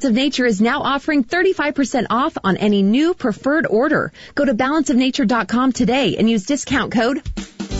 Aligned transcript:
Balance 0.00 0.12
of 0.12 0.16
Nature 0.16 0.46
is 0.46 0.62
now 0.62 0.80
offering 0.80 1.24
35% 1.24 2.06
off 2.08 2.38
on 2.42 2.56
any 2.56 2.82
new 2.82 3.12
preferred 3.12 3.66
order. 3.66 4.12
Go 4.34 4.46
to 4.46 4.54
balanceofnature.com 4.54 5.72
today 5.72 6.16
and 6.16 6.30
use 6.30 6.46
discount 6.46 6.90
code 6.90 7.22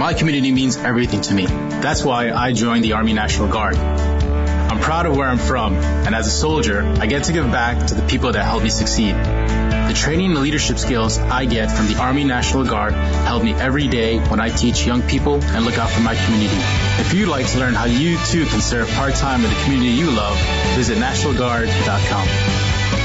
My 0.00 0.14
community 0.14 0.50
means 0.50 0.78
everything 0.78 1.20
to 1.20 1.34
me. 1.34 1.44
That's 1.44 2.02
why 2.02 2.30
I 2.30 2.54
joined 2.54 2.82
the 2.82 2.94
Army 2.94 3.12
National 3.12 3.48
Guard. 3.48 3.76
I'm 3.76 4.80
proud 4.80 5.04
of 5.04 5.14
where 5.14 5.28
I'm 5.28 5.36
from, 5.36 5.74
and 5.74 6.14
as 6.14 6.26
a 6.26 6.30
soldier, 6.30 6.82
I 6.98 7.04
get 7.04 7.24
to 7.24 7.34
give 7.34 7.44
back 7.52 7.88
to 7.88 7.94
the 7.94 8.00
people 8.08 8.32
that 8.32 8.42
helped 8.42 8.64
me 8.64 8.70
succeed. 8.70 9.14
The 9.14 9.92
training 9.94 10.30
and 10.30 10.40
leadership 10.40 10.78
skills 10.78 11.18
I 11.18 11.44
get 11.44 11.70
from 11.70 11.86
the 11.86 11.96
Army 11.98 12.24
National 12.24 12.64
Guard 12.64 12.94
help 12.94 13.44
me 13.44 13.52
every 13.52 13.88
day 13.88 14.18
when 14.18 14.40
I 14.40 14.48
teach 14.48 14.86
young 14.86 15.02
people 15.02 15.34
and 15.34 15.66
look 15.66 15.76
out 15.76 15.90
for 15.90 16.00
my 16.00 16.14
community. 16.14 16.56
If 17.02 17.12
you'd 17.12 17.28
like 17.28 17.48
to 17.48 17.58
learn 17.58 17.74
how 17.74 17.84
you 17.84 18.16
too 18.24 18.46
can 18.46 18.62
serve 18.62 18.88
part-time 18.92 19.44
in 19.44 19.50
the 19.50 19.60
community 19.64 19.90
you 19.90 20.10
love, 20.12 20.38
visit 20.76 20.96
NationalGuard.com. 20.96 22.26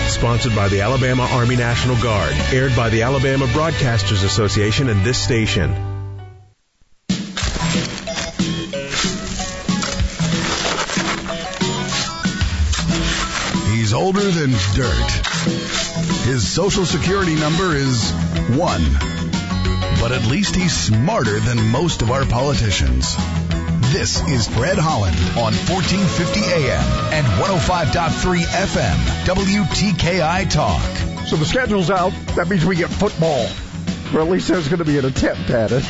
Sponsored 0.07 0.55
by 0.55 0.69
the 0.69 0.79
Alabama 0.79 1.27
Army 1.29 1.57
National 1.57 2.01
Guard. 2.01 2.31
Aired 2.53 2.73
by 2.73 2.87
the 2.87 3.01
Alabama 3.01 3.47
Broadcasters 3.47 4.23
Association 4.23 4.87
and 4.87 5.03
this 5.03 5.17
station. 5.17 5.94
Older 13.95 14.21
than 14.21 14.51
dirt. 14.73 15.11
His 16.25 16.47
social 16.47 16.85
security 16.85 17.35
number 17.35 17.75
is 17.75 18.11
one. 18.55 18.83
But 19.99 20.11
at 20.11 20.25
least 20.29 20.55
he's 20.55 20.73
smarter 20.73 21.39
than 21.39 21.69
most 21.69 22.01
of 22.01 22.11
our 22.11 22.25
politicians. 22.25 23.15
This 23.91 24.21
is 24.27 24.47
Fred 24.47 24.77
Holland 24.77 25.15
on 25.37 25.53
1450 25.53 26.41
AM 26.41 26.83
and 27.13 27.25
105.3 27.41 28.43
FM, 28.43 28.97
WTKI 29.25 30.49
Talk. 30.49 31.27
So 31.27 31.37
the 31.37 31.45
schedule's 31.45 31.89
out. 31.89 32.11
That 32.35 32.49
means 32.49 32.65
we 32.65 32.75
get 32.75 32.89
football. 32.89 33.47
Or 34.13 34.21
at 34.21 34.29
least 34.29 34.49
there's 34.49 34.67
going 34.67 34.79
to 34.79 34.85
be 34.85 34.97
an 34.97 35.05
attempt 35.05 35.49
at 35.49 35.71
it 35.71 35.83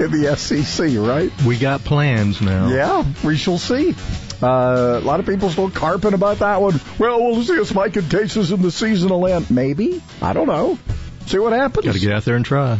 in 0.00 0.10
the 0.10 0.36
SEC, 0.36 0.96
right? 0.98 1.32
We 1.44 1.58
got 1.58 1.84
plans 1.84 2.40
now. 2.40 2.68
Yeah, 2.68 3.04
we 3.24 3.36
shall 3.36 3.58
see. 3.58 3.94
Uh, 4.42 5.00
a 5.02 5.04
lot 5.04 5.20
of 5.20 5.26
people 5.26 5.50
still 5.50 5.70
carping 5.70 6.12
about 6.12 6.40
that 6.40 6.60
one. 6.60 6.78
Well, 6.98 7.22
we'll 7.22 7.42
see 7.42 7.58
a 7.58 7.64
spike 7.64 7.96
in 7.96 8.08
cases 8.08 8.52
in 8.52 8.60
the 8.60 8.70
seasonal 8.70 9.26
end. 9.26 9.50
Maybe. 9.50 10.02
I 10.20 10.32
don't 10.32 10.46
know. 10.46 10.78
See 11.26 11.38
what 11.38 11.52
happens. 11.52 11.86
Got 11.86 11.94
to 11.94 12.00
get 12.00 12.12
out 12.12 12.24
there 12.24 12.36
and 12.36 12.44
try. 12.44 12.78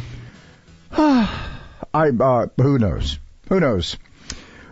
I, 0.92 1.38
uh, 1.92 2.46
who 2.58 2.78
knows? 2.78 3.18
Who 3.48 3.60
knows? 3.60 3.96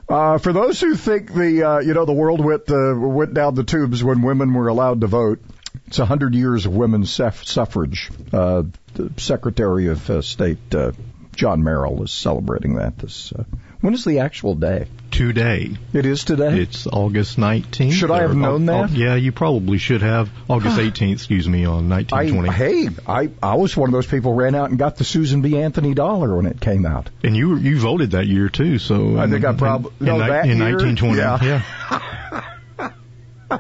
Uh, 0.09 0.39
for 0.39 0.53
those 0.53 0.81
who 0.81 0.95
think 0.95 1.33
the, 1.33 1.63
uh, 1.63 1.79
you 1.81 1.95
know, 1.95 2.05
the 2.05 2.13
world 2.13 2.45
went, 2.45 2.71
uh, 2.71 2.95
went 2.95 3.33
down 3.33 3.55
the 3.55 3.65
tubes 3.65 4.05
when 4.05 4.21
women 4.21 4.53
were 4.53 4.69
allowed 4.69 5.01
to 5.01 5.07
vote, 5.07 5.41
it's 5.87 5.99
a 5.99 6.07
hundred 6.07 6.35
years 6.35 6.67
of 6.67 6.75
women's 6.75 7.11
suffrage. 7.11 8.11
Uh, 8.33 8.65
the 8.95 9.13
Secretary 9.17 9.89
of 9.89 10.09
uh, 10.11 10.23
State, 10.23 10.75
uh, 10.75 10.93
John 11.37 11.63
Merrill 11.63 12.03
is 12.03 12.13
celebrating 12.13 12.77
that 12.77 12.99
this, 12.99 13.33
uh, 13.33 13.45
when 13.81 13.95
is 13.95 14.05
the 14.05 14.21
actual 14.21 14.55
day? 14.55 14.87
Today. 15.11 15.77
It 15.93 16.07
is 16.07 16.25
today? 16.25 16.61
It's 16.61 16.87
August 16.87 17.39
19th. 17.39 17.93
Should 17.93 18.11
I 18.11 18.23
have 18.23 18.37
known 18.37 18.67
that? 18.67 18.91
yeah, 18.91 19.15
you 19.15 19.33
probably 19.33 19.79
should 19.79 20.03
have. 20.03 20.31
August 20.49 20.77
18th, 20.79 21.13
excuse 21.13 21.49
me, 21.49 21.65
on 21.65 21.89
1920. 21.89 22.49
I, 22.49 22.53
hey, 22.53 22.89
I, 23.07 23.31
I 23.43 23.55
was 23.57 23.77
one 23.77 23.89
of 23.89 23.93
those 23.93 24.07
people 24.07 24.33
who 24.33 24.41
ran 24.41 24.55
out 24.55 24.71
and 24.71 24.79
got 24.79 24.97
the 24.97 25.05
Susan 25.05 25.43
B. 25.43 25.59
Anthony 25.59 25.95
dollar 25.95 26.35
when 26.37 26.47
it 26.47 26.61
came 26.61 26.87
out. 26.87 27.11
And 27.23 27.37
you 27.37 27.57
you 27.57 27.79
voted 27.79 28.13
that 28.13 28.27
year 28.27 28.49
too, 28.49 28.79
so. 28.79 29.19
I 29.19 29.29
think 29.29 29.45
I 29.45 29.53
probably, 29.53 29.93
no, 30.01 30.15
in, 30.15 30.29
that 30.29 30.47
in 30.47 30.59
year? 30.59 30.77
1920. 30.77 31.19
Yeah. 31.19 31.39
yeah. 31.43 32.11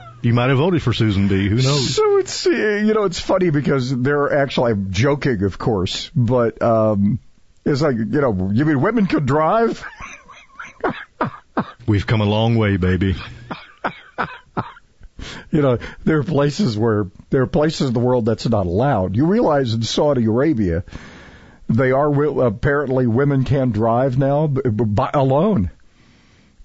you 0.23 0.33
might 0.33 0.49
have 0.49 0.59
voted 0.59 0.83
for 0.83 0.93
Susan 0.93 1.29
B. 1.29 1.49
Who 1.49 1.56
knows? 1.56 1.95
So 1.95 2.19
it's 2.19 2.47
you 2.47 2.95
know 2.95 3.05
it's 3.05 3.21
funny 3.21 3.51
because 3.51 3.95
they're 3.97 4.37
actually 4.37 4.73
I'm 4.73 4.91
joking, 4.91 5.43
of 5.45 5.59
course, 5.59 6.11
but 6.15 6.61
um, 6.62 7.19
it's 7.65 7.81
like 7.81 7.97
you 7.97 8.05
know 8.05 8.51
you 8.53 8.65
mean 8.65 8.81
women 8.81 9.07
could 9.07 9.27
drive. 9.27 9.85
We've 11.87 12.07
come 12.07 12.21
a 12.21 12.27
long 12.27 12.57
way, 12.57 12.77
baby. 12.77 13.17
you 15.51 15.63
know, 15.63 15.79
there 16.05 16.19
are 16.19 16.25
places 16.25 16.77
where 16.77 17.07
there 17.31 17.43
are 17.43 17.47
places 17.47 17.89
in 17.89 17.95
the 17.95 18.01
world 18.01 18.27
that's 18.27 18.49
not 18.49 18.67
allowed. 18.67 19.17
You 19.17 19.27
realize 19.27 19.73
in 19.73 19.83
Saudi 19.83 20.25
Arabia, 20.25 20.85
they 21.69 21.93
are 21.93 22.41
apparently 22.41 23.07
women 23.07 23.45
can 23.45 23.71
drive 23.71 24.19
now 24.19 24.47
by, 24.47 25.11
alone 25.15 25.71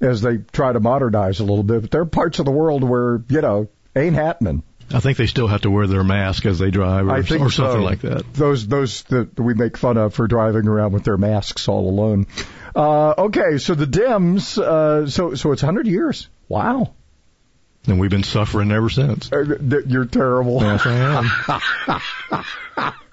as 0.02 0.22
they 0.22 0.38
try 0.38 0.72
to 0.72 0.80
modernize 0.80 1.40
a 1.40 1.44
little 1.44 1.64
bit. 1.64 1.82
But 1.82 1.92
there 1.92 2.02
are 2.02 2.06
parts 2.06 2.40
of 2.40 2.46
the 2.46 2.52
world 2.52 2.84
where 2.84 3.22
you 3.30 3.42
know 3.42 3.70
ain't 3.96 4.16
happening. 4.16 4.64
I 4.92 5.00
think 5.00 5.18
they 5.18 5.28
still 5.28 5.48
have 5.48 5.62
to 5.62 5.72
wear 5.72 5.88
their 5.88 6.04
mask 6.04 6.46
as 6.46 6.58
they 6.60 6.72
drive, 6.72 7.08
or, 7.08 7.16
or 7.16 7.24
something 7.24 7.52
so. 7.52 7.76
like 7.76 8.02
that. 8.02 8.34
Those 8.34 8.68
those 8.68 9.04
that 9.04 9.40
we 9.40 9.54
make 9.54 9.78
fun 9.78 9.98
of 9.98 10.14
for 10.14 10.28
driving 10.28 10.68
around 10.68 10.94
with 10.94 11.04
their 11.04 11.18
masks 11.18 11.68
all 11.68 11.90
alone. 11.90 12.28
Uh, 12.76 13.14
okay, 13.18 13.58
so 13.58 13.76
the 13.76 13.86
Dems, 13.86 14.58
uh, 14.58 15.10
so 15.10 15.36
so 15.36 15.52
it's 15.52 15.62
100 15.62 15.88
years. 15.88 16.28
Wow. 16.48 16.94
And 17.88 18.00
we've 18.00 18.12
been 18.12 18.24
suffering 18.24 18.72
ever 18.72 18.90
since. 18.90 19.32
Uh, 19.32 19.58
you're 19.88 20.06
terrible. 20.06 20.62
Yes, 20.62 20.86
I 20.86 22.44
am. 22.78 22.94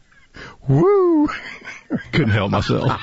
Woo! 0.69 1.29
Couldn't 2.13 2.31
help 2.31 2.51
myself. 2.51 3.01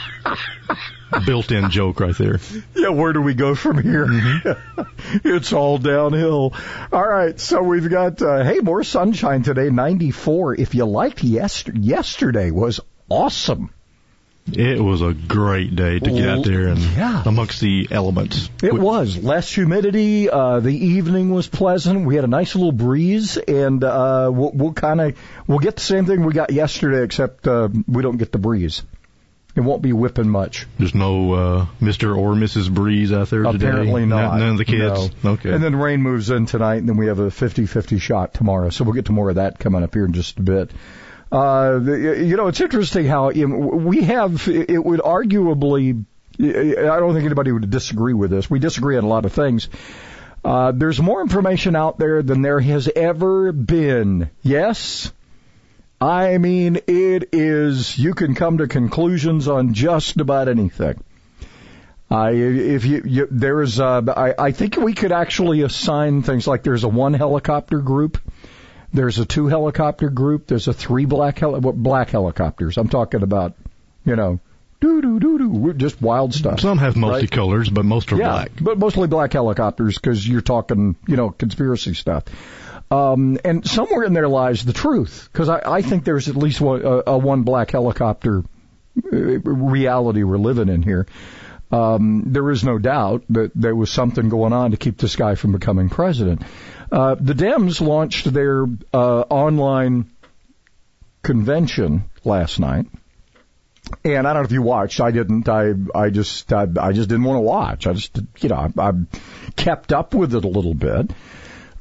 Built-in 1.25 1.69
joke 1.69 1.99
right 1.99 2.17
there. 2.17 2.39
Yeah, 2.75 2.89
where 2.89 3.13
do 3.13 3.21
we 3.21 3.33
go 3.33 3.55
from 3.55 3.81
here? 3.81 4.05
Mm-hmm. 4.07 4.81
it's 5.23 5.53
all 5.53 5.77
downhill. 5.77 6.53
All 6.91 7.07
right, 7.07 7.39
so 7.39 7.61
we've 7.61 7.89
got 7.89 8.21
uh, 8.21 8.43
hey 8.43 8.59
more 8.59 8.83
sunshine 8.83 9.43
today, 9.43 9.69
94. 9.69 10.55
If 10.59 10.75
you 10.75 10.85
liked 10.85 11.23
yester- 11.23 11.73
yesterday 11.75 12.51
was 12.51 12.79
awesome. 13.09 13.69
It 14.45 14.79
was 14.79 15.01
a 15.01 15.13
great 15.13 15.75
day 15.75 15.99
to 15.99 16.11
get 16.11 16.27
out 16.27 16.43
there 16.43 16.67
and 16.67 16.79
yeah. 16.79 17.23
amongst 17.25 17.61
the 17.61 17.87
elements. 17.89 18.49
It 18.61 18.73
was 18.73 19.17
less 19.17 19.49
humidity. 19.49 20.29
Uh, 20.29 20.59
the 20.59 20.75
evening 20.75 21.29
was 21.29 21.47
pleasant. 21.47 22.05
We 22.05 22.15
had 22.15 22.25
a 22.25 22.27
nice 22.27 22.53
little 22.53 22.73
breeze, 22.73 23.37
and 23.37 23.83
uh, 23.83 24.29
we'll, 24.33 24.51
we'll 24.53 24.73
kind 24.73 24.99
of 24.99 25.17
we'll 25.47 25.59
get 25.59 25.75
the 25.75 25.81
same 25.81 26.05
thing 26.05 26.25
we 26.25 26.33
got 26.33 26.51
yesterday, 26.51 27.03
except 27.03 27.47
uh, 27.47 27.69
we 27.87 28.03
don't 28.03 28.17
get 28.17 28.33
the 28.33 28.37
breeze. 28.37 28.83
It 29.55 29.61
won't 29.61 29.83
be 29.83 29.93
whipping 29.93 30.29
much. 30.29 30.65
There's 30.79 30.95
no 30.95 31.33
uh, 31.33 31.65
Mr. 31.79 32.17
or 32.17 32.33
Mrs. 32.33 32.73
Breeze 32.73 33.13
out 33.13 33.29
there 33.29 33.43
today. 33.43 33.67
Apparently 33.67 34.05
not. 34.05 34.39
None 34.39 34.49
of 34.49 34.57
the 34.57 34.65
kids. 34.65 35.11
No. 35.23 35.33
Okay. 35.33 35.53
And 35.53 35.63
then 35.63 35.75
rain 35.75 36.01
moves 36.01 36.31
in 36.31 36.47
tonight, 36.47 36.77
and 36.77 36.89
then 36.89 36.97
we 36.97 37.05
have 37.07 37.19
a 37.19 37.27
50-50 37.27 38.01
shot 38.01 38.33
tomorrow. 38.33 38.71
So 38.71 38.83
we'll 38.83 38.95
get 38.95 39.05
to 39.05 39.11
more 39.11 39.29
of 39.29 39.35
that 39.35 39.59
coming 39.59 39.83
up 39.83 39.93
here 39.93 40.05
in 40.05 40.13
just 40.13 40.39
a 40.39 40.41
bit. 40.41 40.71
Uh, 41.33 41.79
you 41.81 42.37
know, 42.37 42.45
it's 42.45 42.61
interesting 42.61 43.07
how 43.07 43.31
we 43.31 44.03
have, 44.03 44.47
it 44.47 44.83
would 44.83 44.99
arguably, 44.99 46.05
I 46.39 46.99
don't 46.99 47.13
think 47.13 47.25
anybody 47.25 47.51
would 47.51 47.67
disagree 47.71 48.13
with 48.13 48.29
this. 48.29 48.51
We 48.51 48.59
disagree 48.59 48.97
on 48.97 49.03
a 49.03 49.07
lot 49.07 49.25
of 49.25 49.33
things. 49.33 49.67
Uh, 50.45 50.73
there's 50.73 51.01
more 51.01 51.21
information 51.21 51.75
out 51.75 51.97
there 51.97 52.21
than 52.21 52.43
there 52.43 52.59
has 52.59 52.87
ever 52.95 53.51
been. 53.51 54.29
Yes? 54.43 55.11
I 55.99 56.37
mean, 56.37 56.75
it 56.85 57.29
is, 57.31 57.97
you 57.97 58.13
can 58.13 58.35
come 58.35 58.59
to 58.59 58.67
conclusions 58.67 59.47
on 59.47 59.73
just 59.73 60.17
about 60.17 60.49
anything. 60.49 61.03
Uh, 62.11 62.29
if 62.31 62.85
you, 62.85 63.01
you 63.05 63.27
there's, 63.31 63.79
uh, 63.79 64.01
I, 64.15 64.35
I 64.37 64.51
think 64.51 64.77
we 64.77 64.93
could 64.93 65.11
actually 65.11 65.61
assign 65.61 66.21
things 66.21 66.45
like 66.45 66.61
there's 66.61 66.83
a 66.83 66.89
one 66.89 67.15
helicopter 67.15 67.79
group 67.79 68.19
there's 68.93 69.19
a 69.19 69.25
two 69.25 69.47
helicopter 69.47 70.09
group. 70.09 70.47
There's 70.47 70.67
a 70.67 70.73
three 70.73 71.05
black 71.05 71.39
heli- 71.39 71.59
black 71.59 72.09
helicopters. 72.11 72.77
I'm 72.77 72.89
talking 72.89 73.23
about, 73.23 73.53
you 74.05 74.15
know, 74.15 74.39
doo 74.79 75.01
doo 75.01 75.19
doo 75.19 75.37
doo, 75.37 75.73
just 75.73 76.01
wild 76.01 76.33
stuff. 76.33 76.59
Some 76.59 76.77
have 76.77 76.95
multicolors, 76.95 77.65
right? 77.65 77.73
but 77.73 77.85
most 77.85 78.11
are 78.11 78.17
yeah, 78.17 78.29
black. 78.29 78.51
But 78.61 78.77
mostly 78.77 79.07
black 79.07 79.33
helicopters 79.33 79.95
because 79.95 80.27
you're 80.27 80.41
talking, 80.41 80.95
you 81.07 81.17
know, 81.17 81.31
conspiracy 81.31 81.93
stuff. 81.93 82.25
Um, 82.91 83.39
and 83.43 83.67
somewhere 83.67 84.03
in 84.03 84.13
there 84.13 84.27
lies 84.27 84.63
the 84.63 84.73
truth 84.73 85.29
because 85.31 85.49
I, 85.49 85.61
I 85.65 85.81
think 85.81 86.03
there's 86.03 86.29
at 86.29 86.35
least 86.35 86.61
one, 86.61 86.85
a, 86.85 87.03
a 87.07 87.17
one 87.17 87.41
black 87.41 87.71
helicopter 87.71 88.43
uh, 89.11 89.15
reality 89.15 90.21
we're 90.23 90.37
living 90.37 90.69
in 90.69 90.83
here. 90.83 91.07
Um, 91.73 92.25
there 92.27 92.51
is 92.51 92.63
no 92.63 92.77
doubt 92.77 93.23
that 93.29 93.51
there 93.55 93.75
was 93.75 93.89
something 93.89 94.29
going 94.29 94.53
on 94.53 94.71
to 94.71 94.77
keep 94.77 94.99
this 94.99 95.15
guy 95.15 95.33
from 95.33 95.53
becoming 95.53 95.89
president. 95.89 96.43
Uh, 96.91 97.15
the 97.19 97.33
Dems 97.33 97.81
launched 97.81 98.31
their 98.31 98.67
uh, 98.93 99.21
online 99.21 100.11
convention 101.23 102.03
last 102.23 102.59
night. 102.59 102.85
And 104.05 104.27
I 104.27 104.33
don't 104.33 104.43
know 104.43 104.45
if 104.45 104.51
you 104.51 104.61
watched. 104.61 105.01
I 105.01 105.09
didn't. 105.09 105.49
I 105.49 105.73
I 105.93 106.09
just 106.09 106.53
I, 106.53 106.67
I 106.79 106.93
just 106.93 107.09
didn't 107.09 107.25
want 107.25 107.37
to 107.37 107.41
watch. 107.41 107.87
I 107.87 107.93
just 107.93 108.17
you 108.39 108.49
know 108.49 108.55
I, 108.55 108.89
I 108.89 108.91
kept 109.57 109.91
up 109.91 110.13
with 110.13 110.35
it 110.35 110.45
a 110.45 110.47
little 110.47 110.73
bit. 110.73 111.11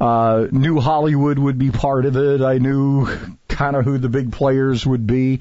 Uh, 0.01 0.49
knew 0.51 0.81
Hollywood 0.81 1.39
would 1.39 1.59
be 1.59 1.71
part 1.71 2.07
of 2.07 2.17
it. 2.17 2.41
I 2.41 2.59
knew 2.59 3.07
kind 3.49 3.77
of 3.77 3.85
who 3.85 3.99
the 3.99 4.09
big 4.09 4.33
players 4.33 4.85
would 4.85 5.07
be. 5.07 5.41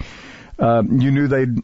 Uh, 0.59 0.83
you 0.87 1.09
knew 1.09 1.27
they'd 1.27 1.57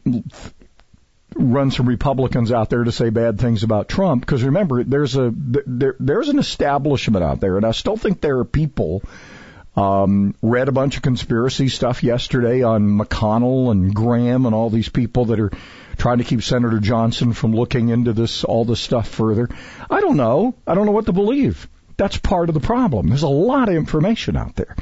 run 1.34 1.70
some 1.70 1.86
Republicans 1.88 2.52
out 2.52 2.70
there 2.70 2.84
to 2.84 2.92
say 2.92 3.10
bad 3.10 3.38
things 3.40 3.62
about 3.62 3.88
Trump. 3.88 4.22
Because 4.22 4.42
remember, 4.42 4.82
there's 4.84 5.16
a 5.16 5.32
there, 5.34 5.96
there's 5.98 6.28
an 6.28 6.38
establishment 6.38 7.24
out 7.24 7.40
there, 7.40 7.56
and 7.56 7.66
I 7.66 7.72
still 7.72 7.96
think 7.96 8.20
there 8.20 8.38
are 8.38 8.44
people. 8.44 9.02
Um, 9.76 10.34
read 10.42 10.68
a 10.68 10.72
bunch 10.72 10.96
of 10.96 11.02
conspiracy 11.02 11.68
stuff 11.68 12.02
yesterday 12.02 12.64
on 12.64 12.98
McConnell 12.98 13.70
and 13.70 13.94
Graham 13.94 14.44
and 14.44 14.52
all 14.52 14.70
these 14.70 14.88
people 14.88 15.26
that 15.26 15.38
are 15.38 15.52
trying 15.96 16.18
to 16.18 16.24
keep 16.24 16.42
Senator 16.42 16.80
Johnson 16.80 17.32
from 17.32 17.54
looking 17.54 17.90
into 17.90 18.12
this 18.12 18.42
all 18.42 18.64
this 18.64 18.80
stuff 18.80 19.08
further. 19.08 19.48
I 19.88 20.00
don't 20.00 20.16
know. 20.16 20.54
I 20.66 20.74
don't 20.74 20.86
know 20.86 20.92
what 20.92 21.06
to 21.06 21.12
believe. 21.12 21.68
That's 21.96 22.18
part 22.18 22.48
of 22.48 22.54
the 22.54 22.60
problem. 22.60 23.08
There's 23.08 23.22
a 23.22 23.28
lot 23.28 23.68
of 23.68 23.76
information 23.76 24.36
out 24.36 24.56
there. 24.56 24.74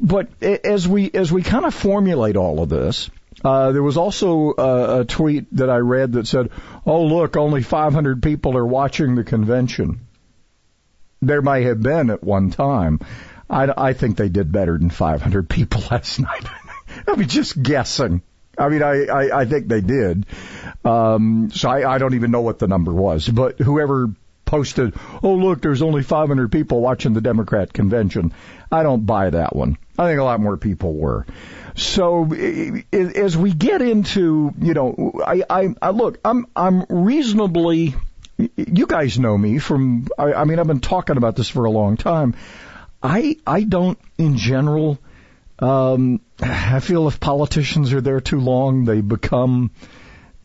But 0.00 0.28
as 0.42 0.88
we 0.88 1.10
as 1.12 1.30
we 1.30 1.42
kind 1.42 1.64
of 1.64 1.74
formulate 1.74 2.36
all 2.36 2.62
of 2.62 2.68
this, 2.68 3.10
uh, 3.44 3.72
there 3.72 3.82
was 3.82 3.96
also 3.96 4.54
a, 4.56 5.00
a 5.00 5.04
tweet 5.04 5.46
that 5.56 5.70
I 5.70 5.78
read 5.78 6.12
that 6.12 6.26
said, 6.26 6.50
"Oh 6.86 7.04
look, 7.04 7.36
only 7.36 7.62
500 7.62 8.22
people 8.22 8.56
are 8.56 8.66
watching 8.66 9.14
the 9.14 9.24
convention." 9.24 10.00
There 11.20 11.42
may 11.42 11.62
have 11.64 11.82
been 11.82 12.10
at 12.10 12.24
one 12.24 12.50
time. 12.50 13.00
I, 13.48 13.72
I 13.76 13.92
think 13.92 14.16
they 14.16 14.28
did 14.28 14.50
better 14.50 14.76
than 14.78 14.90
500 14.90 15.48
people 15.48 15.82
last 15.90 16.18
night. 16.18 16.46
I 17.08 17.16
mean, 17.16 17.28
just 17.28 17.60
guessing. 17.62 18.22
I 18.58 18.68
mean, 18.68 18.82
I, 18.82 19.04
I, 19.06 19.40
I 19.40 19.44
think 19.44 19.68
they 19.68 19.80
did. 19.80 20.26
Um, 20.84 21.50
so 21.52 21.70
I, 21.70 21.94
I 21.94 21.98
don't 21.98 22.14
even 22.14 22.30
know 22.30 22.42
what 22.42 22.58
the 22.58 22.68
number 22.68 22.92
was, 22.92 23.28
but 23.28 23.58
whoever 23.58 24.10
posted, 24.44 24.94
oh 25.22 25.34
look, 25.34 25.62
there's 25.62 25.80
only 25.80 26.02
500 26.02 26.52
people 26.52 26.80
watching 26.80 27.14
the 27.14 27.20
Democrat 27.20 27.72
convention. 27.72 28.32
I 28.70 28.82
don't 28.82 29.06
buy 29.06 29.30
that 29.30 29.56
one. 29.56 29.78
I 29.98 30.08
think 30.08 30.20
a 30.20 30.24
lot 30.24 30.40
more 30.40 30.56
people 30.56 30.94
were. 30.94 31.24
So 31.74 32.30
as 32.92 33.36
we 33.36 33.52
get 33.52 33.80
into, 33.80 34.52
you 34.58 34.74
know, 34.74 35.20
I, 35.26 35.42
I, 35.48 35.74
I 35.80 35.90
look, 35.90 36.18
I'm, 36.24 36.46
I'm 36.54 36.84
reasonably, 36.88 37.94
you 38.36 38.86
guys 38.86 39.18
know 39.18 39.36
me 39.38 39.58
from, 39.58 40.08
I, 40.18 40.34
I 40.34 40.44
mean, 40.44 40.58
I've 40.58 40.66
been 40.66 40.80
talking 40.80 41.16
about 41.16 41.36
this 41.36 41.48
for 41.48 41.64
a 41.64 41.70
long 41.70 41.96
time. 41.96 42.34
I, 43.02 43.38
I 43.46 43.62
don't, 43.62 43.98
in 44.18 44.36
general, 44.36 44.98
um, 45.58 46.20
I 46.40 46.80
feel 46.80 47.08
if 47.08 47.20
politicians 47.20 47.92
are 47.92 48.00
there 48.00 48.20
too 48.20 48.40
long, 48.40 48.84
they 48.84 49.00
become, 49.00 49.70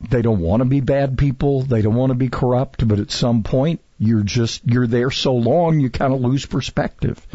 they 0.09 0.21
don't 0.21 0.39
want 0.39 0.61
to 0.61 0.65
be 0.65 0.79
bad 0.79 1.17
people, 1.17 1.63
they 1.63 1.81
don't 1.81 1.95
want 1.95 2.11
to 2.11 2.15
be 2.15 2.29
corrupt, 2.29 2.87
but 2.87 2.99
at 2.99 3.11
some 3.11 3.43
point, 3.43 3.81
you're 3.99 4.23
just, 4.23 4.61
you're 4.65 4.87
there 4.87 5.11
so 5.11 5.33
long, 5.33 5.79
you 5.79 5.89
kind 5.89 6.13
of 6.13 6.21
lose 6.21 6.45
perspective. 6.45 7.25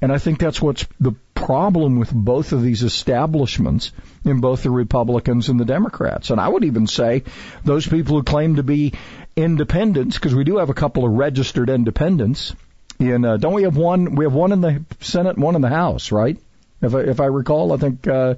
And 0.00 0.12
I 0.12 0.18
think 0.18 0.38
that's 0.38 0.62
what's 0.62 0.86
the 1.00 1.12
problem 1.34 1.98
with 1.98 2.12
both 2.12 2.52
of 2.52 2.62
these 2.62 2.82
establishments 2.82 3.92
in 4.24 4.40
both 4.40 4.62
the 4.62 4.70
Republicans 4.70 5.48
and 5.48 5.58
the 5.58 5.64
Democrats. 5.64 6.30
And 6.30 6.40
I 6.40 6.48
would 6.48 6.64
even 6.64 6.86
say 6.86 7.24
those 7.64 7.86
people 7.86 8.16
who 8.16 8.22
claim 8.22 8.56
to 8.56 8.62
be 8.62 8.92
independents, 9.34 10.16
because 10.16 10.34
we 10.34 10.44
do 10.44 10.58
have 10.58 10.70
a 10.70 10.74
couple 10.74 11.04
of 11.04 11.12
registered 11.12 11.70
independents. 11.70 12.54
In 12.98 13.24
uh, 13.24 13.36
don't 13.36 13.54
we 13.54 13.62
have 13.62 13.76
one? 13.76 14.16
We 14.16 14.24
have 14.24 14.34
one 14.34 14.52
in 14.52 14.60
the 14.60 14.84
Senate, 15.00 15.36
and 15.36 15.42
one 15.42 15.54
in 15.54 15.62
the 15.62 15.68
House, 15.68 16.10
right? 16.10 16.36
If 16.82 16.94
I, 16.94 17.00
if 17.00 17.20
I 17.20 17.26
recall, 17.26 17.72
I 17.72 17.76
think 17.76 18.06
uh, 18.08 18.34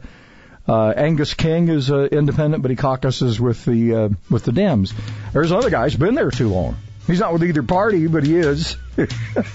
uh, 0.68 0.88
Angus 0.90 1.34
King 1.34 1.68
is 1.68 1.90
uh, 1.90 2.04
independent, 2.04 2.62
but 2.62 2.70
he 2.70 2.76
caucuses 2.76 3.40
with 3.40 3.64
the 3.64 3.94
uh, 3.94 4.08
with 4.30 4.44
the 4.44 4.52
Dems. 4.52 4.92
There's 5.32 5.52
other 5.52 5.70
guys 5.70 5.96
been 5.96 6.14
there 6.14 6.30
too 6.30 6.48
long. 6.48 6.76
He's 7.06 7.20
not 7.20 7.32
with 7.32 7.42
either 7.42 7.62
party, 7.62 8.06
but 8.06 8.24
he 8.24 8.36
is. 8.36 8.76
Would 8.96 9.10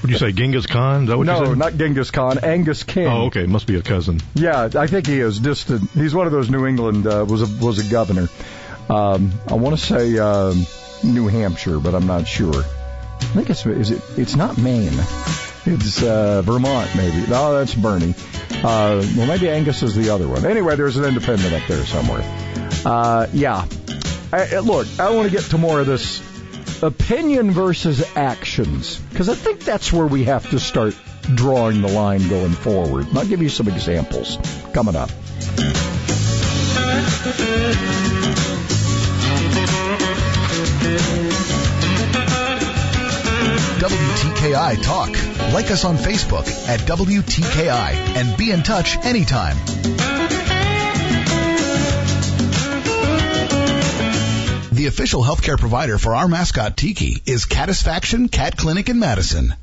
you 0.10 0.18
say 0.18 0.32
Genghis 0.32 0.66
Khan? 0.66 1.04
Is 1.04 1.10
that 1.10 1.18
what 1.18 1.28
no, 1.28 1.40
you 1.40 1.46
said? 1.48 1.58
not 1.58 1.78
Genghis 1.78 2.12
Khan. 2.12 2.40
Angus 2.40 2.84
King. 2.84 3.08
Oh, 3.08 3.26
okay. 3.26 3.46
Must 3.46 3.68
be 3.68 3.76
a 3.76 3.82
cousin. 3.82 4.20
Yeah, 4.34 4.70
I 4.76 4.88
think 4.88 5.08
he 5.08 5.20
is. 5.20 5.40
Distant. 5.40 5.90
He's 5.92 6.14
one 6.14 6.26
of 6.26 6.32
those 6.32 6.50
New 6.50 6.66
England 6.66 7.08
uh, 7.08 7.26
was 7.28 7.42
a 7.42 7.66
was 7.66 7.86
a 7.86 7.90
governor. 7.90 8.28
Um, 8.90 9.32
I 9.48 9.56
want 9.56 9.78
to 9.78 9.84
say 9.84 10.18
um, 10.18 10.66
New 11.04 11.28
Hampshire, 11.28 11.80
but 11.80 11.96
I'm 11.96 12.08
not 12.08 12.28
sure. 12.28 12.56
I 12.56 13.38
think 13.38 13.50
it's 13.50 13.66
is 13.66 13.92
it. 13.92 14.02
It's 14.18 14.36
not 14.36 14.58
Maine. 14.58 14.94
It's 15.68 16.04
uh, 16.04 16.44
Vermont, 16.44 16.96
maybe. 16.96 17.26
No, 17.28 17.54
that's 17.54 17.74
Bernie. 17.74 18.14
Uh, 18.52 19.04
well, 19.18 19.28
maybe 19.28 19.50
Angus 19.50 19.82
is 19.82 19.96
the 19.96 20.10
other 20.10 20.28
one. 20.28 20.46
Anyway, 20.46 20.76
there's 20.76 20.98
an 20.98 21.06
independent 21.06 21.54
up 21.54 21.68
there 21.68 21.84
somewhere. 21.86 22.22
Uh, 22.86 23.28
yeah. 23.34 23.66
I, 24.32 24.60
look, 24.60 24.88
I 25.00 25.10
want 25.12 25.30
to 25.30 25.36
get 25.36 25.46
to 25.52 25.58
more 25.58 25.80
of 25.80 25.88
this 25.88 26.22
opinion 26.86 27.52
versus 27.52 28.04
actions, 28.16 28.98
because 29.10 29.30
I 29.30 29.36
think 29.36 29.62
that's 29.62 29.92
where 29.92 30.08
we 30.08 30.26
have 30.26 30.50
to 30.52 30.60
start 30.60 30.96
drawing 31.34 31.82
the 31.82 31.88
line 31.88 32.28
going 32.30 32.54
forward. 32.54 33.08
And 33.08 33.18
I'll 33.18 33.26
give 33.26 33.42
you 33.42 33.50
some 33.50 33.68
examples 33.68 34.38
coming 34.74 34.96
up. 34.96 35.10
WTKI 43.80 44.82
Talk. 44.84 45.10
Like 45.54 45.72
us 45.72 45.86
on 45.86 45.98
Facebook 45.98 46.48
at 46.68 46.80
WTKI 46.82 47.94
and 48.16 48.38
be 48.38 48.52
in 48.52 48.64
touch 48.64 48.98
anytime. 48.98 49.58
The 54.86 54.90
official 54.90 55.24
healthcare 55.24 55.58
provider 55.58 55.98
for 55.98 56.14
our 56.14 56.28
mascot 56.28 56.78
Tiki 56.78 57.20
is 57.26 57.46
Catisfaction 57.46 58.30
Cat 58.30 58.56
Clinic 58.56 58.88
in 58.88 59.00
Madison. 59.00 59.56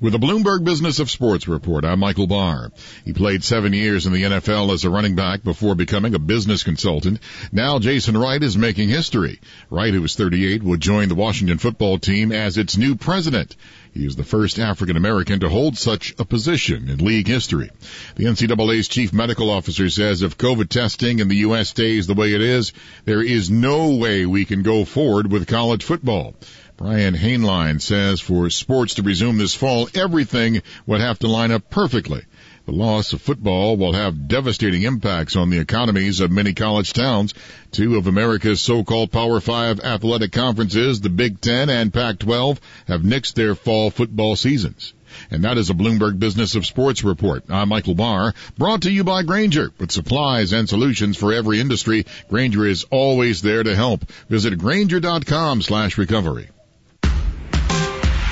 With 0.00 0.14
the 0.14 0.18
Bloomberg 0.18 0.64
Business 0.64 0.98
of 0.98 1.10
Sports 1.10 1.46
report, 1.46 1.84
I'm 1.84 1.98
Michael 1.98 2.26
Barr. 2.26 2.72
He 3.04 3.12
played 3.12 3.44
seven 3.44 3.74
years 3.74 4.06
in 4.06 4.14
the 4.14 4.22
NFL 4.22 4.72
as 4.72 4.84
a 4.84 4.90
running 4.90 5.14
back 5.14 5.42
before 5.42 5.74
becoming 5.74 6.14
a 6.14 6.18
business 6.18 6.62
consultant. 6.62 7.20
Now 7.52 7.78
Jason 7.78 8.16
Wright 8.16 8.42
is 8.42 8.56
making 8.56 8.88
history. 8.88 9.40
Wright, 9.68 9.92
who 9.92 10.02
is 10.04 10.14
38, 10.14 10.62
would 10.62 10.80
join 10.80 11.10
the 11.10 11.14
Washington 11.14 11.58
football 11.58 11.98
team 11.98 12.32
as 12.32 12.56
its 12.56 12.78
new 12.78 12.96
president. 12.96 13.56
He 13.94 14.06
is 14.06 14.16
the 14.16 14.24
first 14.24 14.58
African 14.58 14.96
American 14.96 15.38
to 15.40 15.48
hold 15.48 15.78
such 15.78 16.14
a 16.18 16.24
position 16.24 16.88
in 16.90 16.98
league 16.98 17.28
history. 17.28 17.70
The 18.16 18.24
NCAA's 18.24 18.88
chief 18.88 19.12
medical 19.12 19.50
officer 19.50 19.88
says 19.88 20.22
if 20.22 20.36
COVID 20.36 20.68
testing 20.68 21.20
in 21.20 21.28
the 21.28 21.36
U.S. 21.36 21.68
stays 21.68 22.08
the 22.08 22.14
way 22.14 22.34
it 22.34 22.40
is, 22.40 22.72
there 23.04 23.22
is 23.22 23.50
no 23.50 23.94
way 23.94 24.26
we 24.26 24.46
can 24.46 24.64
go 24.64 24.84
forward 24.84 25.30
with 25.30 25.46
college 25.46 25.84
football. 25.84 26.34
Brian 26.76 27.14
Hainline 27.14 27.80
says 27.80 28.20
for 28.20 28.50
sports 28.50 28.94
to 28.94 29.02
resume 29.02 29.38
this 29.38 29.54
fall, 29.54 29.88
everything 29.94 30.62
would 30.86 31.00
have 31.00 31.20
to 31.20 31.28
line 31.28 31.52
up 31.52 31.70
perfectly. 31.70 32.22
The 32.66 32.72
loss 32.72 33.12
of 33.12 33.20
football 33.20 33.76
will 33.76 33.92
have 33.92 34.26
devastating 34.26 34.82
impacts 34.82 35.36
on 35.36 35.50
the 35.50 35.58
economies 35.58 36.20
of 36.20 36.30
many 36.30 36.54
college 36.54 36.94
towns. 36.94 37.34
Two 37.72 37.96
of 37.96 38.06
America's 38.06 38.62
so-called 38.62 39.12
Power 39.12 39.40
Five 39.40 39.80
athletic 39.80 40.32
conferences, 40.32 41.00
the 41.00 41.10
Big 41.10 41.42
Ten 41.42 41.68
and 41.68 41.92
Pac-12, 41.92 42.58
have 42.88 43.02
nixed 43.02 43.34
their 43.34 43.54
fall 43.54 43.90
football 43.90 44.34
seasons. 44.34 44.94
And 45.30 45.44
that 45.44 45.58
is 45.58 45.68
a 45.68 45.74
Bloomberg 45.74 46.18
Business 46.18 46.54
of 46.54 46.64
Sports 46.64 47.04
report. 47.04 47.44
I'm 47.50 47.68
Michael 47.68 47.94
Barr, 47.94 48.32
brought 48.56 48.82
to 48.82 48.90
you 48.90 49.04
by 49.04 49.24
Grainger. 49.24 49.70
With 49.78 49.92
supplies 49.92 50.52
and 50.52 50.66
solutions 50.66 51.18
for 51.18 51.34
every 51.34 51.60
industry, 51.60 52.06
Grainger 52.30 52.66
is 52.66 52.86
always 52.90 53.42
there 53.42 53.62
to 53.62 53.76
help. 53.76 54.10
Visit 54.30 54.58
Grainger.com 54.58 55.60
slash 55.60 55.98
recovery. 55.98 56.48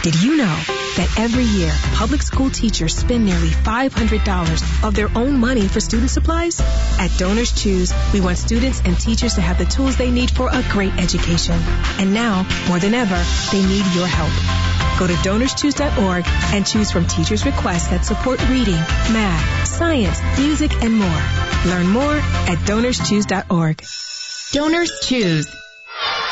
Did 0.02 0.20
you 0.22 0.38
know 0.38 0.81
that 0.96 1.18
every 1.18 1.44
year 1.44 1.72
public 1.94 2.22
school 2.22 2.50
teachers 2.50 2.94
spend 2.96 3.24
nearly 3.24 3.48
$500 3.48 4.84
of 4.84 4.94
their 4.94 5.10
own 5.16 5.38
money 5.38 5.68
for 5.68 5.80
student 5.80 6.10
supplies? 6.10 6.60
At 6.98 7.10
Donors 7.18 7.52
Choose, 7.52 7.92
we 8.12 8.20
want 8.20 8.38
students 8.38 8.80
and 8.84 8.98
teachers 8.98 9.34
to 9.34 9.40
have 9.40 9.58
the 9.58 9.64
tools 9.64 9.96
they 9.96 10.10
need 10.10 10.30
for 10.30 10.48
a 10.48 10.62
great 10.70 10.92
education. 10.98 11.58
And 11.98 12.12
now, 12.14 12.46
more 12.68 12.78
than 12.78 12.94
ever, 12.94 13.22
they 13.50 13.62
need 13.62 13.86
your 13.94 14.06
help. 14.06 14.32
Go 14.98 15.06
to 15.06 15.14
donorschoose.org 15.14 16.24
and 16.54 16.66
choose 16.66 16.90
from 16.90 17.06
teachers' 17.06 17.46
requests 17.46 17.88
that 17.88 18.04
support 18.04 18.40
reading, 18.48 18.80
math, 19.12 19.66
science, 19.66 20.20
music, 20.38 20.72
and 20.82 20.94
more. 20.94 21.22
Learn 21.66 21.88
more 21.88 22.16
at 22.16 22.58
donorschoose.org. 22.66 23.82
Donors 24.52 25.00
Choose. 25.00 25.48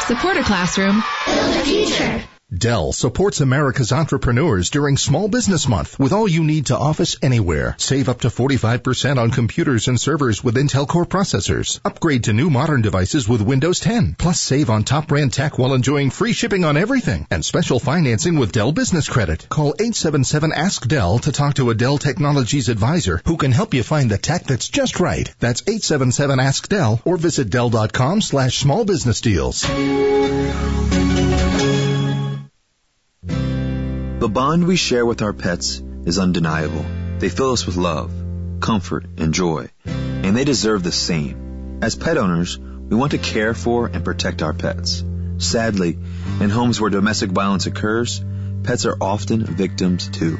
Support 0.06 0.36
a 0.36 0.42
classroom. 0.42 1.02
Build 1.26 1.56
a 1.56 1.64
future. 1.64 2.39
Dell 2.52 2.92
supports 2.92 3.40
America's 3.40 3.92
entrepreneurs 3.92 4.70
during 4.70 4.96
Small 4.96 5.28
Business 5.28 5.68
Month 5.68 5.96
with 6.00 6.12
all 6.12 6.26
you 6.26 6.42
need 6.42 6.66
to 6.66 6.76
office 6.76 7.16
anywhere. 7.22 7.76
Save 7.78 8.08
up 8.08 8.22
to 8.22 8.28
45% 8.28 9.18
on 9.18 9.30
computers 9.30 9.86
and 9.86 10.00
servers 10.00 10.42
with 10.42 10.56
Intel 10.56 10.88
Core 10.88 11.06
processors. 11.06 11.78
Upgrade 11.84 12.24
to 12.24 12.32
new 12.32 12.50
modern 12.50 12.82
devices 12.82 13.28
with 13.28 13.40
Windows 13.40 13.78
10. 13.78 14.16
Plus 14.18 14.40
save 14.40 14.68
on 14.68 14.82
top 14.82 15.06
brand 15.06 15.32
tech 15.32 15.58
while 15.60 15.74
enjoying 15.74 16.10
free 16.10 16.32
shipping 16.32 16.64
on 16.64 16.76
everything 16.76 17.24
and 17.30 17.44
special 17.44 17.78
financing 17.78 18.36
with 18.36 18.50
Dell 18.50 18.72
Business 18.72 19.08
Credit. 19.08 19.46
Call 19.48 19.68
877 19.78 20.52
Ask 20.52 20.88
Dell 20.88 21.20
to 21.20 21.30
talk 21.30 21.54
to 21.54 21.70
a 21.70 21.74
Dell 21.76 21.98
Technologies 21.98 22.68
advisor 22.68 23.22
who 23.26 23.36
can 23.36 23.52
help 23.52 23.74
you 23.74 23.84
find 23.84 24.10
the 24.10 24.18
tech 24.18 24.42
that's 24.42 24.68
just 24.68 24.98
right. 24.98 25.32
That's 25.38 25.62
877 25.62 26.40
Ask 26.40 26.68
Dell 26.68 27.00
or 27.04 27.16
visit 27.16 27.48
Dell.com 27.48 28.20
slash 28.22 28.58
small 28.58 28.84
business 28.84 29.20
deals. 29.20 29.64
The 34.20 34.28
bond 34.28 34.66
we 34.66 34.76
share 34.76 35.06
with 35.06 35.22
our 35.22 35.32
pets 35.32 35.80
is 36.04 36.18
undeniable. 36.18 36.84
They 37.20 37.30
fill 37.30 37.52
us 37.52 37.64
with 37.64 37.78
love, 37.78 38.12
comfort, 38.60 39.06
and 39.16 39.32
joy, 39.32 39.70
and 39.86 40.36
they 40.36 40.44
deserve 40.44 40.82
the 40.82 40.92
same. 40.92 41.78
As 41.80 41.96
pet 41.96 42.18
owners, 42.18 42.58
we 42.58 42.96
want 42.96 43.12
to 43.12 43.18
care 43.18 43.54
for 43.54 43.86
and 43.86 44.04
protect 44.04 44.42
our 44.42 44.52
pets. 44.52 45.02
Sadly, 45.38 45.98
in 46.38 46.50
homes 46.50 46.78
where 46.78 46.90
domestic 46.90 47.30
violence 47.30 47.64
occurs, 47.64 48.22
pets 48.62 48.84
are 48.84 48.98
often 49.00 49.42
victims 49.42 50.08
too. 50.08 50.36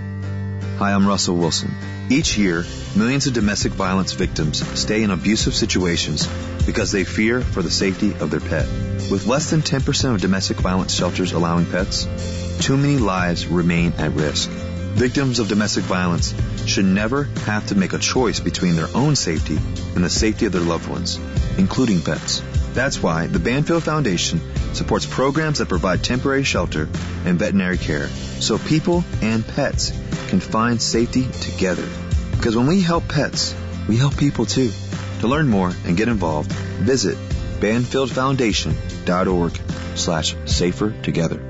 Hi, 0.76 0.92
I'm 0.92 1.08
Russell 1.08 1.38
Wilson. 1.38 1.74
Each 2.10 2.36
year, 2.36 2.66
millions 2.94 3.28
of 3.28 3.32
domestic 3.32 3.72
violence 3.72 4.12
victims 4.12 4.58
stay 4.78 5.02
in 5.02 5.10
abusive 5.10 5.54
situations 5.54 6.26
because 6.66 6.92
they 6.92 7.04
fear 7.04 7.40
for 7.40 7.62
the 7.62 7.70
safety 7.70 8.12
of 8.20 8.30
their 8.30 8.40
pet. 8.40 8.66
With 9.10 9.24
less 9.26 9.48
than 9.48 9.62
10% 9.62 10.14
of 10.14 10.20
domestic 10.20 10.58
violence 10.58 10.92
shelters 10.92 11.32
allowing 11.32 11.64
pets, 11.64 12.06
too 12.60 12.76
many 12.76 12.98
lives 12.98 13.46
remain 13.46 13.92
at 13.98 14.12
risk. 14.12 14.50
Victims 14.50 15.38
of 15.38 15.48
domestic 15.48 15.84
violence 15.84 16.34
should 16.66 16.84
never 16.84 17.24
have 17.46 17.66
to 17.68 17.74
make 17.74 17.94
a 17.94 17.98
choice 17.98 18.38
between 18.38 18.76
their 18.76 18.88
own 18.94 19.16
safety 19.16 19.58
and 19.94 20.04
the 20.04 20.10
safety 20.10 20.46
of 20.46 20.52
their 20.52 20.60
loved 20.60 20.88
ones, 20.88 21.18
including 21.56 22.02
pets. 22.02 22.42
That's 22.74 23.02
why 23.02 23.26
the 23.26 23.38
Banfield 23.38 23.84
Foundation 23.84 24.40
supports 24.74 25.06
programs 25.06 25.58
that 25.58 25.68
provide 25.68 26.04
temporary 26.04 26.44
shelter 26.44 26.88
and 27.24 27.38
veterinary 27.38 27.78
care 27.78 28.08
so 28.08 28.58
people 28.58 29.04
and 29.22 29.46
pets 29.46 29.90
can 30.28 30.40
find 30.40 30.80
safety 30.80 31.26
together. 31.40 31.88
Because 32.32 32.56
when 32.56 32.66
we 32.66 32.82
help 32.82 33.08
pets, 33.08 33.54
we 33.88 33.96
help 33.96 34.16
people 34.16 34.46
too. 34.46 34.70
To 35.20 35.28
learn 35.28 35.48
more 35.48 35.72
and 35.84 35.96
get 35.96 36.08
involved, 36.08 36.52
visit 36.52 37.16
banfieldfoundation.org 37.60 39.60
slash 39.96 40.36
safer 40.46 40.94
together. 41.02 41.49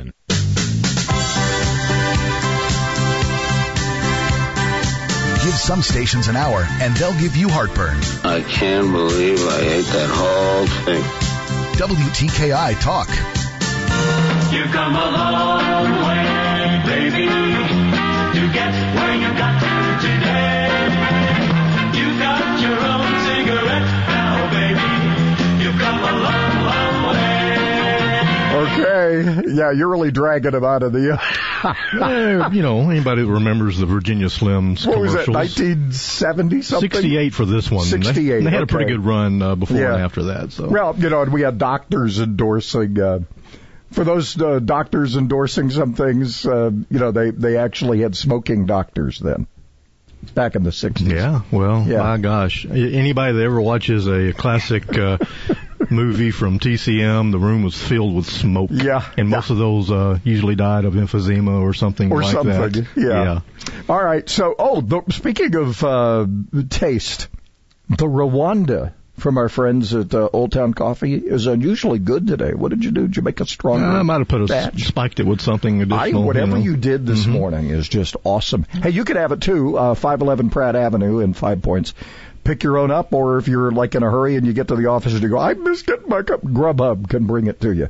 Give 5.43 5.55
some 5.55 5.81
stations 5.81 6.27
an 6.27 6.35
hour 6.35 6.67
and 6.81 6.95
they'll 6.95 7.19
give 7.19 7.35
you 7.35 7.49
heartburn. 7.49 7.97
I 8.23 8.41
can't 8.41 8.91
believe 8.91 9.39
I 9.39 9.59
ate 9.59 9.85
that 9.85 10.09
whole 10.09 10.67
thing. 10.85 11.03
WTKI 11.81 12.79
Talk. 12.79 13.09
You've 14.53 14.71
come 14.71 14.95
a 14.95 15.09
long 15.11 15.91
way, 16.05 16.81
baby, 16.85 17.25
to 17.25 18.53
get 18.53 18.71
where 18.95 19.15
you 19.15 19.37
got 19.37 19.60
Okay. 28.81 29.41
Yeah, 29.53 29.71
you're 29.71 29.87
really 29.89 30.11
dragging 30.11 30.53
him 30.53 30.63
out 30.63 30.83
of 30.83 30.93
the. 30.93 31.19
You 32.51 32.61
know, 32.63 32.89
anybody 32.89 33.21
that 33.21 33.27
remembers 33.31 33.77
the 33.77 33.85
Virginia 33.85 34.27
Slims 34.27 34.87
what 34.87 34.97
was 34.99 35.13
that? 35.13 35.27
1970 35.27 36.61
something. 36.63 36.89
68 36.89 37.33
for 37.35 37.45
this 37.45 37.69
one. 37.69 37.83
They- 37.85 38.01
68. 38.01 38.43
They, 38.43 38.49
had 38.49 38.63
a 38.63 38.67
pretty 38.67 38.91
good 38.91 39.05
run 39.05 39.41
uh, 39.43 39.53
before 39.55 39.77
Yeah. 39.77 39.93
and 39.93 40.01
after 40.03 40.23
that. 40.23 40.51
So 40.53 40.67
Well, 40.67 40.95
you 40.97 41.09
know, 41.11 41.21
and 41.21 41.31
we 41.31 41.41
had 41.41 41.57
doctors 41.59 42.19
endorsing. 42.19 42.99
Uh, 42.99 43.19
for 43.91 44.03
those 44.03 44.41
uh, 44.41 44.57
doctors 44.59 45.15
endorsing 45.17 45.69
some 45.69 45.93
things, 45.93 46.45
uh, 46.47 46.71
you 46.89 46.97
know, 46.99 47.11
they 47.11 47.29
they 47.29 47.57
actually 47.57 48.01
had 48.01 48.15
smoking 48.15 48.65
doctors 48.65 49.19
then, 49.19 49.45
back 50.33 50.55
in 50.55 50.63
the 50.63 50.69
60s. 50.71 51.01
Yeah, 51.13 51.41
well, 51.51 51.85
Yeah. 51.87 51.99
my 52.01 52.17
gosh. 52.17 52.65
Anybody 52.65 53.33
that 53.37 53.43
ever 53.43 53.61
watches 53.61 54.07
a 54.07 54.33
classic 54.33 54.97
uh, 54.97 55.17
movie 55.91 56.31
from 56.31 56.59
TCM, 56.59 57.31
the 57.31 57.39
room 57.39 57.63
was 57.63 57.75
filled 57.79 58.15
with 58.15 58.25
smoke. 58.25 58.69
Yeah. 58.71 59.05
And 59.17 59.29
most 59.29 59.49
of 59.49 59.57
those 59.57 59.91
uh, 59.91 60.17
usually 60.23 60.55
died 60.55 60.85
of 60.85 60.93
emphysema 60.93 61.61
or 61.61 61.73
something 61.73 62.11
or 62.11 62.21
like 62.21 62.31
something. 62.31 62.71
that. 62.71 62.87
Yeah. 62.95 63.23
yeah. 63.23 63.39
All 63.89 64.03
right. 64.03 64.27
So, 64.29 64.55
oh, 64.57 64.81
the, 64.81 65.01
speaking 65.09 65.55
of 65.55 65.83
uh, 65.83 66.25
taste, 66.69 67.27
the 67.89 68.05
Rwanda 68.05 68.93
from 69.17 69.37
our 69.37 69.49
friends 69.49 69.93
at 69.93 70.13
uh, 70.15 70.27
Old 70.33 70.51
Town 70.51 70.73
Coffee 70.73 71.13
is 71.15 71.45
unusually 71.45 71.99
good 71.99 72.25
today. 72.25 72.53
What 72.53 72.69
did 72.69 72.83
you 72.83 72.91
do? 72.91 73.01
Did 73.07 73.17
you 73.17 73.21
make 73.21 73.39
a 73.39 73.45
strong? 73.45 73.77
stronger? 73.77 73.99
I 73.99 74.01
might 74.01 74.19
have 74.19 74.27
put 74.27 74.41
a 74.41 74.45
batch? 74.47 74.87
spiked 74.87 75.19
it 75.19 75.27
with 75.27 75.41
something 75.41 75.81
additional. 75.81 76.23
I, 76.23 76.25
whatever 76.25 76.57
you, 76.57 76.71
you, 76.71 76.77
did 76.77 77.05
this 77.05 77.25
Mhm. 77.25 77.33
morning 77.33 77.69
is 77.69 77.87
just 77.87 78.15
awesome. 78.23 78.63
Hey, 78.63 78.89
you 78.89 79.03
could 79.05 79.17
have 79.17 79.31
it 79.31 79.41
too. 79.41 79.77
Uh, 79.77 79.93
511 79.93 80.49
Pratt 80.49 80.75
Avenue 80.75 81.19
in 81.19 81.33
Five 81.33 81.61
Points. 81.61 81.93
Pick 82.43 82.63
your 82.63 82.77
own 82.77 82.91
up, 82.91 83.13
or 83.13 83.37
if 83.37 83.47
you're 83.47 83.71
like 83.71 83.93
in 83.93 84.03
a 84.03 84.09
hurry 84.09 84.35
and 84.35 84.47
you 84.47 84.53
get 84.53 84.69
to 84.69 84.75
the 84.75 84.87
office 84.87 85.13
and 85.13 85.21
you 85.21 85.29
go, 85.29 85.37
I 85.37 85.53
missed 85.53 85.85
getting 85.85 86.09
my 86.09 86.23
cup. 86.23 86.41
Grubhub 86.41 87.07
can 87.09 87.25
bring 87.25 87.47
it 87.47 87.61
to 87.61 87.71
you. 87.71 87.89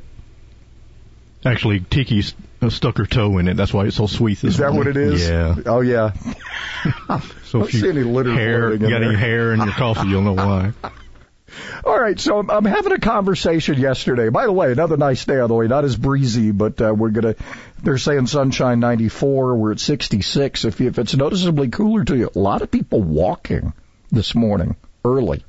Actually, 1.44 1.80
Tiki 1.80 2.22
uh, 2.60 2.70
stuck 2.70 2.98
her 2.98 3.06
toe 3.06 3.38
in 3.38 3.48
it. 3.48 3.56
That's 3.56 3.72
why 3.72 3.86
it's 3.86 3.96
so 3.96 4.06
sweet. 4.06 4.44
Is 4.44 4.58
that 4.58 4.72
what 4.72 4.86
it 4.86 4.96
is? 4.96 5.28
Yeah. 5.28 5.56
Oh 5.66 5.80
yeah. 5.80 6.12
So 7.44 7.58
Don't 7.58 7.68
if 7.68 7.74
you 7.74 7.80
see 7.80 7.88
any 7.90 8.02
litter 8.02 8.32
hair, 8.32 8.72
you 8.72 8.78
got 8.78 8.88
there. 8.88 9.04
any 9.10 9.14
hair 9.14 9.52
in 9.52 9.60
your 9.60 9.72
coffee, 9.72 10.08
you'll 10.08 10.22
know 10.22 10.32
why. 10.32 10.72
All 11.84 12.00
right, 12.00 12.18
so 12.18 12.38
I'm, 12.38 12.50
I'm 12.50 12.64
having 12.64 12.92
a 12.92 12.98
conversation 12.98 13.78
yesterday. 13.78 14.30
By 14.30 14.46
the 14.46 14.52
way, 14.52 14.72
another 14.72 14.96
nice 14.96 15.22
day 15.26 15.38
on 15.38 15.48
the 15.48 15.54
way. 15.54 15.66
Not 15.66 15.84
as 15.84 15.96
breezy, 15.96 16.50
but 16.50 16.80
uh, 16.80 16.94
we're 16.94 17.10
gonna. 17.10 17.34
They're 17.82 17.98
saying 17.98 18.26
sunshine 18.28 18.80
94. 18.80 19.56
We're 19.56 19.72
at 19.72 19.80
66. 19.80 20.64
If 20.64 20.80
you, 20.80 20.88
if 20.88 20.98
it's 20.98 21.14
noticeably 21.14 21.68
cooler 21.68 22.04
to 22.04 22.16
you, 22.16 22.30
a 22.34 22.38
lot 22.38 22.62
of 22.62 22.70
people 22.70 23.02
walking 23.02 23.74
this 24.12 24.34
morning 24.34 24.76
early. 25.04 25.44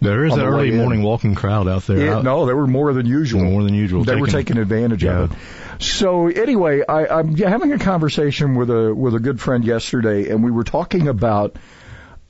There 0.00 0.24
is 0.24 0.32
an 0.32 0.38
that 0.38 0.44
the 0.44 0.50
way 0.50 0.56
early 0.58 0.68
in. 0.70 0.76
morning 0.78 1.02
walking 1.02 1.34
crowd 1.34 1.68
out 1.68 1.86
there. 1.86 1.98
Yeah, 1.98 2.22
no, 2.22 2.46
they 2.46 2.54
were 2.54 2.66
more 2.66 2.92
than 2.92 3.06
usual. 3.06 3.44
More 3.44 3.62
than 3.62 3.74
usual. 3.74 4.04
They 4.04 4.16
were 4.16 4.26
taking 4.28 4.56
advantage 4.58 5.04
of 5.04 5.32
it. 5.32 5.38
So 5.80 6.28
anyway, 6.28 6.82
I, 6.88 7.06
I'm 7.06 7.36
having 7.36 7.72
a 7.72 7.78
conversation 7.78 8.54
with 8.54 8.70
a 8.70 8.94
with 8.94 9.14
a 9.14 9.20
good 9.20 9.40
friend 9.40 9.64
yesterday, 9.64 10.30
and 10.30 10.42
we 10.42 10.50
were 10.50 10.64
talking 10.64 11.08
about. 11.08 11.56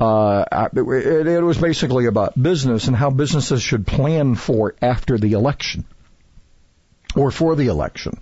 Uh, 0.01 0.69
it, 0.77 1.27
it 1.27 1.43
was 1.43 1.59
basically 1.59 2.07
about 2.07 2.41
business 2.41 2.87
and 2.87 2.95
how 2.95 3.11
businesses 3.11 3.61
should 3.61 3.85
plan 3.85 4.37
for 4.37 4.77
after 4.81 5.19
the 5.19 5.33
election 5.33 5.85
or 7.17 7.33
for 7.33 7.57
the 7.57 7.67
election. 7.67 8.17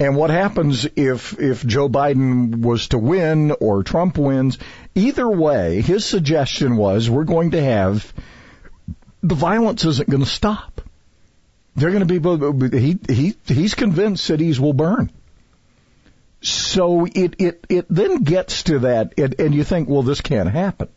And 0.00 0.16
what 0.16 0.30
happens 0.30 0.86
if 0.96 1.38
if 1.38 1.64
Joe 1.64 1.90
Biden 1.90 2.62
was 2.62 2.88
to 2.88 2.98
win 2.98 3.50
or 3.50 3.82
Trump 3.82 4.16
wins? 4.16 4.58
Either 4.94 5.28
way, 5.28 5.80
his 5.80 6.04
suggestion 6.04 6.76
was 6.76 7.08
we're 7.08 7.24
going 7.24 7.52
to 7.52 7.62
have 7.62 8.12
the 9.22 9.34
violence 9.34 9.84
isn't 9.84 10.08
going 10.08 10.22
to 10.22 10.28
stop. 10.28 10.80
They're 11.76 11.92
going 11.92 12.06
to 12.06 12.68
be 12.68 12.78
he 12.78 12.98
he 13.08 13.34
he's 13.46 13.74
convinced 13.74 14.24
cities 14.24 14.58
will 14.58 14.72
burn. 14.72 15.10
So 16.42 17.06
it 17.06 17.36
it 17.38 17.64
it 17.68 17.86
then 17.88 18.24
gets 18.24 18.64
to 18.64 18.80
that, 18.80 19.14
and, 19.18 19.38
and 19.38 19.54
you 19.54 19.62
think, 19.62 19.88
well, 19.88 20.02
this 20.02 20.20
can't 20.20 20.48
happen. 20.48 20.88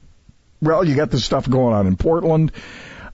Well, 0.62 0.86
you 0.86 0.96
got 0.96 1.12
this 1.12 1.26
stuff 1.26 1.50
going 1.50 1.76
on 1.76 1.88
in 1.88 1.98
Portland. 1.98 2.54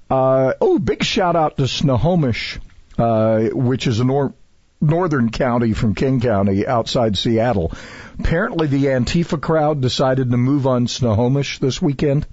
Uh, 0.09 0.53
oh, 0.61 0.79
big 0.79 1.03
shout 1.03 1.35
out 1.35 1.57
to 1.57 1.67
Snohomish, 1.67 2.59
uh, 2.97 3.49
which 3.51 3.87
is 3.87 3.99
a 3.99 4.03
nor- 4.03 4.33
northern 4.81 5.29
county 5.29 5.73
from 5.73 5.95
King 5.95 6.21
County 6.21 6.65
outside 6.65 7.17
Seattle. 7.17 7.71
Apparently, 8.19 8.67
the 8.67 8.85
Antifa 8.85 9.39
crowd 9.39 9.81
decided 9.81 10.31
to 10.31 10.37
move 10.37 10.67
on 10.67 10.87
Snohomish 10.87 11.59
this 11.59 11.81
weekend. 11.81 12.25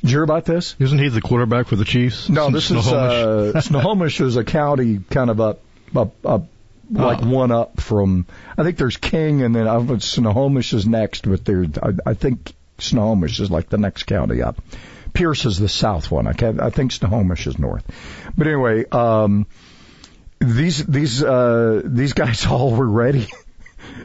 Did 0.00 0.10
you 0.10 0.16
hear 0.16 0.22
about 0.22 0.44
this? 0.44 0.76
Isn't 0.78 0.98
he 0.98 1.08
the 1.08 1.20
quarterback 1.20 1.66
for 1.66 1.76
the 1.76 1.84
Chiefs? 1.84 2.28
No, 2.28 2.50
this 2.50 2.70
is 2.70 2.88
uh, 2.88 3.60
Snohomish 3.60 4.20
is 4.20 4.36
a 4.36 4.44
county 4.44 5.00
kind 5.10 5.28
of 5.28 5.40
up 5.40 5.60
up, 5.94 6.14
up 6.24 6.46
like 6.90 7.22
one 7.22 7.52
up 7.52 7.80
from. 7.80 8.26
I 8.56 8.62
think 8.62 8.78
there's 8.78 8.96
King, 8.96 9.42
and 9.42 9.54
then 9.54 9.68
I 9.68 9.74
don't 9.74 10.02
Snohomish 10.02 10.72
is 10.72 10.86
next, 10.86 11.28
but 11.28 11.44
there, 11.44 11.66
I, 11.82 12.10
I 12.10 12.14
think 12.14 12.52
Snohomish 12.78 13.40
is 13.40 13.50
like 13.50 13.68
the 13.68 13.78
next 13.78 14.04
county 14.04 14.42
up. 14.42 14.60
Pierce 15.12 15.44
is 15.44 15.58
the 15.58 15.68
south 15.68 16.10
one. 16.10 16.26
I, 16.26 16.32
can't, 16.32 16.60
I 16.60 16.70
think 16.70 16.92
Snohomish 16.92 17.46
is 17.46 17.58
north. 17.58 17.84
But 18.36 18.46
anyway, 18.46 18.84
um, 18.90 19.46
these 20.40 20.84
these 20.84 21.22
uh, 21.22 21.82
these 21.84 22.14
guys 22.14 22.46
all 22.50 22.74
were 22.74 22.88
ready. 22.88 23.28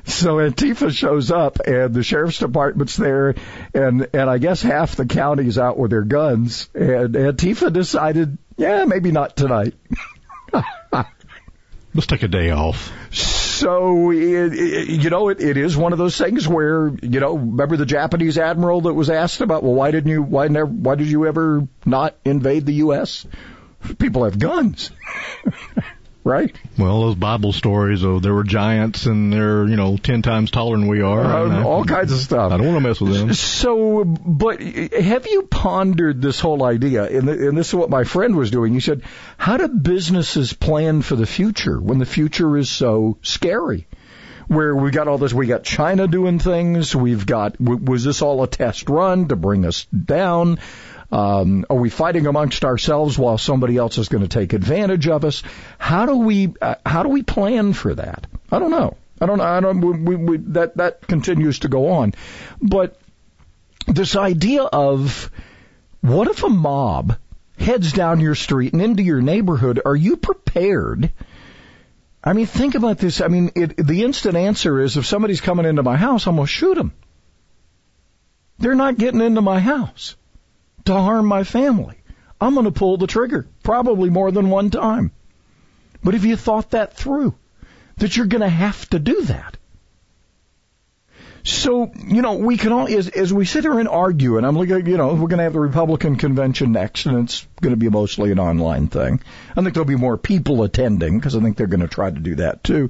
So 0.07 0.35
Antifa 0.35 0.95
shows 0.95 1.31
up 1.31 1.59
and 1.65 1.93
the 1.93 2.03
sheriff's 2.03 2.37
department's 2.39 2.95
there 2.95 3.35
and 3.73 4.07
and 4.13 4.29
I 4.29 4.37
guess 4.37 4.61
half 4.61 4.95
the 4.95 5.05
county's 5.05 5.57
out 5.57 5.77
with 5.77 5.91
their 5.91 6.03
guns 6.03 6.69
and 6.75 7.15
Antifa 7.15 7.73
decided, 7.73 8.37
yeah, 8.55 8.85
maybe 8.85 9.11
not 9.11 9.35
tonight. 9.35 9.73
Let's 11.93 12.07
take 12.07 12.23
a 12.23 12.27
day 12.27 12.51
off. 12.51 12.91
So 13.11 14.11
it, 14.11 14.53
it, 14.53 14.89
you 14.89 15.09
know, 15.09 15.29
it, 15.29 15.39
it 15.39 15.57
is 15.57 15.77
one 15.77 15.93
of 15.93 15.97
those 15.97 16.17
things 16.17 16.47
where 16.47 16.89
you 17.01 17.19
know, 17.19 17.37
remember 17.37 17.77
the 17.77 17.85
Japanese 17.85 18.37
admiral 18.37 18.81
that 18.81 18.93
was 18.93 19.09
asked 19.09 19.41
about, 19.41 19.63
well, 19.63 19.73
why 19.73 19.91
didn't 19.91 20.11
you, 20.11 20.21
why 20.21 20.49
never, 20.49 20.65
why 20.65 20.95
did 20.95 21.07
you 21.07 21.25
ever 21.25 21.67
not 21.85 22.15
invade 22.25 22.65
the 22.65 22.73
U.S.? 22.73 23.25
People 23.97 24.25
have 24.25 24.37
guns. 24.37 24.91
right? 26.25 26.53
Well, 26.77 27.01
those 27.01 27.15
Bible 27.15 27.53
stories 27.53 28.03
of 28.03 28.21
there 28.21 28.33
were 28.33 28.43
giants 28.43 29.05
and 29.05 29.31
they're 29.31 29.65
you 29.65 29.77
know 29.77 29.95
ten 29.95 30.21
times 30.21 30.51
taller 30.51 30.75
than 30.77 30.87
we 30.87 31.01
are, 31.01 31.23
Uh, 31.23 31.43
and 31.45 31.53
I- 31.53 31.63
all 31.63 31.85
kinds 31.85 32.11
of 32.11 32.17
stuff. 32.19 32.51
I 32.51 32.57
don't 32.57 32.65
want 32.67 32.83
to 32.83 32.89
mess 32.89 32.99
with 32.99 33.13
them. 33.13 33.33
So, 33.33 34.03
but 34.03 34.59
have 34.61 35.27
you 35.27 35.43
pondered 35.43 36.21
this 36.21 36.39
whole 36.41 36.63
idea? 36.63 37.03
And, 37.05 37.29
and 37.29 37.57
this 37.57 37.69
is 37.69 37.75
what 37.75 37.89
my 37.89 38.03
friend 38.03 38.35
was 38.35 38.51
doing. 38.51 38.73
He 38.73 38.79
said, 38.81 39.03
how 39.37 39.55
do 39.57 39.67
businesses 39.69 40.51
plan 40.51 41.01
for 41.03 41.15
the 41.15 41.25
future 41.25 41.79
when 41.79 41.99
the 41.99 42.05
future 42.05 42.57
is 42.57 42.69
so 42.69 43.17
scary? 43.21 43.87
Where 44.47 44.75
we 44.75 44.91
got 44.91 45.07
all 45.07 45.17
this, 45.17 45.33
we 45.33 45.47
got 45.47 45.63
China 45.63 46.07
doing 46.07 46.37
things. 46.37 46.95
We've 46.95 47.25
got, 47.25 47.59
was 47.59 48.03
this 48.03 48.21
all 48.21 48.43
a 48.43 48.47
test 48.47 48.89
run 48.89 49.27
to 49.29 49.35
bring 49.35 49.65
us 49.65 49.85
down? 49.85 50.59
Um, 51.11 51.65
are 51.69 51.77
we 51.77 51.89
fighting 51.89 52.27
amongst 52.27 52.65
ourselves 52.65 53.17
while 53.17 53.37
somebody 53.37 53.77
else 53.77 53.97
is 53.97 54.09
going 54.09 54.23
to 54.23 54.27
take 54.27 54.53
advantage 54.53 55.07
of 55.07 55.23
us? 55.23 55.43
How 55.77 56.05
do 56.05 56.17
we, 56.17 56.53
uh, 56.61 56.75
how 56.85 57.03
do 57.03 57.09
we 57.09 57.23
plan 57.23 57.73
for 57.73 57.93
that? 57.93 58.27
I 58.51 58.59
don't 58.59 58.71
know. 58.71 58.97
I 59.21 59.25
don't 59.27 59.37
know. 59.37 59.43
I 59.43 59.59
don't. 59.59 60.03
We, 60.05 60.15
we, 60.15 60.37
that 60.37 60.77
that 60.77 61.07
continues 61.07 61.59
to 61.59 61.69
go 61.69 61.89
on, 61.89 62.13
but 62.61 62.99
this 63.87 64.15
idea 64.15 64.63
of 64.63 65.31
what 66.01 66.27
if 66.27 66.43
a 66.43 66.49
mob 66.49 67.17
heads 67.57 67.93
down 67.93 68.19
your 68.19 68.35
street 68.35 68.73
and 68.73 68.81
into 68.81 69.03
your 69.03 69.21
neighborhood? 69.21 69.79
Are 69.85 69.95
you 69.95 70.17
prepared? 70.17 71.11
I 72.21 72.33
mean, 72.33 72.45
think 72.45 72.75
about 72.75 72.97
this. 72.97 73.21
I 73.21 73.27
mean, 73.27 73.51
it, 73.55 73.77
the 73.77 74.03
instant 74.03 74.35
answer 74.35 74.81
is 74.81 74.97
if 74.97 75.05
somebody's 75.05 75.41
coming 75.41 75.65
into 75.65 75.83
my 75.83 75.95
house, 75.95 76.27
I'm 76.27 76.35
going 76.35 76.47
to 76.47 76.51
shoot 76.51 76.75
them. 76.75 76.91
They're 78.57 78.75
not 78.75 78.97
getting 78.97 79.21
into 79.21 79.41
my 79.41 79.59
house 79.59 80.15
to 80.85 80.93
harm 80.93 81.25
my 81.25 81.43
family. 81.43 81.97
I'm 82.39 82.53
going 82.53 82.65
to 82.65 82.71
pull 82.71 82.97
the 82.97 83.07
trigger, 83.07 83.47
probably 83.63 84.09
more 84.09 84.31
than 84.31 84.49
one 84.49 84.69
time. 84.69 85.11
But 86.03 86.13
have 86.13 86.25
you 86.25 86.35
thought 86.35 86.71
that 86.71 86.93
through? 86.93 87.35
That 87.97 88.15
you're 88.17 88.25
going 88.25 88.41
to 88.41 88.49
have 88.49 88.89
to 88.89 88.99
do 88.99 89.23
that. 89.23 89.57
So, 91.43 91.91
you 92.07 92.23
know, 92.23 92.37
we 92.37 92.57
can 92.57 92.71
all, 92.71 92.87
as, 92.87 93.07
as 93.07 93.31
we 93.31 93.45
sit 93.45 93.63
here 93.63 93.79
and 93.79 93.87
argue, 93.87 94.37
and 94.37 94.45
I'm 94.47 94.57
looking, 94.57 94.87
you 94.87 94.97
know, 94.97 95.09
we're 95.09 95.27
going 95.27 95.37
to 95.37 95.43
have 95.43 95.53
the 95.53 95.59
Republican 95.59 96.15
convention 96.15 96.71
next, 96.71 97.05
and 97.05 97.23
it's 97.23 97.45
going 97.61 97.71
to 97.71 97.77
be 97.77 97.87
mostly 97.87 98.31
an 98.31 98.39
online 98.39 98.87
thing. 98.87 99.21
I 99.55 99.61
think 99.61 99.75
there'll 99.75 99.85
be 99.85 99.95
more 99.95 100.17
people 100.17 100.63
attending, 100.63 101.19
because 101.19 101.35
I 101.35 101.41
think 101.41 101.55
they're 101.55 101.67
going 101.67 101.81
to 101.81 101.87
try 101.87 102.09
to 102.09 102.19
do 102.19 102.35
that 102.35 102.63
too. 102.63 102.89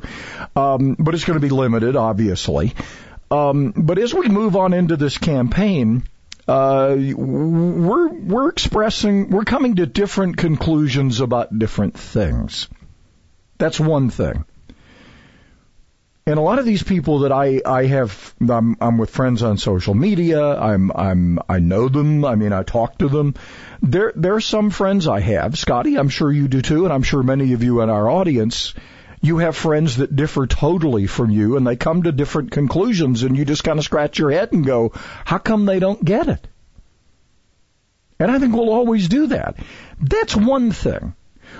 Um, 0.56 0.96
but 0.98 1.14
it's 1.14 1.25
going 1.25 1.40
to 1.40 1.46
be 1.46 1.54
limited, 1.54 1.98
obviously. 1.98 2.74
Um, 3.30 3.74
but 3.75 3.98
as 3.98 4.14
we 4.14 4.30
move 4.30 4.56
on 4.56 4.74
into 4.74 4.96
this 4.96 5.18
campaign, 5.18 6.04
uh, 6.48 6.96
we're 6.98 8.08
we're 8.10 8.50
expressing 8.50 9.30
we're 9.30 9.46
coming 9.46 9.78
to 9.78 9.86
different 9.86 10.38
conclusions 10.38 11.20
about 11.20 11.58
different 11.58 11.98
things. 11.98 12.70
That's 13.58 13.80
one 13.80 14.10
thing. 14.10 14.46
And 16.28 16.40
a 16.40 16.42
lot 16.42 16.58
of 16.58 16.66
these 16.66 16.82
people 16.82 17.20
that 17.20 17.32
I 17.32 17.62
I 17.66 17.86
have 17.86 18.34
I'm 18.48 18.78
I'm 18.82 18.98
with 18.98 19.10
friends 19.10 19.44
on 19.44 19.58
social 19.58 19.94
media. 19.94 20.44
I'm 20.44 20.92
I'm 20.92 21.40
I 21.48 21.60
know 21.60 21.88
them. 21.88 22.25
I 22.25 22.36
mean 22.36 22.53
I 22.53 22.64
talk 22.64 22.98
to 23.00 23.10
them. 23.10 23.36
There 23.81 24.12
there 24.16 24.36
are 24.36 24.42
some 24.42 24.70
friends 24.70 25.08
I 25.08 25.20
have. 25.20 25.58
Scotty, 25.58 25.98
I'm 25.98 26.10
sure 26.10 26.31
you 26.31 26.48
do 26.48 26.62
too, 26.62 26.86
and 26.86 26.94
I'm 26.94 27.03
sure 27.03 27.24
many 27.24 27.53
of 27.53 27.64
you 27.64 27.81
in 27.81 27.90
our 27.90 28.10
audience 28.10 28.74
you 29.25 29.40
have 29.40 29.55
friends 29.55 29.98
that 29.98 30.16
differ 30.16 30.48
totally 30.48 31.07
from 31.07 31.31
you 31.31 31.57
and 31.57 31.66
they 31.66 31.75
come 31.75 32.03
to 32.03 32.11
different 32.11 32.51
conclusions 32.51 33.24
and 33.24 33.35
you 33.38 33.46
just 33.46 33.64
kind 33.64 33.79
of 33.79 33.85
scratch 33.85 34.20
your 34.20 34.31
head 34.31 34.53
and 34.53 34.66
go, 34.66 34.92
how 35.25 35.38
come 35.38 35.66
they 35.66 35.79
don't 35.79 36.03
get 36.03 36.27
it? 36.27 36.48
And 38.20 38.31
I 38.31 38.40
think 38.40 38.53
we'll 38.53 38.70
always 38.70 39.09
do 39.09 39.27
that. 39.27 39.57
That's 40.00 40.35
one 40.35 40.72
thing. 40.72 41.16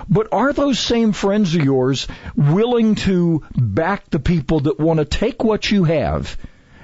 But 0.08 0.28
are 0.32 0.52
those 0.52 0.78
same 0.78 1.12
friends 1.12 1.54
of 1.54 1.64
yours 1.64 2.06
willing 2.34 2.94
to 2.96 3.44
back 3.54 4.08
the 4.10 4.18
people 4.18 4.60
that 4.60 4.78
want 4.78 4.98
to 4.98 5.04
take 5.04 5.42
what 5.42 5.70
you 5.70 5.84
have 5.84 6.36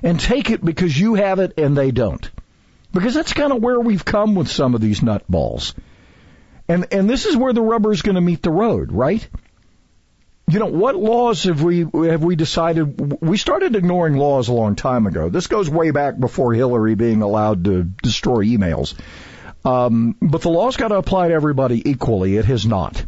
and 0.02 0.18
take 0.18 0.50
it 0.50 0.64
because 0.64 0.98
you 0.98 1.14
have 1.14 1.38
it 1.38 1.58
and 1.58 1.76
they 1.76 1.90
don't? 1.90 2.28
Because 2.92 3.14
that's 3.14 3.32
kind 3.32 3.52
of 3.52 3.62
where 3.62 3.80
we've 3.80 4.04
come 4.04 4.34
with 4.34 4.48
some 4.48 4.74
of 4.74 4.80
these 4.80 5.00
nutballs. 5.00 5.74
And, 6.68 6.86
and 6.92 7.08
this 7.08 7.26
is 7.26 7.36
where 7.36 7.52
the 7.52 7.62
rubber 7.62 7.92
is 7.92 8.02
going 8.02 8.14
to 8.14 8.20
meet 8.20 8.42
the 8.42 8.50
road, 8.50 8.92
right? 8.92 9.26
You 10.52 10.58
know 10.58 10.66
what 10.66 10.96
laws 10.96 11.44
have 11.44 11.62
we 11.62 11.80
have 11.80 12.22
we 12.22 12.36
decided 12.36 13.22
we 13.22 13.38
started 13.38 13.74
ignoring 13.74 14.16
laws 14.16 14.48
a 14.48 14.52
long 14.52 14.76
time 14.76 15.06
ago 15.06 15.28
this 15.28 15.46
goes 15.46 15.70
way 15.70 15.90
back 15.90 16.18
before 16.18 16.52
hillary 16.52 16.94
being 16.94 17.22
allowed 17.22 17.64
to 17.64 17.84
destroy 17.84 18.44
emails 18.44 18.94
um, 19.64 20.16
but 20.20 20.42
the 20.42 20.50
law's 20.50 20.76
got 20.76 20.88
to 20.88 20.96
apply 20.96 21.28
to 21.28 21.34
everybody 21.34 21.88
equally 21.88 22.36
it 22.36 22.44
has 22.44 22.66
not 22.66 23.04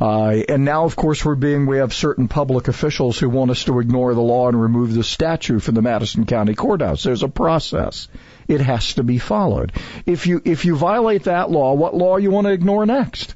uh, 0.00 0.44
and 0.48 0.64
now, 0.64 0.84
of 0.84 0.94
course, 0.94 1.24
we're 1.24 1.34
being, 1.34 1.66
we 1.66 1.78
have 1.78 1.92
certain 1.92 2.28
public 2.28 2.68
officials 2.68 3.18
who 3.18 3.28
want 3.28 3.50
us 3.50 3.64
to 3.64 3.80
ignore 3.80 4.14
the 4.14 4.20
law 4.20 4.46
and 4.46 4.60
remove 4.60 4.94
the 4.94 5.02
statue 5.02 5.58
from 5.58 5.74
the 5.74 5.82
Madison 5.82 6.24
County 6.24 6.54
Courthouse. 6.54 7.02
There's 7.02 7.24
a 7.24 7.28
process. 7.28 8.06
It 8.46 8.60
has 8.60 8.94
to 8.94 9.02
be 9.02 9.18
followed. 9.18 9.72
If 10.06 10.28
you, 10.28 10.40
if 10.44 10.64
you 10.64 10.76
violate 10.76 11.24
that 11.24 11.50
law, 11.50 11.74
what 11.74 11.96
law 11.96 12.16
you 12.16 12.30
want 12.30 12.46
to 12.46 12.52
ignore 12.52 12.86
next? 12.86 13.34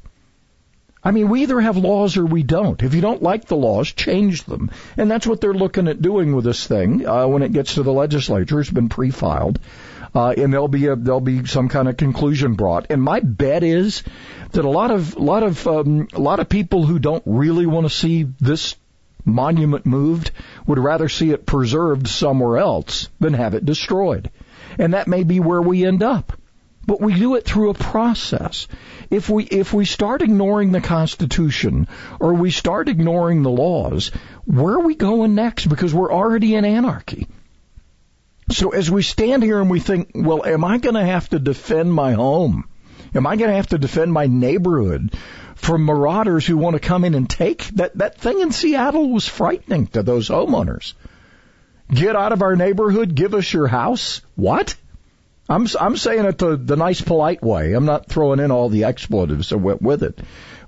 I 1.05 1.11
mean, 1.11 1.29
we 1.29 1.43
either 1.43 1.61
have 1.61 1.77
laws 1.77 2.17
or 2.17 2.25
we 2.25 2.45
don't. 2.45 2.81
If 2.83 2.95
you 2.95 3.01
don't 3.01 3.23
like 3.23 3.47
the 3.47 3.57
laws, 3.57 3.91
change 3.91 4.45
them. 4.45 4.71
And 4.97 5.11
that's 5.11 5.27
what 5.27 5.41
they're 5.41 5.53
looking 5.53 5.88
at 5.88 6.01
doing 6.01 6.35
with 6.35 6.45
this 6.45 6.67
thing. 6.67 7.07
Uh, 7.07 7.27
when 7.27 7.43
it 7.43 7.53
gets 7.53 7.75
to 7.75 7.83
the 7.83 7.93
legislature, 7.93 8.61
it's 8.61 8.71
been 8.71 8.88
pre-filed. 8.88 9.59
Uh, 10.15 10.35
and 10.37 10.53
there'll 10.53 10.69
be 10.69 10.87
a, 10.87 10.95
there'll 10.95 11.21
be 11.21 11.47
some 11.47 11.69
kind 11.69 11.88
of 11.88 11.97
conclusion 11.97 12.55
brought. 12.55 12.87
And 12.91 13.03
my 13.03 13.21
bet 13.21 13.65
is 13.65 14.05
that 14.53 14.65
a 14.65 14.71
lot 14.71 14.91
of, 14.91 15.17
lot 15.17 15.43
of, 15.43 15.67
um, 15.67 16.07
a 16.12 16.21
lot 16.21 16.38
of 16.38 16.49
people 16.49 16.85
who 16.85 16.99
don't 16.99 17.23
really 17.27 17.67
want 17.67 17.87
to 17.87 17.91
see 17.91 18.25
this 18.41 18.77
monument 19.25 19.87
moved 19.87 20.31
would 20.67 20.79
rather 20.79 21.09
see 21.09 21.31
it 21.31 21.47
preserved 21.47 22.07
somewhere 22.07 22.59
else 22.59 23.09
than 23.21 23.35
have 23.35 23.55
it 23.55 23.65
destroyed. 23.65 24.31
And 24.79 24.95
that 24.95 25.09
may 25.09 25.23
be 25.25 25.41
where 25.41 25.62
we 25.62 25.85
end 25.85 26.03
up. 26.03 26.33
But 26.87 27.01
we 27.01 27.14
do 27.14 27.37
it 27.37 27.45
through 27.45 27.71
a 27.71 27.75
process. 27.75 28.66
If 29.11 29.31
we, 29.31 29.45
if 29.45 29.73
we 29.73 29.85
start 29.85 30.23
ignoring 30.23 30.73
the 30.73 30.81
Constitution 30.81 31.87
or 32.18 32.35
we 32.35 32.51
start 32.51 32.88
ignoring 32.88 33.42
the 33.42 33.51
laws, 33.51 34.11
where 34.45 34.75
are 34.75 34.87
we 34.87 34.95
going 34.95 35.35
next? 35.35 35.66
Because 35.66 35.95
we're 35.95 36.12
already 36.12 36.55
in 36.55 36.64
anarchy. 36.64 37.29
So 38.51 38.71
as 38.71 38.90
we 38.90 39.03
stand 39.03 39.42
here 39.42 39.61
and 39.61 39.71
we 39.71 39.81
think, 39.81 40.11
well, 40.14 40.45
am 40.45 40.64
I 40.64 40.79
going 40.79 40.97
to 40.97 41.05
have 41.05 41.29
to 41.31 41.38
defend 41.38 41.92
my 41.92 42.12
home? 42.12 42.68
Am 43.14 43.27
I 43.27 43.37
going 43.37 43.51
to 43.51 43.57
have 43.57 43.68
to 43.68 43.79
defend 43.79 44.12
my 44.12 44.27
neighborhood 44.27 45.14
from 45.55 45.85
marauders 45.85 46.45
who 46.45 46.57
want 46.57 46.75
to 46.75 46.81
come 46.81 47.05
in 47.05 47.14
and 47.14 47.31
take 47.31 47.64
that, 47.77 47.97
that 47.99 48.18
thing 48.18 48.40
in 48.40 48.51
Seattle 48.51 49.11
was 49.11 49.29
frightening 49.29 49.87
to 49.88 50.03
those 50.03 50.29
homeowners. 50.29 50.95
Get 51.88 52.16
out 52.16 52.33
of 52.33 52.42
our 52.42 52.57
neighborhood, 52.57 53.14
give 53.14 53.35
us 53.35 53.53
your 53.53 53.68
house. 53.68 54.23
What? 54.35 54.75
I'm 55.53 55.67
I'm 55.79 55.97
saying 55.97 56.25
it 56.25 56.38
the 56.38 56.57
the 56.57 56.77
nice 56.77 57.01
polite 57.01 57.43
way. 57.43 57.75
I'm 57.75 57.85
not 57.85 58.09
throwing 58.09 58.41
in 58.41 58.51
all 58.51 58.69
the 58.69 58.85
expletives 58.85 59.51
that 59.51 59.59
went 59.59 59.83
with 59.83 60.03
it. 60.03 60.19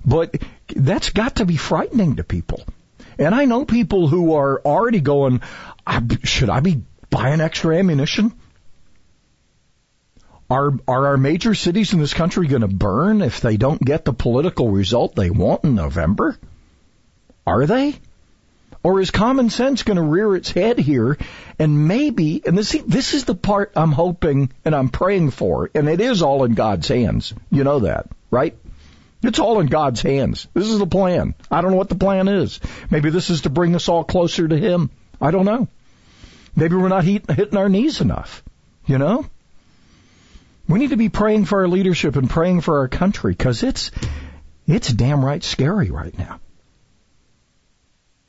But 0.05 0.35
that's 0.75 1.09
got 1.09 1.37
to 1.37 1.45
be 1.45 1.57
frightening 1.57 2.17
to 2.17 2.23
people. 2.23 2.63
And 3.17 3.33
I 3.33 3.45
know 3.45 3.65
people 3.65 4.07
who 4.07 4.35
are 4.35 4.61
already 4.63 4.99
going, 4.99 5.41
should 6.23 6.49
I 6.49 6.59
be 6.59 6.83
buying 7.09 7.41
extra 7.41 7.77
ammunition? 7.77 8.33
Are 10.49 10.73
are 10.87 11.07
our 11.07 11.17
major 11.17 11.55
cities 11.55 11.93
in 11.93 11.99
this 11.99 12.13
country 12.13 12.47
going 12.47 12.61
to 12.61 12.67
burn 12.67 13.21
if 13.21 13.41
they 13.41 13.57
don't 13.57 13.81
get 13.83 14.05
the 14.05 14.13
political 14.13 14.69
result 14.69 15.15
they 15.15 15.31
want 15.31 15.63
in 15.63 15.73
November? 15.73 16.37
Are 17.47 17.65
they? 17.65 17.95
Or 18.85 19.01
is 19.01 19.09
common 19.09 19.49
sense 19.49 19.81
going 19.81 19.97
to 19.97 20.03
rear 20.03 20.35
its 20.35 20.51
head 20.51 20.77
here 20.77 21.17
and 21.57 21.87
maybe, 21.87 22.43
and 22.45 22.55
this, 22.55 22.77
this 22.85 23.15
is 23.15 23.25
the 23.25 23.33
part 23.33 23.71
I'm 23.75 23.91
hoping 23.91 24.51
and 24.63 24.75
I'm 24.75 24.89
praying 24.89 25.31
for, 25.31 25.71
and 25.73 25.89
it 25.89 26.01
is 26.01 26.21
all 26.21 26.43
in 26.43 26.53
God's 26.53 26.87
hands. 26.87 27.33
You 27.49 27.63
know 27.63 27.79
that, 27.79 28.05
right? 28.29 28.55
It's 29.23 29.39
all 29.39 29.59
in 29.59 29.65
God's 29.65 30.03
hands. 30.03 30.47
This 30.53 30.67
is 30.67 30.77
the 30.77 30.85
plan. 30.85 31.33
I 31.49 31.61
don't 31.61 31.71
know 31.71 31.77
what 31.77 31.89
the 31.89 31.95
plan 31.95 32.27
is. 32.27 32.59
Maybe 32.91 33.09
this 33.09 33.31
is 33.31 33.41
to 33.41 33.49
bring 33.49 33.73
us 33.73 33.89
all 33.89 34.03
closer 34.03 34.47
to 34.47 34.55
Him. 34.55 34.91
I 35.19 35.31
don't 35.31 35.45
know. 35.45 35.67
Maybe 36.55 36.75
we're 36.75 36.87
not 36.87 37.05
heat, 37.05 37.27
hitting 37.27 37.57
our 37.57 37.69
knees 37.69 38.01
enough. 38.01 38.43
You 38.85 38.99
know? 38.99 39.25
We 40.67 40.77
need 40.77 40.91
to 40.91 40.95
be 40.95 41.09
praying 41.09 41.45
for 41.45 41.61
our 41.61 41.67
leadership 41.67 42.17
and 42.17 42.29
praying 42.29 42.61
for 42.61 42.77
our 42.81 42.87
country 42.87 43.31
because 43.31 43.63
it's, 43.63 43.89
it's 44.67 44.93
damn 44.93 45.25
right 45.25 45.43
scary 45.43 45.89
right 45.89 46.15
now. 46.15 46.39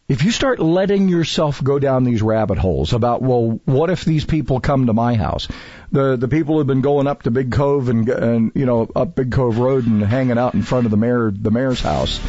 If 0.09 0.23
you 0.23 0.31
start 0.31 0.61
letting 0.61 1.09
yourself 1.09 1.62
go 1.62 1.81
down 1.81 2.05
these 2.05 2.23
rabbit 2.23 2.59
holes 2.59 2.92
about, 2.92 3.23
well, 3.23 3.61
what 3.64 3.90
if 3.90 4.05
these 4.05 4.25
people 4.25 4.61
come 4.61 4.87
to 4.87 4.92
my 4.92 5.16
house? 5.16 5.49
The 5.90 6.14
the 6.14 6.29
people 6.29 6.57
who've 6.57 6.66
been 6.66 6.81
going 6.81 7.09
up 7.09 7.25
to 7.25 7.33
Big 7.33 7.51
Cove 7.51 7.88
and 7.88 8.09
and 8.09 8.53
you 8.55 8.66
know 8.66 8.88
up 8.95 9.16
Big 9.16 9.33
Cove 9.33 9.59
Road 9.59 9.85
and 9.85 10.05
hanging 10.05 10.38
out 10.38 10.55
in 10.55 10.62
front 10.62 10.85
of 10.85 10.92
the 10.92 10.97
mayor 10.97 11.33
the 11.33 11.51
mayor's 11.51 11.81
house, 11.81 12.21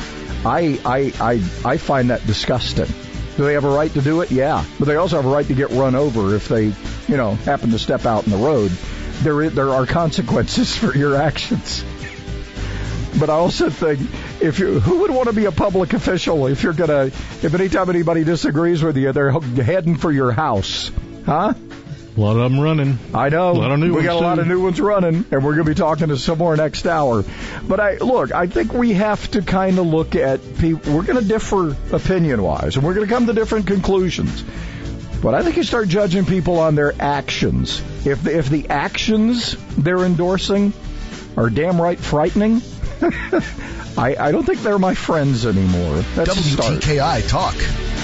I 0.44 0.80
I 0.86 1.13
I 1.20 1.74
I 1.74 1.78
find 1.78 2.10
that 2.10 2.26
disgusting. 2.26 2.88
Do 3.36 3.44
they 3.44 3.54
have 3.54 3.66
a 3.66 3.70
right 3.70 3.94
to 3.94 4.02
do 4.02 4.22
it? 4.22 4.32
Yeah, 4.32 4.66
but 4.80 4.86
they 4.86 4.96
also 4.96 5.18
have 5.18 5.26
a 5.26 5.30
right 5.30 5.46
to 5.46 5.54
get 5.54 5.70
run 5.70 5.94
over 5.94 6.34
if 6.34 6.48
they 6.48 6.74
you 7.08 7.18
know 7.18 7.36
happen 7.36 7.70
to 7.72 7.80
step 7.80 8.08
out 8.08 8.26
in 8.26 8.32
the 8.32 8.38
road. 8.38 8.72
There 9.22 9.52
there 9.52 9.70
are 9.70 9.86
consequences 9.86 10.76
for 10.76 10.98
your 10.98 11.16
actions. 11.16 11.84
But 13.20 13.30
I 13.30 13.34
also 13.34 13.70
think 13.70 14.00
if 14.41 14.60
you 14.60 14.80
who 14.80 15.00
would 15.00 15.12
want 15.12 15.28
to 15.28 15.34
be 15.34 15.45
a 15.45 15.52
public 15.52 15.93
official 15.93 16.47
if 16.47 16.63
you're 16.63 16.73
gonna 16.73 17.06
if 17.06 17.54
anytime 17.54 17.89
anybody 17.89 18.23
disagrees 18.23 18.84
with 18.84 18.97
you 18.97 19.12
they're 19.12 19.32
heading 19.32 19.95
for 19.95 20.12
your 20.12 20.32
house, 20.32 20.91
huh? 21.26 21.54
A 22.17 22.19
lot 22.19 22.36
of 22.36 22.52
them 22.52 22.60
running. 22.60 22.97
I 23.13 23.30
know. 23.30 23.52
A 23.52 23.54
lot 23.54 23.71
of 23.71 23.78
new 23.78 23.95
we 23.95 24.02
got 24.02 24.15
a 24.15 24.19
lot 24.19 24.39
of 24.39 24.47
new 24.47 24.60
ones 24.60 24.82
running, 24.82 25.23
and 25.30 25.43
we're 25.43 25.54
going 25.54 25.65
to 25.65 25.71
be 25.71 25.76
talking 25.76 26.08
to 26.08 26.17
some 26.17 26.39
more 26.39 26.56
next 26.56 26.88
hour. 26.88 27.23
But 27.67 27.80
I 27.80 27.97
look, 27.97 28.32
I 28.32 28.47
think 28.47 28.73
we 28.73 28.93
have 28.93 29.30
to 29.32 29.43
kind 29.43 29.78
of 29.78 29.86
look 29.86 30.15
at 30.15 30.39
people. 30.58 30.95
We're 30.95 31.04
going 31.04 31.21
to 31.21 31.28
differ 31.28 31.78
opinion 31.91 32.41
wise, 32.41 32.76
and 32.76 32.84
we're 32.84 32.95
going 32.95 33.08
to 33.08 33.13
come 33.13 33.28
to 33.28 33.34
different 33.34 33.67
conclusions. 33.67 34.43
But 35.21 35.36
I 35.36 35.43
think 35.43 35.58
you 35.58 35.63
start 35.63 35.89
judging 35.89 36.26
people 36.26 36.58
on 36.60 36.73
their 36.73 36.93
actions. 37.00 37.84
If 38.04 38.23
the, 38.23 38.36
if 38.36 38.50
the 38.50 38.69
actions 38.69 39.56
they're 39.76 40.04
endorsing 40.04 40.73
are 41.36 41.52
damn 41.52 41.80
right 41.80 42.00
frightening, 42.00 42.63
I, 43.97 44.15
I 44.19 44.31
don't 44.31 44.45
think 44.45 44.62
they're 44.62 44.77
my 44.77 44.93
friends 44.93 45.43
anymore. 45.45 46.01
That's. 46.15 46.55
WTKI 46.55 47.27
Talk. 47.27 47.55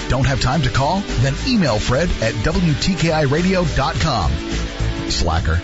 Don't 0.08 0.26
have 0.26 0.40
time 0.40 0.62
to 0.62 0.70
call? 0.70 1.00
Then 1.20 1.34
email 1.46 1.78
Fred 1.78 2.10
at 2.20 2.34
WTKIRadio.com. 2.34 5.10
Slacker. 5.10 5.60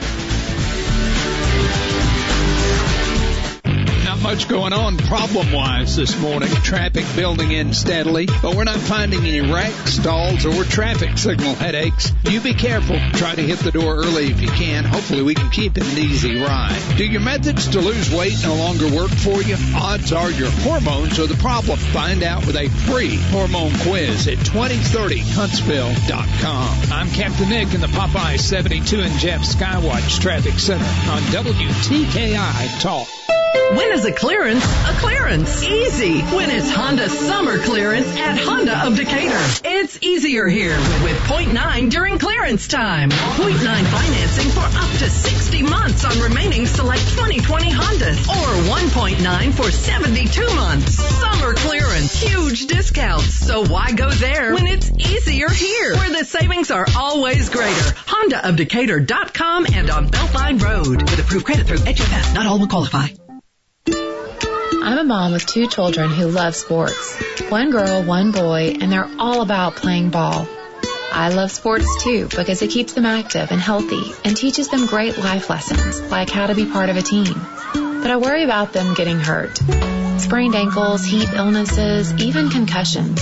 Much 4.22 4.48
going 4.48 4.72
on 4.74 4.98
problem 4.98 5.50
wise 5.50 5.96
this 5.96 6.20
morning. 6.20 6.50
Traffic 6.62 7.06
building 7.16 7.52
in 7.52 7.72
steadily, 7.72 8.26
but 8.42 8.54
we're 8.54 8.64
not 8.64 8.78
finding 8.78 9.24
any 9.24 9.40
wrecks, 9.40 9.94
stalls, 9.94 10.44
or 10.44 10.62
traffic 10.64 11.16
signal 11.16 11.54
headaches. 11.54 12.12
You 12.24 12.42
be 12.42 12.52
careful. 12.52 12.98
Try 13.12 13.34
to 13.34 13.42
hit 13.42 13.60
the 13.60 13.70
door 13.70 13.96
early 13.96 14.26
if 14.26 14.42
you 14.42 14.48
can. 14.48 14.84
Hopefully 14.84 15.22
we 15.22 15.34
can 15.34 15.48
keep 15.48 15.78
it 15.78 15.90
an 15.90 15.96
easy 15.98 16.38
ride. 16.38 16.78
Do 16.98 17.06
your 17.06 17.22
methods 17.22 17.68
to 17.68 17.80
lose 17.80 18.12
weight 18.12 18.36
no 18.42 18.56
longer 18.56 18.94
work 18.94 19.10
for 19.10 19.40
you? 19.42 19.56
Odds 19.74 20.12
are 20.12 20.30
your 20.30 20.50
hormones 20.50 21.18
are 21.18 21.26
the 21.26 21.36
problem. 21.36 21.78
Find 21.78 22.22
out 22.22 22.46
with 22.46 22.56
a 22.56 22.68
free 22.68 23.16
hormone 23.16 23.72
quiz 23.78 24.28
at 24.28 24.36
2030huntsville.com. 24.38 26.92
I'm 26.92 27.08
Captain 27.10 27.48
Nick 27.48 27.72
in 27.72 27.80
the 27.80 27.86
Popeye 27.86 28.38
72 28.38 29.00
and 29.00 29.18
Jeff 29.18 29.40
Skywatch 29.40 30.20
Traffic 30.20 30.58
Center 30.58 30.84
on 30.84 31.22
WTKI 31.32 32.80
Talk. 32.80 33.08
When 33.70 33.92
is 33.92 34.04
a 34.04 34.10
clearance 34.10 34.64
a 34.64 34.92
clearance? 34.94 35.62
Easy. 35.62 36.22
When 36.22 36.50
it's 36.50 36.68
Honda 36.72 37.08
summer 37.08 37.56
clearance 37.58 38.08
at 38.16 38.36
Honda 38.36 38.84
of 38.84 38.96
Decatur. 38.96 39.38
It's 39.64 40.02
easier 40.02 40.48
here 40.48 40.76
with 41.04 41.16
point 41.26 41.52
nine 41.52 41.88
during 41.88 42.18
clearance 42.18 42.66
time. 42.66 43.10
Point 43.10 43.62
nine 43.62 43.84
financing 43.84 44.50
for 44.50 44.60
up 44.60 44.90
to 44.98 45.08
60 45.08 45.62
months 45.62 46.04
on 46.04 46.18
remaining 46.20 46.66
select 46.66 47.00
2020 47.10 47.70
Hondas 47.70 48.28
or 48.28 48.48
1.9 48.74 49.52
for 49.54 49.70
72 49.70 50.46
months. 50.56 50.94
Summer 50.94 51.54
clearance. 51.54 52.20
Huge 52.20 52.66
discounts. 52.66 53.34
So 53.34 53.64
why 53.64 53.92
go 53.92 54.10
there 54.10 54.52
when 54.52 54.66
it's 54.66 54.90
easier 54.90 55.48
here 55.48 55.94
where 55.94 56.10
the 56.10 56.24
savings 56.24 56.72
are 56.72 56.86
always 56.96 57.48
greater? 57.48 57.94
Honda 58.06 58.48
of 58.48 58.56
HondaofDecatur.com 58.56 59.66
and 59.72 59.90
on 59.90 60.08
Beltline 60.08 60.60
Road 60.60 61.02
with 61.02 61.20
approved 61.20 61.46
credit 61.46 61.68
through 61.68 61.78
HFS. 61.78 62.34
Not 62.34 62.46
all 62.46 62.58
will 62.58 62.66
qualify. 62.66 63.06
I'm 64.82 64.98
a 64.98 65.04
mom 65.04 65.32
with 65.32 65.44
two 65.44 65.68
children 65.68 66.10
who 66.10 66.26
love 66.28 66.56
sports. 66.56 67.14
One 67.50 67.70
girl, 67.70 68.02
one 68.02 68.32
boy, 68.32 68.76
and 68.80 68.90
they're 68.90 69.08
all 69.18 69.42
about 69.42 69.76
playing 69.76 70.10
ball. 70.10 70.48
I 71.12 71.28
love 71.28 71.50
sports 71.50 72.02
too 72.02 72.28
because 72.28 72.62
it 72.62 72.70
keeps 72.70 72.94
them 72.94 73.04
active 73.04 73.50
and 73.50 73.60
healthy 73.60 74.12
and 74.24 74.36
teaches 74.36 74.68
them 74.68 74.86
great 74.86 75.18
life 75.18 75.50
lessons 75.50 76.00
like 76.10 76.30
how 76.30 76.46
to 76.46 76.54
be 76.54 76.64
part 76.64 76.88
of 76.88 76.96
a 76.96 77.02
team. 77.02 77.34
But 77.74 78.10
I 78.10 78.16
worry 78.16 78.42
about 78.42 78.72
them 78.72 78.94
getting 78.94 79.18
hurt. 79.18 79.58
Sprained 80.18 80.54
ankles, 80.54 81.04
heat 81.04 81.28
illnesses, 81.34 82.14
even 82.14 82.48
concussions. 82.48 83.20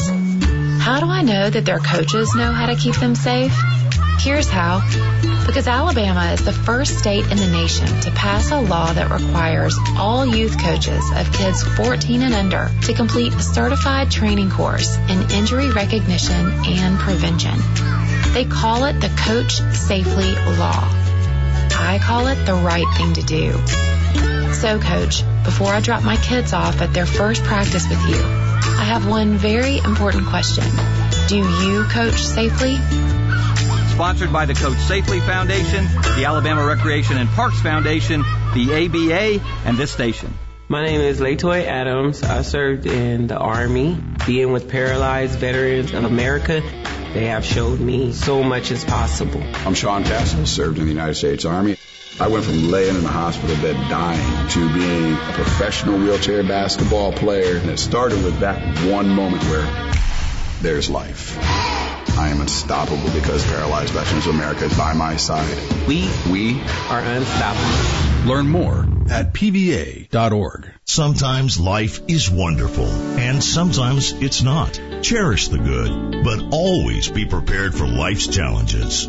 How 0.80 1.00
do 1.00 1.06
I 1.06 1.22
know 1.22 1.50
that 1.50 1.64
their 1.64 1.80
coaches 1.80 2.34
know 2.36 2.52
how 2.52 2.66
to 2.66 2.76
keep 2.76 2.94
them 2.96 3.14
safe? 3.14 3.54
Here's 4.20 4.48
how. 4.48 4.80
Because 5.48 5.66
Alabama 5.66 6.30
is 6.32 6.44
the 6.44 6.52
first 6.52 6.98
state 6.98 7.24
in 7.24 7.38
the 7.38 7.46
nation 7.46 7.86
to 8.02 8.10
pass 8.10 8.50
a 8.50 8.60
law 8.60 8.92
that 8.92 9.10
requires 9.10 9.74
all 9.96 10.26
youth 10.26 10.62
coaches 10.62 11.02
of 11.16 11.32
kids 11.32 11.62
14 11.62 12.20
and 12.20 12.34
under 12.34 12.70
to 12.82 12.92
complete 12.92 13.32
a 13.32 13.40
certified 13.40 14.10
training 14.10 14.50
course 14.50 14.98
in 15.08 15.30
injury 15.30 15.70
recognition 15.70 16.52
and 16.66 16.98
prevention. 16.98 17.58
They 18.34 18.44
call 18.44 18.84
it 18.84 19.00
the 19.00 19.08
Coach 19.24 19.54
Safely 19.74 20.34
Law. 20.58 20.84
I 21.80 21.98
call 21.98 22.26
it 22.26 22.44
the 22.44 22.52
right 22.52 22.86
thing 22.98 23.14
to 23.14 23.22
do. 23.22 23.52
So, 24.52 24.78
Coach, 24.78 25.22
before 25.44 25.68
I 25.68 25.80
drop 25.80 26.04
my 26.04 26.16
kids 26.16 26.52
off 26.52 26.82
at 26.82 26.92
their 26.92 27.06
first 27.06 27.42
practice 27.44 27.88
with 27.88 28.06
you, 28.06 28.20
I 28.20 28.84
have 28.84 29.08
one 29.08 29.38
very 29.38 29.78
important 29.78 30.26
question. 30.26 30.64
Do 31.26 31.38
you 31.38 31.84
coach 31.84 32.22
safely? 32.22 32.76
Sponsored 33.98 34.32
by 34.32 34.46
the 34.46 34.54
Coach 34.54 34.78
Safely 34.78 35.18
Foundation, 35.18 35.84
the 36.14 36.24
Alabama 36.24 36.64
Recreation 36.64 37.16
and 37.16 37.28
Parks 37.30 37.60
Foundation, 37.60 38.20
the 38.54 38.86
ABA, 38.86 39.44
and 39.66 39.76
this 39.76 39.90
station. 39.90 40.32
My 40.68 40.84
name 40.84 41.00
is 41.00 41.18
Latoy 41.18 41.64
Adams. 41.64 42.22
I 42.22 42.42
served 42.42 42.86
in 42.86 43.26
the 43.26 43.36
Army, 43.36 44.00
being 44.24 44.52
with 44.52 44.68
Paralyzed 44.68 45.40
Veterans 45.40 45.92
of 45.92 46.04
America. 46.04 46.62
They 47.12 47.26
have 47.26 47.44
showed 47.44 47.80
me 47.80 48.12
so 48.12 48.44
much 48.44 48.70
is 48.70 48.84
possible. 48.84 49.42
I'm 49.66 49.74
Sean 49.74 50.04
Castle, 50.04 50.46
served 50.46 50.78
in 50.78 50.84
the 50.84 50.92
United 50.92 51.16
States 51.16 51.44
Army. 51.44 51.76
I 52.20 52.28
went 52.28 52.44
from 52.44 52.70
laying 52.70 52.94
in 52.94 53.04
a 53.04 53.08
hospital 53.08 53.56
bed 53.56 53.74
dying 53.90 54.48
to 54.50 54.74
being 54.74 55.14
a 55.14 55.32
professional 55.32 55.98
wheelchair 55.98 56.44
basketball 56.44 57.12
player. 57.14 57.56
And 57.56 57.68
it 57.68 57.80
started 57.80 58.22
with 58.22 58.38
that 58.38 58.62
one 58.88 59.08
moment 59.08 59.42
where 59.42 59.92
there's 60.62 60.88
life. 60.88 61.87
I 62.16 62.28
am 62.28 62.40
unstoppable 62.40 63.10
because 63.12 63.44
Paralyzed 63.46 63.92
Veterans 63.92 64.26
of 64.26 64.34
America 64.34 64.64
is 64.64 64.76
by 64.76 64.92
my 64.92 65.16
side. 65.16 65.58
We, 65.86 66.08
we 66.30 66.60
are 66.88 67.00
unstoppable. 67.00 68.28
Learn 68.28 68.48
more 68.48 68.86
at 69.08 69.32
pva.org. 69.32 70.68
Sometimes 70.84 71.60
life 71.60 72.00
is 72.08 72.30
wonderful, 72.30 72.86
and 72.86 73.42
sometimes 73.42 74.12
it's 74.12 74.42
not. 74.42 74.80
Cherish 75.02 75.48
the 75.48 75.58
good, 75.58 76.24
but 76.24 76.44
always 76.52 77.08
be 77.08 77.24
prepared 77.24 77.74
for 77.74 77.86
life's 77.86 78.26
challenges. 78.26 79.08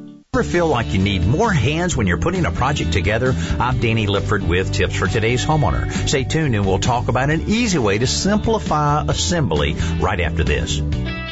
Ever 0.33 0.43
feel 0.43 0.67
like 0.67 0.93
you 0.93 0.99
need 0.99 1.27
more 1.27 1.51
hands 1.51 1.97
when 1.97 2.07
you're 2.07 2.17
putting 2.17 2.45
a 2.45 2.51
project 2.51 2.93
together? 2.93 3.35
I'm 3.59 3.81
Danny 3.81 4.07
Lipford 4.07 4.47
with 4.47 4.71
tips 4.71 4.95
for 4.95 5.05
today's 5.05 5.43
homeowner. 5.43 5.91
Stay 6.07 6.23
tuned 6.23 6.55
and 6.55 6.65
we'll 6.65 6.79
talk 6.79 7.09
about 7.09 7.29
an 7.29 7.49
easy 7.49 7.77
way 7.77 7.97
to 7.97 8.07
simplify 8.07 9.03
assembly 9.09 9.73
right 9.99 10.21
after 10.21 10.45
this. 10.45 10.79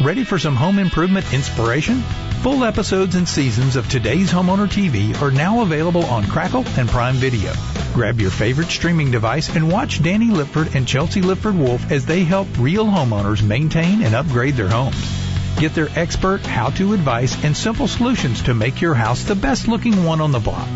Ready 0.03 0.25
for 0.25 0.37
some 0.37 0.57
home 0.57 0.79
improvement 0.79 1.33
inspiration? 1.33 2.01
Full 2.41 2.65
episodes 2.65 3.15
and 3.15 3.25
seasons 3.25 3.77
of 3.77 3.89
today's 3.89 4.33
Homeowner 4.33 4.67
TV 4.67 5.17
are 5.21 5.31
now 5.31 5.61
available 5.61 6.03
on 6.03 6.27
Crackle 6.27 6.65
and 6.77 6.89
Prime 6.89 7.15
Video. 7.15 7.53
Grab 7.93 8.19
your 8.19 8.31
favorite 8.31 8.67
streaming 8.67 9.11
device 9.11 9.55
and 9.55 9.71
watch 9.71 10.03
Danny 10.03 10.27
Lipford 10.27 10.75
and 10.75 10.85
Chelsea 10.85 11.21
Lipford 11.21 11.57
Wolf 11.57 11.89
as 11.89 12.05
they 12.05 12.25
help 12.25 12.49
real 12.57 12.85
homeowners 12.85 13.41
maintain 13.41 14.01
and 14.01 14.13
upgrade 14.13 14.55
their 14.55 14.67
homes. 14.67 15.18
Get 15.59 15.73
their 15.73 15.89
expert 15.93 16.45
how-to 16.45 16.93
advice 16.93 17.43
and 17.43 17.55
simple 17.55 17.89
solutions 17.89 18.43
to 18.43 18.53
make 18.53 18.79
your 18.79 18.93
house 18.93 19.23
the 19.23 19.35
best 19.35 19.67
looking 19.67 20.05
one 20.05 20.21
on 20.21 20.31
the 20.31 20.39
block. 20.39 20.69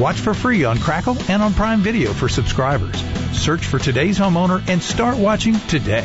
Watch 0.00 0.16
for 0.16 0.34
free 0.34 0.64
on 0.64 0.78
Crackle 0.78 1.16
and 1.28 1.40
on 1.40 1.54
Prime 1.54 1.80
Video 1.80 2.12
for 2.12 2.28
subscribers. 2.28 3.00
Search 3.32 3.64
for 3.64 3.78
today's 3.78 4.18
homeowner 4.18 4.68
and 4.68 4.82
start 4.82 5.16
watching 5.16 5.54
today. 5.68 6.04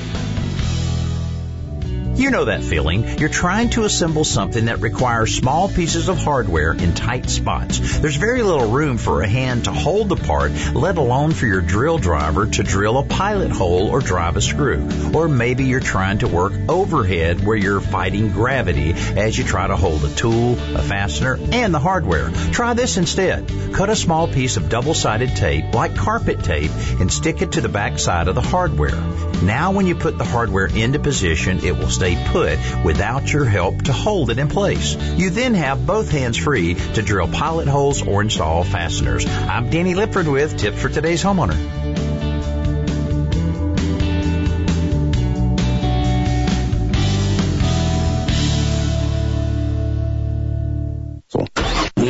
You 2.14 2.30
know 2.30 2.46
that 2.46 2.64
feeling. 2.64 3.20
You're 3.20 3.30
trying 3.30 3.70
to 3.72 3.84
assemble 3.84 4.24
something 4.24 4.66
that 4.66 4.82
requires 4.82 5.34
small 5.34 5.70
pieces 5.70 6.10
of 6.10 6.18
hardware 6.18 6.72
in 6.72 6.94
tight 6.94 7.30
spots. 7.30 8.00
There's 8.00 8.18
very 8.18 8.44
little 8.44 8.70
room 8.70 8.98
for 8.98 9.22
a 9.22 9.28
hand 9.28 9.66
to 9.66 9.72
hold 9.72 10.10
the 10.10 10.18
part, 10.18 10.52
let 10.76 10.98
alone 10.98 11.32
for 11.32 11.46
your 11.46 11.62
drill 11.62 11.98
driver 11.98 12.46
to 12.48 12.64
drill 12.64 12.98
a 12.98 13.06
pilot 13.06 13.52
hole 13.52 13.90
or 13.90 14.02
drive 14.02 14.36
a 14.36 14.42
screw. 14.42 14.88
Or 15.14 15.28
maybe 15.28 15.66
you're 15.66 15.80
trying 15.80 16.20
to 16.20 16.28
work 16.28 16.54
overhead 16.70 17.46
where 17.46 17.58
you're 17.58 17.82
fighting 17.82 18.32
gravity 18.32 18.94
as 18.94 19.38
you 19.38 19.44
try 19.44 19.68
to 19.68 19.76
hold 19.76 20.04
a 20.04 20.10
tool, 20.10 20.54
a 20.76 20.82
fastener, 20.84 21.40
and 21.52 21.74
the 21.74 21.80
hardware. 21.80 22.30
Try 22.52 22.74
this 22.74 22.98
instead. 22.98 23.50
Cut 23.74 23.90
a 23.90 23.96
small 23.96 24.28
piece 24.28 24.58
of 24.58 24.70
double-sided 24.70 25.36
tape, 25.36 25.74
like 25.74 25.96
carpet 25.96 26.44
tape, 26.44 26.72
and 27.00 27.12
stick 27.12 27.42
it 27.42 27.54
to 27.54 27.62
the 27.62 27.70
back 27.70 27.98
side 28.00 28.28
of 28.28 28.36
the 28.36 28.42
hardware. 28.42 29.00
Now 29.42 29.72
when 29.72 29.88
you 29.88 29.96
put 29.96 30.18
the 30.18 30.24
hardware 30.24 30.68
into 30.68 31.00
position, 31.00 31.66
it 31.66 31.76
will 31.76 31.90
stay 32.02 32.18
put 32.32 32.58
without 32.84 33.32
your 33.32 33.46
help 33.46 33.84
to 33.84 33.94
hold 33.94 34.32
it 34.32 34.40
in 34.40 34.48
place. 34.48 34.96
You 34.96 35.30
then 35.30 35.54
have 35.54 35.86
both 35.86 36.10
hands 36.10 36.36
free 36.36 36.74
to 36.74 37.02
drill 37.04 37.28
pilot 37.28 37.68
holes 37.68 38.02
or 38.02 38.24
install 38.24 38.64
fasteners. 38.64 39.28
I'm 39.28 39.70
Danny 39.70 39.94
Lipford 39.94 40.32
with 40.32 40.58
Tips 40.58 40.82
for 40.82 40.90
Today's 40.90 41.24
Homeowner. 41.24 41.81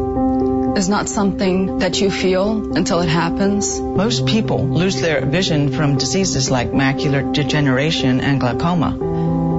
is 0.77 0.89
not 0.89 1.09
something 1.09 1.79
that 1.79 1.99
you 1.99 2.11
feel 2.11 2.75
until 2.75 2.99
it 3.01 3.09
happens. 3.09 3.79
Most 3.79 4.25
people 4.25 4.67
lose 4.67 5.01
their 5.01 5.25
vision 5.25 5.71
from 5.71 5.97
diseases 5.97 6.51
like 6.51 6.71
macular 6.71 7.33
degeneration 7.33 8.21
and 8.21 8.39
glaucoma, 8.39 8.95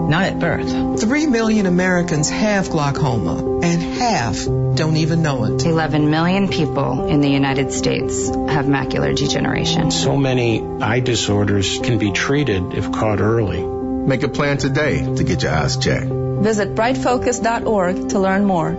not 0.09 0.25
at 0.25 0.39
birth. 0.39 1.01
Three 1.01 1.27
million 1.27 1.67
Americans 1.67 2.31
have 2.31 2.71
glaucoma, 2.71 3.61
and 3.61 3.83
half 3.83 4.45
don't 4.45 4.97
even 4.97 5.23
know 5.23 5.45
it. 5.45 5.65
11 5.65 6.11
million 6.11 6.49
people 6.49 7.07
in 7.07 7.21
the 7.21 7.29
United 7.29 7.73
States 7.73 8.29
have 8.29 8.67
macular 8.67 9.17
degeneration. 9.17 9.91
So 9.91 10.17
many 10.17 10.63
eye 10.63 11.01
disorders 11.01 11.79
can 11.79 11.99
be 11.99 12.13
treated 12.13 12.75
if 12.75 12.91
caught 12.93 13.21
early. 13.21 13.63
Make 13.63 14.23
a 14.23 14.29
plan 14.29 14.59
today 14.59 15.03
to 15.17 15.25
get 15.25 15.43
your 15.43 15.53
eyes 15.53 15.77
checked. 15.77 16.07
Visit 16.07 16.75
brightfocus.org 16.75 18.11
to 18.11 18.19
learn 18.19 18.45
more. 18.45 18.73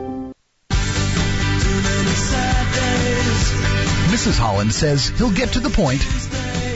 Mrs. 4.16 4.38
Holland 4.38 4.74
says 4.74 5.10
he'll 5.10 5.34
get 5.34 5.54
to 5.54 5.60
the 5.60 5.70
point 5.70 6.02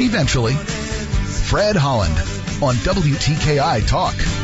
eventually. 0.01 0.53
Fred 0.53 1.75
Holland 1.75 2.17
on 2.61 2.75
WTKI 2.75 3.87
Talk. 3.87 4.38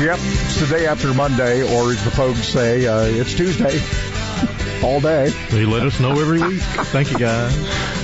Yep, 0.00 0.18
it's 0.18 0.60
the 0.60 0.66
day 0.66 0.86
after 0.86 1.12
Monday, 1.12 1.62
or 1.62 1.92
as 1.92 2.02
the 2.04 2.10
folks 2.10 2.46
say, 2.46 2.86
uh, 2.86 3.02
it's 3.02 3.34
Tuesday. 3.34 3.80
All 4.82 4.98
day. 5.00 5.28
They 5.50 5.66
let 5.66 5.82
us 5.82 6.00
know 6.00 6.18
every 6.18 6.40
week. 6.40 6.62
Thank 6.62 7.10
you, 7.10 7.18
guys. 7.18 7.54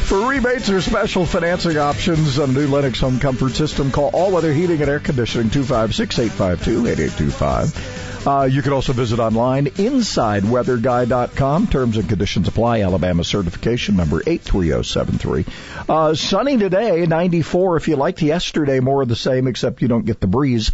For 0.06 0.28
rebates 0.28 0.70
or 0.70 0.80
special 0.80 1.26
financing 1.26 1.76
options 1.78 2.38
on 2.38 2.54
new 2.54 2.68
Lennox 2.68 3.00
home 3.00 3.18
comfort 3.18 3.54
system, 3.54 3.90
call 3.90 4.10
All 4.10 4.30
Weather 4.30 4.52
Heating 4.52 4.80
and 4.80 4.88
Air 4.88 5.00
Conditioning 5.00 5.50
256-852-8825. 5.50 8.24
Uh, 8.24 8.44
you 8.44 8.62
can 8.62 8.72
also 8.72 8.92
visit 8.92 9.18
online 9.18 9.66
insideweatherguy.com. 9.66 11.66
Terms 11.66 11.96
and 11.96 12.08
conditions 12.08 12.46
apply. 12.46 12.82
Alabama 12.82 13.24
certification 13.24 13.96
number 13.96 14.22
83073. 14.24 15.44
Uh, 15.88 16.14
sunny 16.14 16.56
today, 16.56 17.04
94. 17.04 17.76
If 17.76 17.88
you 17.88 17.96
liked 17.96 18.22
yesterday, 18.22 18.78
more 18.78 19.02
of 19.02 19.08
the 19.08 19.16
same, 19.16 19.48
except 19.48 19.82
you 19.82 19.88
don't 19.88 20.06
get 20.06 20.20
the 20.20 20.28
breeze. 20.28 20.70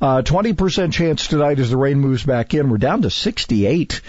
Uh, 0.00 0.22
20% 0.22 0.92
chance 0.92 1.26
tonight 1.26 1.58
as 1.58 1.70
the 1.70 1.76
rain 1.76 1.98
moves 1.98 2.22
back 2.22 2.54
in. 2.54 2.70
We're 2.70 2.78
down 2.78 3.02
to 3.02 3.10
68 3.10 4.00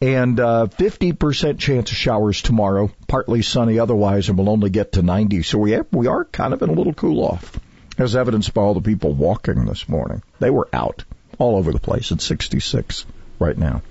and 0.00 0.40
uh, 0.40 0.66
50% 0.70 1.58
chance 1.58 1.90
of 1.90 1.96
showers 1.96 2.42
tomorrow. 2.42 2.90
Partly 3.06 3.42
sunny 3.42 3.78
otherwise, 3.78 4.28
and 4.28 4.38
we'll 4.38 4.48
only 4.48 4.70
get 4.70 4.92
to 4.92 5.02
90. 5.02 5.42
So 5.42 5.58
we 5.58 5.72
have, 5.72 5.86
we 5.92 6.06
are 6.06 6.24
kind 6.24 6.54
of 6.54 6.62
in 6.62 6.70
a 6.70 6.74
little 6.74 6.94
cool 6.94 7.24
off, 7.24 7.58
as 7.98 8.16
evidenced 8.16 8.54
by 8.54 8.62
all 8.62 8.74
the 8.74 8.80
people 8.80 9.12
walking 9.12 9.66
this 9.66 9.88
morning. 9.88 10.22
They 10.38 10.50
were 10.50 10.68
out 10.72 11.04
all 11.38 11.56
over 11.56 11.72
the 11.72 11.78
place 11.78 12.12
at 12.12 12.20
66 12.20 13.04
right 13.38 13.56
now. 13.56 13.82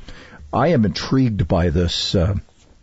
I 0.52 0.70
am 0.70 0.86
intrigued 0.86 1.48
by 1.48 1.70
this 1.70 2.16
uh, 2.16 2.36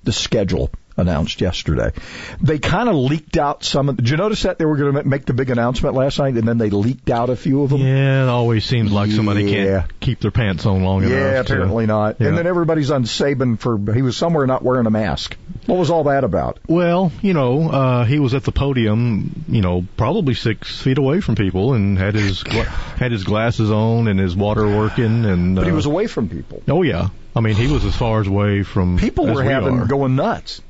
the 0.05 0.13
schedule 0.13 0.71
announced 0.97 1.41
yesterday. 1.41 1.93
They 2.41 2.59
kind 2.59 2.89
of 2.89 2.95
leaked 2.97 3.37
out 3.37 3.65
some 3.65 3.89
of. 3.89 3.97
Did 3.97 4.09
you 4.09 4.17
notice 4.17 4.43
that 4.43 4.59
they 4.59 4.65
were 4.65 4.77
going 4.77 4.95
to 4.95 5.05
make 5.05 5.27
the 5.27 5.35
big 5.35 5.51
announcement 5.51 5.95
last 5.95 6.19
night, 6.19 6.35
and 6.35 6.47
then 6.47 6.59
they 6.59 6.71
leaked 6.71 7.11
out 7.11 7.31
a 7.31 7.37
few 7.37 7.63
of 7.63 7.71
them? 7.71 7.81
Yeah, 7.81 8.25
it 8.25 8.29
always 8.29 8.65
seems 8.65 8.93
like 8.93 9.11
somebody 9.11 9.51
can't 9.53 10.01
keep 10.01 10.21
their 10.21 10.31
pants 10.31 10.67
on 10.67 10.85
long 10.85 11.03
enough. 11.03 11.13
Yeah, 11.13 11.43
to- 11.43 11.53
apparently 11.53 11.87
not. 11.87 12.17
Yeah. 12.21 12.29
And 12.29 12.39
then 12.39 12.47
everybody's 12.47 12.91
on 12.91 13.05
Saban 13.05 13.59
for 13.59 13.79
he 13.93 14.03
was 14.03 14.17
somewhere 14.17 14.47
not 14.47 14.63
wearing 14.63 14.87
a 14.87 14.91
mask. 14.91 15.37
What 15.67 15.79
was 15.79 15.91
all 15.91 16.05
that 16.05 16.23
about? 16.25 16.59
Well, 16.69 17.11
you 17.23 17.33
know, 17.35 17.69
uh, 17.69 18.05
he 18.05 18.19
was 18.21 18.35
at 18.35 18.45
the 18.45 18.53
podium, 18.53 19.45
you 19.49 19.63
know, 19.63 19.85
probably 19.97 20.35
six 20.35 20.81
feet 20.81 20.99
away 20.99 21.21
from 21.21 21.35
people, 21.35 21.75
and 21.75 21.99
had 21.99 22.15
his 22.15 22.43
had 22.47 23.13
his 23.13 23.25
glasses 23.25 23.71
on 23.71 24.09
and 24.09 24.19
his 24.19 24.37
water 24.37 24.67
working, 24.67 25.25
and 25.25 25.59
uh, 25.59 25.63
But 25.63 25.67
he 25.67 25.73
was 25.73 25.87
away 25.87 26.07
from 26.07 26.29
people. 26.29 26.63
Oh 26.69 26.83
yeah, 26.83 27.09
I 27.35 27.41
mean, 27.41 27.55
he 27.55 27.67
was 27.67 27.85
as 27.85 27.95
far 27.97 28.21
as 28.21 28.27
away 28.27 28.63
from 28.63 28.97
People 28.99 29.27
were 29.27 29.43
we 29.45 29.47
having 29.47 29.87
going 29.87 30.17
nuts. 30.17 30.63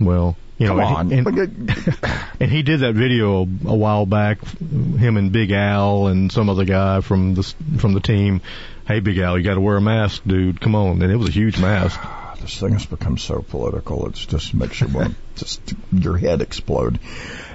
Well, 0.00 0.36
you 0.58 0.68
know, 0.68 0.76
Come 0.78 1.12
and, 1.12 1.26
on. 1.26 1.38
and, 1.38 2.00
and 2.40 2.50
he 2.50 2.62
did 2.62 2.80
that 2.80 2.94
video 2.94 3.40
a 3.42 3.74
while 3.74 4.06
back, 4.06 4.44
him 4.44 5.16
and 5.16 5.32
Big 5.32 5.50
Al 5.50 6.06
and 6.06 6.30
some 6.30 6.48
other 6.48 6.64
guy 6.64 7.00
from 7.00 7.34
the 7.34 7.42
from 7.78 7.94
the 7.94 8.00
team. 8.00 8.40
Hey, 8.86 9.00
Big 9.00 9.18
Al, 9.18 9.38
you 9.38 9.44
got 9.44 9.54
to 9.54 9.60
wear 9.60 9.76
a 9.76 9.80
mask, 9.80 10.22
dude. 10.26 10.60
Come 10.60 10.74
on, 10.74 11.02
and 11.02 11.10
it 11.10 11.16
was 11.16 11.28
a 11.28 11.32
huge 11.32 11.58
mask. 11.58 12.00
This 12.40 12.60
thing 12.60 12.74
has 12.74 12.84
become 12.84 13.16
so 13.16 13.40
political. 13.40 14.06
it 14.06 14.16
just 14.16 14.52
makes 14.52 14.78
you 14.78 14.88
want 14.88 15.16
just 15.36 15.62
your 15.90 16.18
head 16.18 16.42
explode. 16.42 17.00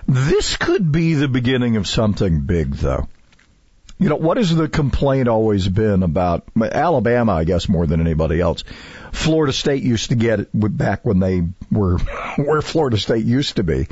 This 0.08 0.58
could 0.58 0.92
be 0.92 1.14
the 1.14 1.28
beginning 1.28 1.78
of 1.78 1.86
something 1.88 2.40
big, 2.42 2.74
though. 2.74 3.08
You 4.00 4.08
know, 4.08 4.16
what 4.16 4.38
has 4.38 4.56
the 4.56 4.70
complaint 4.70 5.28
always 5.28 5.68
been 5.68 6.04
about 6.04 6.46
Alabama, 6.60 7.34
I 7.34 7.44
guess, 7.44 7.68
more 7.68 7.86
than 7.86 8.00
anybody 8.00 8.40
else? 8.40 8.64
Florida 9.12 9.52
State 9.52 9.84
used 9.84 10.10
to 10.10 10.16
get 10.16 10.40
it 10.40 10.50
back 10.54 11.06
when 11.06 11.20
they 11.20 11.44
were 11.70 11.98
where 12.38 12.62
Florida 12.62 12.98
State 12.98 13.26
used 13.26 13.58
to 13.58 13.64
be. 13.64 13.88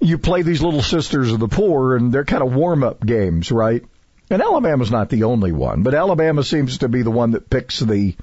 You 0.00 0.16
play 0.16 0.40
these 0.40 0.62
little 0.62 0.82
sisters 0.82 1.32
of 1.32 1.38
the 1.38 1.48
poor 1.48 1.96
and 1.96 2.10
they're 2.10 2.24
kind 2.24 2.42
of 2.42 2.54
warm 2.54 2.82
up 2.82 3.04
games, 3.04 3.52
right? 3.52 3.84
And 4.30 4.40
Alabama's 4.40 4.90
not 4.90 5.10
the 5.10 5.24
only 5.24 5.52
one, 5.52 5.82
but 5.82 5.94
Alabama 5.94 6.42
seems 6.42 6.78
to 6.78 6.88
be 6.88 7.02
the 7.02 7.10
one 7.10 7.32
that 7.32 7.50
picks 7.50 7.78
the, 7.78 8.16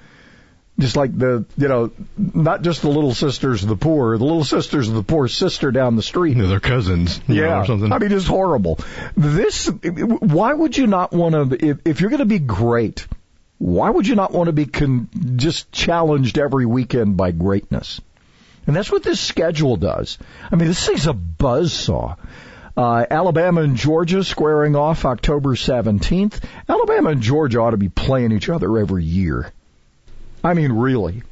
just 0.79 0.95
like 0.95 1.15
the, 1.15 1.45
you 1.57 1.67
know, 1.67 1.91
not 2.17 2.61
just 2.61 2.81
the 2.81 2.89
little 2.89 3.13
sisters 3.13 3.63
of 3.63 3.69
the 3.69 3.75
poor, 3.75 4.17
the 4.17 4.23
little 4.23 4.45
sisters 4.45 4.87
of 4.87 4.95
the 4.95 5.03
poor 5.03 5.27
sister 5.27 5.71
down 5.71 5.95
the 5.95 6.01
street. 6.01 6.37
You 6.37 6.43
know, 6.43 6.47
they're 6.49 6.59
cousins. 6.59 7.19
you 7.27 7.35
know, 7.35 7.41
Yeah, 7.41 7.61
or 7.61 7.65
something. 7.65 7.91
I 7.91 7.99
mean, 7.99 8.11
it's 8.11 8.25
horrible. 8.25 8.79
This, 9.15 9.67
why 9.67 10.53
would 10.53 10.77
you 10.77 10.87
not 10.87 11.11
want 11.11 11.35
to, 11.51 11.65
if, 11.65 11.77
if 11.85 12.01
you're 12.01 12.09
going 12.09 12.19
to 12.19 12.25
be 12.25 12.39
great, 12.39 13.05
why 13.57 13.89
would 13.89 14.07
you 14.07 14.15
not 14.15 14.31
want 14.31 14.47
to 14.47 14.53
be 14.53 14.65
con- 14.65 15.09
just 15.35 15.71
challenged 15.71 16.37
every 16.37 16.65
weekend 16.65 17.17
by 17.17 17.31
greatness? 17.31 17.99
And 18.65 18.75
that's 18.75 18.91
what 18.91 19.03
this 19.03 19.19
schedule 19.19 19.75
does. 19.75 20.17
I 20.51 20.55
mean, 20.55 20.67
this 20.67 20.85
thing's 20.85 21.07
a 21.07 21.13
buzzsaw. 21.13 22.17
Uh, 22.77 23.05
Alabama 23.09 23.61
and 23.61 23.75
Georgia 23.75 24.23
squaring 24.23 24.75
off 24.77 25.03
October 25.03 25.55
17th. 25.55 26.41
Alabama 26.69 27.09
and 27.09 27.21
Georgia 27.21 27.59
ought 27.59 27.71
to 27.71 27.77
be 27.77 27.89
playing 27.89 28.31
each 28.31 28.47
other 28.47 28.77
every 28.77 29.03
year. 29.03 29.51
I 30.43 30.54
mean, 30.54 30.71
really. 30.71 31.23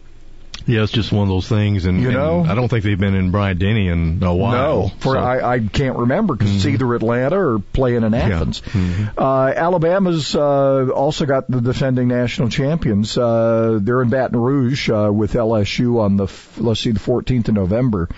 Yeah, 0.65 0.83
it's 0.83 0.91
just 0.91 1.13
one 1.13 1.23
of 1.23 1.29
those 1.29 1.47
things, 1.47 1.85
and 1.85 2.01
You 2.01 2.09
and 2.09 2.17
know? 2.17 2.43
I 2.43 2.53
don't 2.53 2.67
think 2.67 2.83
they've 2.83 2.99
been 2.99 3.15
in 3.15 3.31
Bryant 3.31 3.57
Denny 3.59 3.87
in 3.87 4.21
a 4.21 4.35
while. 4.35 4.51
No, 4.51 4.91
for 4.99 5.13
so- 5.13 5.19
I, 5.19 5.53
I 5.53 5.59
can't 5.59 5.97
remember 5.97 6.35
because 6.35 6.53
it's 6.53 6.65
either 6.65 6.93
Atlanta 6.93 7.39
or 7.39 7.59
playing 7.59 8.03
in 8.03 8.13
Athens. 8.13 8.61
Uh, 9.17 9.53
Alabama's 9.55 10.35
uh, 10.35 10.89
also 10.89 11.25
got 11.25 11.49
the 11.49 11.61
defending 11.61 12.09
national 12.09 12.49
champions. 12.49 13.17
Uh, 13.17 13.79
they're 13.81 14.01
in 14.01 14.09
Baton 14.09 14.37
Rouge 14.37 14.89
uh, 14.89 15.09
with 15.13 15.33
LSU 15.33 16.01
on 16.01 16.17
the 16.17 16.27
let's 16.57 16.81
see 16.81 16.91
the 16.91 16.99
14th 16.99 17.47
of 17.47 17.53
November. 17.53 18.09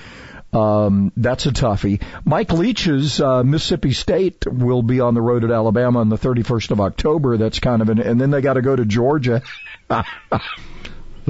Um, 0.51 1.11
that's 1.15 1.45
a 1.45 1.51
toughie. 1.51 2.01
Mike 2.25 2.51
Leach's 2.51 3.21
uh, 3.21 3.43
Mississippi 3.43 3.93
State 3.93 4.47
will 4.47 4.81
be 4.81 4.99
on 4.99 5.13
the 5.13 5.21
road 5.21 5.43
at 5.43 5.51
Alabama 5.51 5.99
on 5.99 6.09
the 6.09 6.17
31st 6.17 6.71
of 6.71 6.81
October. 6.81 7.37
That's 7.37 7.59
kind 7.59 7.83
of 7.83 7.89
an, 7.89 7.99
and 7.99 8.19
then 8.19 8.31
they 8.31 8.41
got 8.41 8.53
to 8.53 8.63
go 8.63 8.75
to 8.75 8.85
Georgia. 8.85 9.43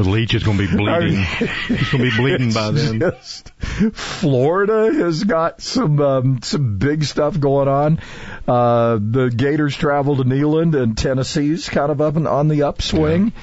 the 0.04 0.10
leech 0.10 0.34
is 0.34 0.44
going 0.44 0.58
to 0.58 0.68
be 0.68 0.76
bleeding. 0.78 1.24
He's 1.24 1.90
going 1.92 2.04
to 2.06 2.10
be 2.12 2.16
bleeding 2.18 2.54
by 2.54 2.72
then. 2.72 3.00
just- 3.00 3.50
Florida 3.94 4.92
has 4.94 5.24
got 5.26 5.62
some 5.62 6.00
um, 6.00 6.42
some 6.42 6.78
big 6.78 7.04
stuff 7.04 7.40
going 7.40 7.68
on. 7.68 8.00
Uh, 8.48 8.98
the 9.02 9.30
Gators 9.36 9.76
travel 9.76 10.16
to 10.18 10.24
Neyland, 10.24 10.82
and 10.82 10.98
Tennessee's 10.98 11.68
kind 11.70 11.92
of 11.92 12.00
up 12.02 12.16
and 12.16 12.28
on 12.28 12.48
the 12.48 12.64
upswing. 12.64 13.34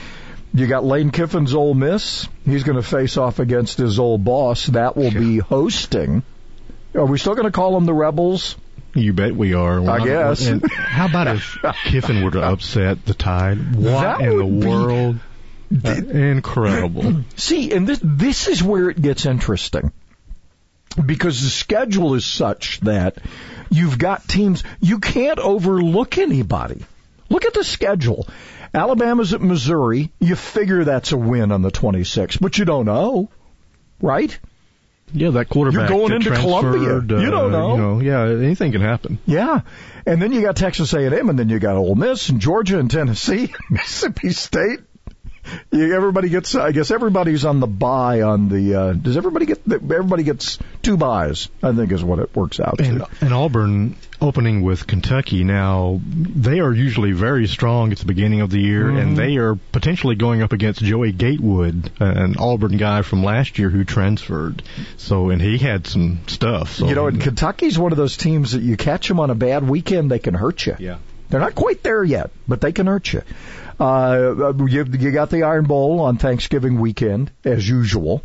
You 0.54 0.66
got 0.66 0.84
Lane 0.84 1.10
Kiffin's 1.10 1.54
Ole 1.54 1.74
Miss. 1.74 2.26
He's 2.46 2.62
going 2.64 2.76
to 2.76 2.82
face 2.82 3.16
off 3.18 3.38
against 3.38 3.76
his 3.78 3.98
old 3.98 4.24
boss. 4.24 4.66
That 4.66 4.96
will 4.96 5.10
be 5.10 5.38
hosting. 5.38 6.22
Are 6.94 7.04
we 7.04 7.18
still 7.18 7.34
going 7.34 7.44
to 7.46 7.52
call 7.52 7.74
them 7.74 7.84
the 7.84 7.92
Rebels? 7.92 8.56
You 8.94 9.12
bet 9.12 9.36
we 9.36 9.52
are. 9.52 9.82
We're 9.82 9.90
I 9.90 9.98
not- 9.98 10.06
guess. 10.06 10.48
how 10.72 11.06
about 11.06 11.26
if 11.28 11.58
Kiffin 11.84 12.24
were 12.24 12.30
to 12.30 12.40
upset 12.42 13.04
the 13.04 13.12
Tide? 13.12 13.76
What 13.76 14.00
That 14.00 14.20
in 14.22 14.38
the 14.38 14.46
world? 14.66 15.18
Uh, 15.84 15.90
incredible. 15.90 17.24
See, 17.36 17.72
and 17.72 17.86
this 17.86 18.00
this 18.02 18.48
is 18.48 18.62
where 18.62 18.90
it 18.90 19.00
gets 19.00 19.26
interesting. 19.26 19.92
Because 21.04 21.42
the 21.42 21.50
schedule 21.50 22.14
is 22.14 22.24
such 22.24 22.80
that 22.80 23.18
you've 23.70 23.98
got 23.98 24.26
teams 24.26 24.62
you 24.80 24.98
can't 24.98 25.38
overlook 25.38 26.16
anybody. 26.16 26.84
Look 27.28 27.44
at 27.44 27.54
the 27.54 27.64
schedule. 27.64 28.26
Alabama's 28.72 29.34
at 29.34 29.40
Missouri. 29.40 30.10
You 30.20 30.36
figure 30.36 30.84
that's 30.84 31.12
a 31.12 31.16
win 31.16 31.52
on 31.52 31.62
the 31.62 31.70
26th, 31.70 32.40
but 32.40 32.58
you 32.58 32.64
don't 32.64 32.86
know, 32.86 33.28
right? 34.00 34.38
Yeah, 35.12 35.30
that 35.30 35.48
quarterback. 35.48 35.88
You're 35.88 35.98
going 35.98 36.12
into 36.12 36.30
Columbia. 36.30 37.00
transferred, 37.00 37.10
You 37.22 37.30
don't 37.30 37.54
uh, 37.54 37.58
know. 37.58 37.74
You 37.74 37.82
know, 37.82 38.00
yeah, 38.00 38.44
anything 38.44 38.72
can 38.72 38.80
happen. 38.80 39.18
Yeah, 39.24 39.60
and 40.04 40.20
then 40.20 40.32
you 40.32 40.42
got 40.42 40.56
Texas 40.56 40.92
A&M, 40.92 41.28
and 41.28 41.38
then 41.38 41.48
you 41.48 41.58
got 41.58 41.76
Ole 41.76 41.94
Miss 41.94 42.28
and 42.28 42.40
Georgia 42.40 42.78
and 42.78 42.90
Tennessee, 42.90 43.52
Mississippi 43.70 44.30
State. 44.30 44.80
You, 45.70 45.94
everybody 45.94 46.28
gets. 46.28 46.54
I 46.54 46.72
guess 46.72 46.90
everybody's 46.90 47.44
on 47.44 47.60
the 47.60 47.66
buy 47.66 48.22
on 48.22 48.48
the. 48.48 48.74
Uh, 48.74 48.92
does 48.92 49.16
everybody 49.16 49.46
get? 49.46 49.60
Everybody 49.70 50.22
gets 50.22 50.58
two 50.82 50.96
buys. 50.96 51.48
I 51.62 51.72
think 51.72 51.92
is 51.92 52.02
what 52.04 52.18
it 52.18 52.34
works 52.34 52.60
out 52.60 52.80
And, 52.80 53.00
to. 53.00 53.08
and 53.20 53.32
Auburn 53.34 53.96
opening 54.20 54.62
with 54.62 54.86
Kentucky 54.86 55.44
now, 55.44 56.00
they 56.06 56.60
are 56.60 56.72
usually 56.72 57.12
very 57.12 57.46
strong 57.46 57.92
at 57.92 57.98
the 57.98 58.06
beginning 58.06 58.40
of 58.40 58.48
the 58.50 58.60
year, 58.60 58.84
Mhm. 58.84 59.02
and 59.02 59.16
they 59.16 59.36
are 59.36 59.56
potentially 59.72 60.14
going 60.14 60.40
up 60.40 60.52
against 60.54 60.82
Joey 60.82 61.12
Gatewood, 61.12 61.90
an 62.00 62.36
Auburn 62.38 62.78
guy 62.78 63.02
from 63.02 63.22
last 63.22 63.58
year 63.58 63.68
who 63.68 63.84
transferred. 63.84 64.62
So, 64.96 65.28
and 65.28 65.42
he 65.42 65.58
had 65.58 65.86
some 65.86 66.20
stuff. 66.28 66.76
So, 66.76 66.88
you 66.88 66.94
know, 66.94 67.08
and 67.08 67.20
Kentucky's 67.20 67.78
one 67.78 67.92
of 67.92 67.98
those 67.98 68.16
teams 68.16 68.52
that 68.52 68.62
you 68.62 68.76
catch 68.78 69.06
them 69.08 69.20
on 69.20 69.28
a 69.30 69.34
bad 69.34 69.68
weekend, 69.68 70.10
they 70.10 70.18
can 70.18 70.32
hurt 70.34 70.64
you. 70.64 70.76
Yeah. 70.78 70.96
They're 71.28 71.40
not 71.40 71.54
quite 71.54 71.82
there 71.82 72.02
yet, 72.04 72.30
but 72.48 72.60
they 72.60 72.72
can 72.72 72.86
hurt 72.86 73.12
you. 73.12 73.20
Uh, 73.78 74.52
you, 74.66 74.84
you 74.84 75.10
got 75.12 75.30
the 75.30 75.42
Iron 75.42 75.64
Bowl 75.64 76.00
on 76.00 76.16
Thanksgiving 76.16 76.80
weekend, 76.80 77.30
as 77.44 77.68
usual. 77.68 78.22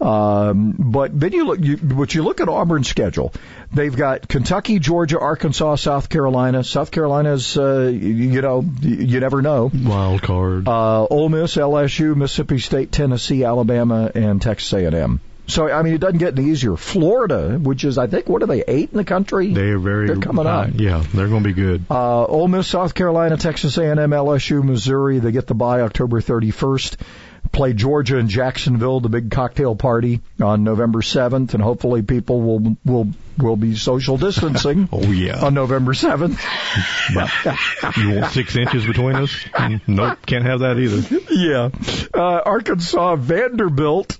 Um, 0.00 0.74
but 0.78 1.18
then 1.18 1.32
you 1.32 1.44
look, 1.44 1.60
you, 1.60 1.76
but 1.76 2.14
you 2.14 2.22
look 2.24 2.40
at 2.40 2.48
Auburn's 2.48 2.88
schedule. 2.88 3.32
They've 3.72 3.94
got 3.94 4.28
Kentucky, 4.28 4.78
Georgia, 4.78 5.18
Arkansas, 5.20 5.76
South 5.76 6.08
Carolina. 6.08 6.64
South 6.64 6.90
Carolina's, 6.90 7.56
uh, 7.56 7.82
you, 7.92 8.08
you 8.08 8.42
know, 8.42 8.64
you, 8.80 8.96
you 8.96 9.20
never 9.20 9.42
know. 9.42 9.70
Wild 9.72 10.22
card. 10.22 10.66
Uh, 10.66 11.04
Ole 11.06 11.28
Miss, 11.28 11.56
LSU, 11.56 12.16
Mississippi 12.16 12.58
State, 12.58 12.90
Tennessee, 12.90 13.44
Alabama, 13.44 14.10
and 14.14 14.42
Texas 14.42 14.72
A&M. 14.72 15.20
So 15.46 15.70
I 15.70 15.82
mean, 15.82 15.94
it 15.94 16.00
doesn't 16.00 16.18
get 16.18 16.38
any 16.38 16.50
easier. 16.50 16.76
Florida, 16.76 17.58
which 17.58 17.84
is 17.84 17.98
I 17.98 18.06
think 18.06 18.28
what 18.28 18.42
are 18.42 18.46
they 18.46 18.62
eight 18.66 18.90
in 18.92 18.96
the 18.96 19.04
country? 19.04 19.52
They 19.52 19.70
are 19.70 19.78
very. 19.78 20.06
They're 20.06 20.16
coming 20.16 20.46
high. 20.46 20.64
up. 20.64 20.70
Yeah, 20.74 21.04
they're 21.12 21.28
going 21.28 21.42
to 21.42 21.48
be 21.48 21.54
good. 21.54 21.84
Uh, 21.90 22.24
Ole 22.24 22.48
Miss, 22.48 22.68
South 22.68 22.94
Carolina, 22.94 23.36
Texas 23.36 23.76
A&M, 23.76 23.98
LSU, 23.98 24.62
Missouri. 24.62 25.18
They 25.18 25.32
get 25.32 25.46
the 25.46 25.54
bye 25.54 25.80
October 25.80 26.20
31st. 26.20 26.96
Play 27.50 27.74
Georgia 27.74 28.16
and 28.18 28.30
Jacksonville, 28.30 29.00
the 29.00 29.10
big 29.10 29.30
cocktail 29.30 29.74
party 29.76 30.22
on 30.40 30.64
November 30.64 31.00
7th, 31.00 31.52
and 31.52 31.62
hopefully 31.62 32.00
people 32.00 32.40
will 32.40 32.76
will 32.84 33.08
will 33.36 33.56
be 33.56 33.76
social 33.76 34.16
distancing. 34.16 34.88
oh 34.92 35.10
yeah. 35.10 35.44
On 35.44 35.52
November 35.52 35.92
7th. 35.92 36.38
you 37.98 38.20
want 38.20 38.32
six 38.32 38.56
inches 38.56 38.86
between 38.86 39.16
us? 39.16 39.30
Mm, 39.52 39.80
Nope, 39.86 40.18
can't 40.24 40.44
have 40.46 40.60
that 40.60 40.78
either. 40.78 41.24
yeah. 41.30 41.68
Uh, 42.14 42.40
Arkansas, 42.46 43.16
Vanderbilt. 43.16 44.18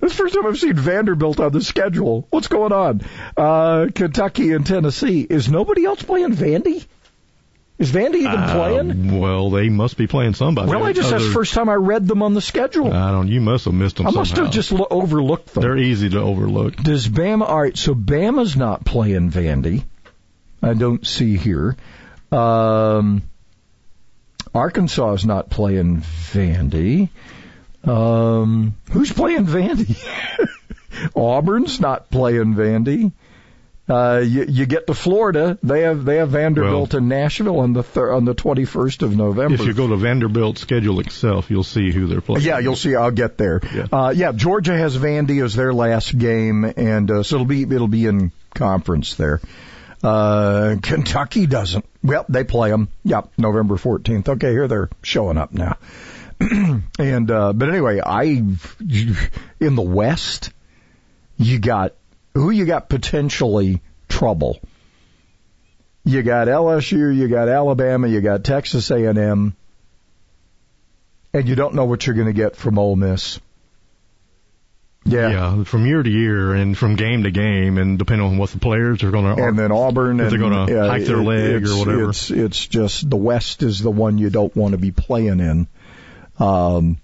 This 0.00 0.12
is 0.12 0.16
the 0.18 0.22
first 0.24 0.34
time 0.34 0.46
I've 0.46 0.58
seen 0.58 0.74
Vanderbilt 0.74 1.40
on 1.40 1.52
the 1.52 1.60
schedule. 1.62 2.26
What's 2.30 2.48
going 2.48 2.72
on? 2.72 3.02
Uh, 3.36 3.88
Kentucky 3.94 4.52
and 4.52 4.66
Tennessee. 4.66 5.20
Is 5.28 5.50
nobody 5.50 5.84
else 5.84 6.02
playing 6.02 6.34
Vandy? 6.34 6.84
Is 7.78 7.92
Vandy 7.92 8.16
even 8.16 8.26
Uh, 8.36 8.54
playing? 8.54 9.20
Well, 9.20 9.50
they 9.50 9.68
must 9.70 9.96
be 9.96 10.06
playing 10.06 10.34
somebody. 10.34 10.68
Well, 10.70 10.84
I 10.84 10.92
just 10.92 11.10
that's 11.10 11.24
the 11.24 11.30
first 11.30 11.54
time 11.54 11.68
I 11.70 11.74
read 11.74 12.06
them 12.06 12.22
on 12.22 12.34
the 12.34 12.40
schedule. 12.42 12.92
I 12.92 13.10
don't. 13.10 13.28
You 13.28 13.40
must 13.40 13.64
have 13.64 13.72
missed 13.74 13.96
them. 13.96 14.06
I 14.06 14.10
must 14.10 14.30
somehow. 14.32 14.44
have 14.44 14.52
just 14.54 14.70
lo- 14.72 14.86
overlooked 14.90 15.54
them. 15.54 15.62
They're 15.62 15.78
easy 15.78 16.10
to 16.10 16.20
overlook. 16.20 16.76
Does 16.76 17.08
Bama? 17.08 17.48
All 17.48 17.60
right, 17.60 17.76
so 17.76 17.94
Bama's 17.94 18.54
not 18.56 18.84
playing 18.84 19.30
Vandy. 19.30 19.84
I 20.62 20.74
don't 20.74 21.06
see 21.06 21.36
here. 21.38 21.74
Um, 22.30 23.22
Arkansas 24.54 25.12
is 25.14 25.24
not 25.24 25.48
playing 25.48 26.02
Vandy. 26.32 27.08
Um, 27.84 28.74
who's 28.90 29.12
playing 29.12 29.46
Vandy? 29.46 29.96
Auburn's 31.14 31.80
not 31.80 32.10
playing 32.10 32.54
Vandy. 32.54 33.12
Uh, 33.90 34.18
you, 34.18 34.44
you 34.48 34.66
get 34.66 34.86
to 34.86 34.94
Florida, 34.94 35.58
they 35.64 35.80
have 35.80 36.04
they 36.04 36.18
have 36.18 36.30
Vanderbilt 36.30 36.94
and 36.94 37.08
Nashville 37.08 37.58
on 37.58 37.72
the 37.72 37.82
thir- 37.82 38.12
on 38.12 38.24
the 38.24 38.34
twenty 38.34 38.64
first 38.64 39.02
of 39.02 39.16
November. 39.16 39.54
If 39.54 39.62
you 39.66 39.74
go 39.74 39.88
to 39.88 39.96
Vanderbilt's 39.96 40.60
schedule 40.60 41.00
itself, 41.00 41.50
you'll 41.50 41.64
see 41.64 41.90
who 41.90 42.06
they're 42.06 42.20
playing. 42.20 42.46
Yeah, 42.46 42.60
you'll 42.60 42.76
see. 42.76 42.94
I'll 42.94 43.10
get 43.10 43.36
there. 43.36 43.60
Yeah, 43.74 43.86
uh, 43.90 44.10
yeah 44.14 44.30
Georgia 44.30 44.76
has 44.76 44.96
Vandy 44.96 45.42
as 45.42 45.54
their 45.54 45.74
last 45.74 46.16
game, 46.16 46.64
and 46.64 47.10
uh, 47.10 47.22
so 47.24 47.36
it'll 47.36 47.46
be 47.46 47.62
it'll 47.62 47.88
be 47.88 48.06
in 48.06 48.30
conference 48.54 49.14
there. 49.14 49.40
Uh, 50.04 50.76
Kentucky 50.80 51.46
doesn't. 51.46 51.84
Well, 52.04 52.24
they 52.28 52.44
play 52.44 52.70
them. 52.70 52.90
Yep, 53.04 53.32
November 53.38 53.76
fourteenth. 53.76 54.28
Okay, 54.28 54.52
here 54.52 54.68
they're 54.68 54.90
showing 55.02 55.36
up 55.36 55.52
now. 55.52 55.78
and 56.98 57.30
uh, 57.30 57.52
but 57.52 57.68
anyway, 57.68 58.00
I 58.04 58.22
in 58.22 59.74
the 59.74 59.82
West, 59.82 60.52
you 61.36 61.58
got 61.58 61.94
who 62.34 62.50
you 62.50 62.64
got 62.64 62.88
potentially 62.88 63.82
trouble. 64.08 64.60
You 66.04 66.22
got 66.22 66.48
LSU, 66.48 67.14
you 67.14 67.28
got 67.28 67.48
Alabama, 67.48 68.08
you 68.08 68.22
got 68.22 68.42
Texas 68.42 68.90
A&M, 68.90 69.54
and 71.34 71.48
you 71.48 71.54
don't 71.54 71.74
know 71.74 71.84
what 71.84 72.06
you're 72.06 72.16
going 72.16 72.26
to 72.26 72.32
get 72.32 72.56
from 72.56 72.78
Ole 72.78 72.96
Miss. 72.96 73.38
Yeah. 75.04 75.28
Yeah, 75.30 75.64
from 75.64 75.86
year 75.86 76.02
to 76.02 76.10
year 76.10 76.52
and 76.52 76.76
from 76.76 76.96
game 76.96 77.22
to 77.24 77.30
game, 77.30 77.78
and 77.78 77.98
depending 77.98 78.26
on 78.26 78.38
what 78.38 78.50
the 78.50 78.58
players 78.58 79.02
are 79.02 79.10
going 79.10 79.36
to. 79.36 79.42
And 79.42 79.58
then 79.58 79.72
Auburn, 79.72 80.20
if 80.20 80.30
they're 80.30 80.38
going 80.38 80.66
to 80.66 80.72
yeah, 80.72 80.86
hike 80.86 81.04
their 81.04 81.20
it- 81.20 81.24
leg 81.24 81.66
or 81.66 81.78
whatever. 81.78 82.10
It's 82.10 82.30
it's 82.30 82.66
just 82.66 83.08
the 83.08 83.16
West 83.16 83.62
is 83.62 83.80
the 83.80 83.90
one 83.90 84.18
you 84.18 84.30
don't 84.30 84.54
want 84.54 84.72
to 84.72 84.78
be 84.78 84.90
playing 84.90 85.40
in. 85.40 85.68
Um, 86.40 86.98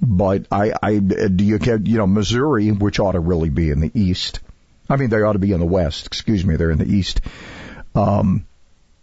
but 0.00 0.46
I 0.50 0.72
I 0.82 0.98
do 0.98 1.44
you 1.44 1.58
get 1.58 1.86
you 1.86 1.98
know 1.98 2.06
Missouri, 2.06 2.70
which 2.70 2.98
ought 3.00 3.12
to 3.12 3.20
really 3.20 3.50
be 3.50 3.70
in 3.70 3.80
the 3.80 3.90
East. 3.94 4.40
I 4.88 4.96
mean, 4.96 5.10
they 5.10 5.20
ought 5.22 5.34
to 5.34 5.38
be 5.38 5.52
in 5.52 5.60
the 5.60 5.66
West. 5.66 6.06
Excuse 6.06 6.44
me, 6.44 6.56
they're 6.56 6.70
in 6.70 6.78
the 6.78 6.90
East. 6.90 7.20
Um, 7.94 8.46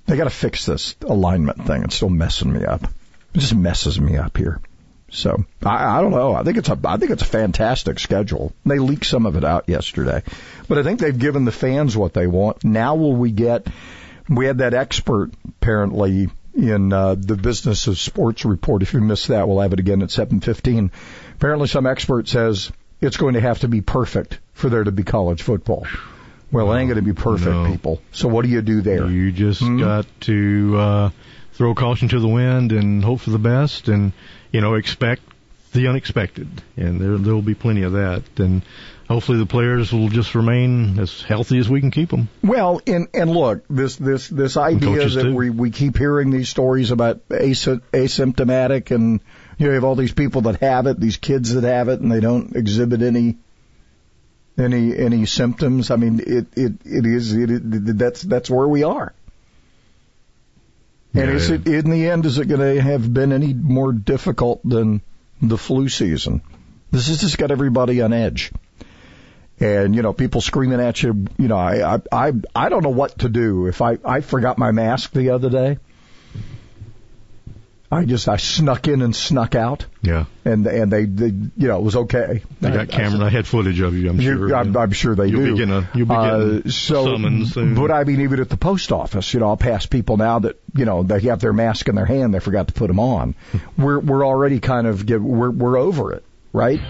They 0.08 0.18
got 0.18 0.26
to 0.26 0.30
fix 0.30 0.66
this 0.66 0.96
alignment 1.02 1.66
thing. 1.66 1.84
It's 1.84 1.96
still 1.96 2.10
messing 2.10 2.52
me 2.52 2.66
up. 2.66 2.84
It 2.84 3.40
just 3.40 3.56
messes 3.56 4.00
me 4.00 4.18
up 4.18 4.38
here. 4.38 4.62
So 5.10 5.46
I, 5.64 5.98
I 5.98 6.02
don't 6.02 6.12
know. 6.12 6.34
I 6.34 6.44
think 6.44 6.58
it's 6.58 6.70
a 6.70 6.80
I 6.86 6.98
think 6.98 7.12
it's 7.12 7.22
a 7.22 7.26
fantastic 7.28 8.00
schedule. 8.00 8.54
They 8.66 8.80
leaked 8.80 9.06
some 9.06 9.26
of 9.26 9.36
it 9.36 9.44
out 9.44 9.70
yesterday, 9.70 10.24
but 10.68 10.78
I 10.78 10.84
think 10.84 11.00
they've 11.00 11.18
given 11.18 11.46
the 11.46 11.52
fans 11.52 11.96
what 11.96 12.14
they 12.14 12.28
want. 12.28 12.64
Now 12.64 12.96
will 12.96 13.16
we 13.16 13.32
get? 13.32 13.68
We 14.28 14.46
had 14.48 14.58
that 14.60 14.74
expert 14.74 15.32
apparently 15.48 16.30
in 16.56 16.94
uh, 16.94 17.16
the 17.16 17.36
business 17.36 17.88
of 17.88 17.98
sports 18.00 18.46
report. 18.46 18.82
If 18.82 18.94
you 18.94 19.02
missed 19.02 19.28
that, 19.28 19.48
we'll 19.48 19.60
have 19.62 19.74
it 19.74 19.80
again 19.80 20.02
at 20.02 20.10
7:15. 20.10 20.92
Apparently, 21.36 21.68
some 21.68 21.86
expert 21.86 22.28
says 22.28 22.72
it's 23.02 23.18
going 23.18 23.34
to 23.34 23.42
have 23.42 23.60
to 23.60 23.68
be 23.68 23.82
perfect 23.82 24.40
for 24.54 24.70
there 24.70 24.84
to 24.84 24.92
be 24.92 25.04
college 25.04 25.42
football. 25.44 25.86
Well, 26.52 26.72
it 26.74 26.80
ain't 26.80 26.88
going 26.90 26.96
to 26.96 27.02
be 27.02 27.14
perfect, 27.14 27.52
No. 27.52 27.70
people. 27.70 28.02
So 28.12 28.28
what 28.30 28.44
do 28.46 28.50
you 28.52 28.62
do 28.62 28.82
there? 28.82 29.08
You 29.08 29.32
just 29.32 29.62
Hmm? 29.62 29.80
got 29.80 30.06
to 30.22 30.76
uh, 30.78 31.10
throw 31.54 31.76
caution 31.76 32.08
to 32.10 32.20
the 32.20 32.28
wind 32.28 32.72
and 32.72 33.04
hope 33.04 33.20
for 33.20 33.32
the 33.32 33.40
best, 33.40 33.90
and 33.90 34.14
you 34.52 34.62
know 34.62 34.76
expect 34.76 35.22
the 35.74 35.88
unexpected, 35.88 36.48
and 36.78 37.02
there 37.02 37.18
there 37.18 37.34
will 37.34 37.42
be 37.42 37.56
plenty 37.56 37.84
of 37.84 37.94
that, 37.94 38.24
and 38.38 38.62
hopefully 39.08 39.38
the 39.38 39.46
players 39.46 39.92
will 39.92 40.10
just 40.10 40.36
remain 40.36 41.00
as 41.00 41.22
healthy 41.22 41.60
as 41.60 41.70
we 41.70 41.80
can 41.80 41.92
keep 41.92 42.10
them. 42.10 42.28
Well, 42.44 42.82
and 42.88 43.08
and 43.14 43.32
look, 43.32 43.66
this 43.70 43.96
this 43.96 44.28
this 44.28 44.58
idea 44.58 45.08
that 45.08 45.24
too. 45.24 45.36
we 45.36 45.50
we 45.50 45.72
keep 45.72 45.98
hearing 45.98 46.32
these 46.32 46.50
stories 46.50 46.92
about 46.92 47.22
asy- 47.30 47.82
asymptomatic, 47.94 48.92
and 48.92 49.20
you 49.58 49.66
know, 49.66 49.72
you 49.72 49.76
have 49.76 49.84
all 49.84 49.96
these 49.96 50.14
people 50.14 50.42
that 50.42 50.62
have 50.62 50.88
it, 50.88 51.00
these 51.00 51.18
kids 51.18 51.54
that 51.54 51.64
have 51.64 51.90
it, 51.90 52.00
and 52.00 52.12
they 52.12 52.20
don't 52.20 52.56
exhibit 52.56 53.02
any 53.02 53.38
any 54.58 54.98
any 54.98 55.26
symptoms. 55.26 55.92
I 55.92 55.96
mean, 55.98 56.20
it 56.20 56.48
it 56.56 56.74
it 56.86 57.06
is 57.06 57.34
it, 57.34 57.50
it 57.50 57.98
that's 57.98 58.22
that's 58.22 58.50
where 58.50 58.68
we 58.68 58.84
are. 58.84 59.14
And 61.14 61.30
Yeah, 61.30 61.36
is 61.36 61.50
yeah. 61.50 61.56
it 61.56 61.68
in 61.68 61.90
the 61.92 62.10
end? 62.10 62.26
Is 62.26 62.40
it 62.40 62.48
going 62.48 62.60
to 62.60 62.82
have 62.82 63.14
been 63.14 63.32
any 63.32 63.54
more 63.54 63.94
difficult 63.94 64.62
than 64.68 65.02
the 65.42 65.58
flu 65.58 65.88
season? 65.88 66.42
This 66.92 67.08
has 67.08 67.22
just 67.22 67.38
got 67.38 67.52
everybody 67.52 68.02
on 68.02 68.12
edge 68.12 68.52
and 69.60 69.96
you 69.96 70.02
know 70.02 70.12
people 70.14 70.42
screaming 70.42 70.80
at 70.82 71.02
you 71.02 71.26
you 71.38 71.48
know 71.48 71.56
i 71.58 71.96
i 71.96 72.02
i, 72.12 72.32
I 72.56 72.70
don't 72.70 72.84
know 72.84 72.90
what 72.90 73.20
to 73.20 73.30
do 73.30 73.68
if 73.68 73.82
i 73.82 73.98
i 74.04 74.22
forgot 74.22 74.58
my 74.58 74.72
mask 74.72 75.12
the 75.14 75.30
other 75.30 75.50
day 75.50 75.78
i 77.92 78.04
just 78.04 78.28
i 78.28 78.36
snuck 78.38 78.88
in 78.88 79.02
and 79.02 79.16
snuck 79.16 79.56
out 79.56 79.86
Yeah, 80.02 80.26
and 80.44 80.66
and 80.68 80.92
they, 80.92 81.06
they 81.06 81.28
you 81.28 81.68
know 81.68 81.78
it 81.78 81.84
was 81.84 81.96
okay 81.96 82.42
they 82.60 82.72
got 82.72 82.90
camera. 82.90 83.26
I 83.26 83.30
had 83.30 83.46
footage 83.48 83.80
of 83.80 83.94
you. 83.96 84.10
I'm 84.10 84.20
you- 84.20 84.36
sure. 84.48 84.56
I'm, 84.56 84.76
I'm 84.76 84.92
sure 84.92 85.16
they 85.16 85.28
You'll 85.28 85.46
do. 85.46 85.52
be 85.54 85.58
getting 85.60 85.74
a- 85.74 85.90
you'll 85.94 86.08
be 86.08 86.16
getting 86.16 86.68
uh, 86.68 86.70
so, 86.70 87.06
summons 87.06 87.54
soon. 87.54 87.76
but 87.76 87.92
I 87.92 88.04
mean, 88.04 88.22
even 88.22 88.40
at 88.40 88.50
the 88.50 88.58
post 88.58 88.92
office, 88.92 89.34
you 89.34 89.40
know, 89.40 89.48
I'll 89.50 89.58
pass 89.58 89.86
people 89.86 90.18
now 90.18 90.40
that 90.40 90.60
you 90.74 90.86
know 90.86 91.04
they 91.04 91.20
have 91.22 91.40
their 91.40 91.54
mask 91.54 91.88
in 91.88 91.96
their 91.96 92.06
hand, 92.06 92.34
they 92.34 92.40
forgot 92.40 92.68
to 92.68 92.74
put 92.74 92.88
them 92.88 93.00
on. 93.00 93.36
we're 93.78 94.00
we're 94.00 94.26
already 94.26 94.60
kind 94.60 94.88
of 94.88 95.06
get, 95.06 95.22
we're 95.22 95.52
we're 95.52 95.78
over 95.78 96.12
it, 96.14 96.24
right? 96.54 96.82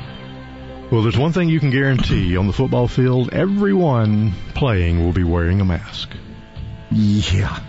Well, 0.91 1.01
there's 1.01 1.17
one 1.17 1.33
thing 1.33 1.49
you 1.49 1.59
can 1.59 1.71
guarantee 1.71 2.38
on 2.38 2.47
the 2.47 2.53
football 2.53 2.88
field: 2.88 3.33
everyone 3.33 4.33
playing 4.53 5.03
will 5.03 5.13
be 5.13 5.23
wearing 5.23 5.59
a 5.59 5.65
mask. 5.65 6.11
Yeah. 6.91 7.59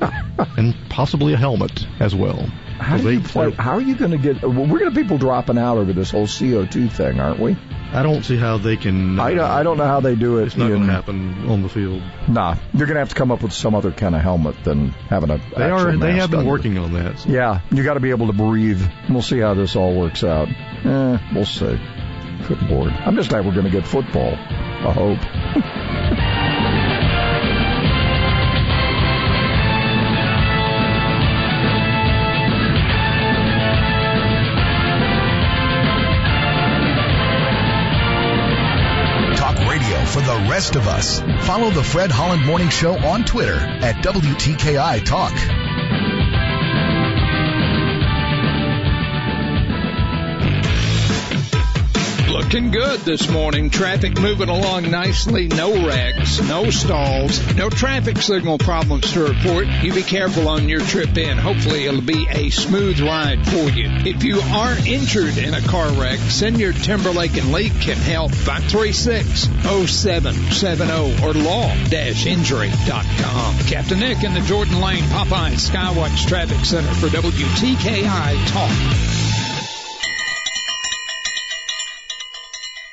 and 0.56 0.74
possibly 0.88 1.34
a 1.34 1.36
helmet 1.36 1.86
as 2.00 2.14
well. 2.14 2.48
How 2.82 2.96
do 2.98 3.10
you 3.10 3.20
play? 3.20 3.50
How 3.52 3.72
are 3.72 3.80
you 3.80 3.94
going 3.96 4.10
to 4.10 4.18
get? 4.18 4.42
We're 4.42 4.52
going 4.78 4.92
to 4.92 5.00
people 5.00 5.18
dropping 5.18 5.58
out 5.58 5.78
over 5.78 5.92
this 5.92 6.10
whole 6.10 6.26
CO2 6.26 6.90
thing, 6.90 7.20
aren't 7.20 7.38
we? 7.40 7.56
I 7.92 8.02
don't 8.02 8.24
see 8.24 8.36
how 8.36 8.56
they 8.58 8.76
can. 8.76 9.18
I 9.20 9.34
don't, 9.34 9.44
I 9.50 9.62
don't 9.62 9.76
know 9.76 9.86
how 9.86 10.00
they 10.00 10.14
do 10.14 10.38
it. 10.38 10.46
It's 10.46 10.56
not 10.56 10.68
going 10.68 10.80
to 10.86 10.92
happen 10.92 11.48
on 11.48 11.62
the 11.62 11.68
field. 11.68 12.02
Nah, 12.28 12.56
you're 12.72 12.86
going 12.86 12.94
to 12.94 13.00
have 13.00 13.10
to 13.10 13.14
come 13.14 13.30
up 13.30 13.42
with 13.42 13.52
some 13.52 13.74
other 13.74 13.92
kind 13.92 14.14
of 14.14 14.22
helmet 14.22 14.56
than 14.64 14.88
having 14.90 15.30
a. 15.30 15.38
They 15.56 15.70
are. 15.70 15.96
They 15.96 16.12
have 16.14 16.30
been 16.30 16.40
under. 16.40 16.50
working 16.50 16.78
on 16.78 16.92
that. 16.94 17.18
so- 17.20 17.28
Yeah, 17.30 17.60
you 17.70 17.82
got 17.84 17.94
to 17.94 18.00
be 18.00 18.10
able 18.10 18.28
to 18.28 18.32
breathe. 18.32 18.82
We'll 19.10 19.22
see 19.22 19.38
how 19.40 19.54
this 19.54 19.76
all 19.76 19.94
works 19.98 20.24
out. 20.24 20.48
Eh, 20.48 21.18
we'll 21.34 21.44
see. 21.44 21.78
Good 22.48 22.62
lord, 22.62 22.90
I'm 22.92 23.14
just 23.14 23.28
glad 23.28 23.46
we're 23.46 23.52
going 23.54 23.66
to 23.66 23.70
get 23.70 23.86
football. 23.86 24.34
I 24.34 24.92
hope. 24.92 25.18
rest 40.52 40.76
of 40.76 40.86
us. 40.86 41.20
Follow 41.46 41.70
the 41.70 41.82
Fred 41.82 42.10
Holland 42.10 42.44
Morning 42.44 42.68
Show 42.68 42.94
on 42.94 43.24
Twitter 43.24 43.56
at 43.56 44.04
WTKI 44.04 45.02
Talk. 45.02 45.32
Looking 52.52 52.70
good 52.70 53.00
this 53.00 53.30
morning. 53.30 53.70
Traffic 53.70 54.20
moving 54.20 54.50
along 54.50 54.90
nicely. 54.90 55.48
No 55.48 55.86
wrecks, 55.86 56.38
no 56.42 56.68
stalls, 56.68 57.40
no 57.56 57.70
traffic 57.70 58.18
signal 58.18 58.58
problems 58.58 59.10
to 59.12 59.24
report. 59.24 59.68
You 59.68 59.94
be 59.94 60.02
careful 60.02 60.48
on 60.48 60.68
your 60.68 60.80
trip 60.80 61.16
in. 61.16 61.38
Hopefully 61.38 61.86
it'll 61.86 62.02
be 62.02 62.26
a 62.28 62.50
smooth 62.50 63.00
ride 63.00 63.46
for 63.46 63.70
you. 63.70 63.88
If 64.04 64.22
you 64.22 64.40
are 64.40 64.76
injured 64.86 65.38
in 65.38 65.54
a 65.54 65.62
car 65.62 65.90
wreck, 65.92 66.18
Senior 66.18 66.74
Timberlake 66.74 67.38
and 67.38 67.52
Lake 67.52 67.72
can 67.80 67.96
help. 67.96 68.32
536-0770 68.32 71.22
or 71.22 71.32
law-injury.com. 71.32 73.58
Captain 73.60 73.98
Nick 73.98 74.24
in 74.24 74.34
the 74.34 74.42
Jordan 74.42 74.78
Lane 74.78 75.04
Popeye 75.04 75.54
Skywatch 75.54 76.28
Traffic 76.28 76.66
Center 76.66 76.92
for 76.96 77.06
WTKI 77.06 78.46
Talk. 78.48 79.21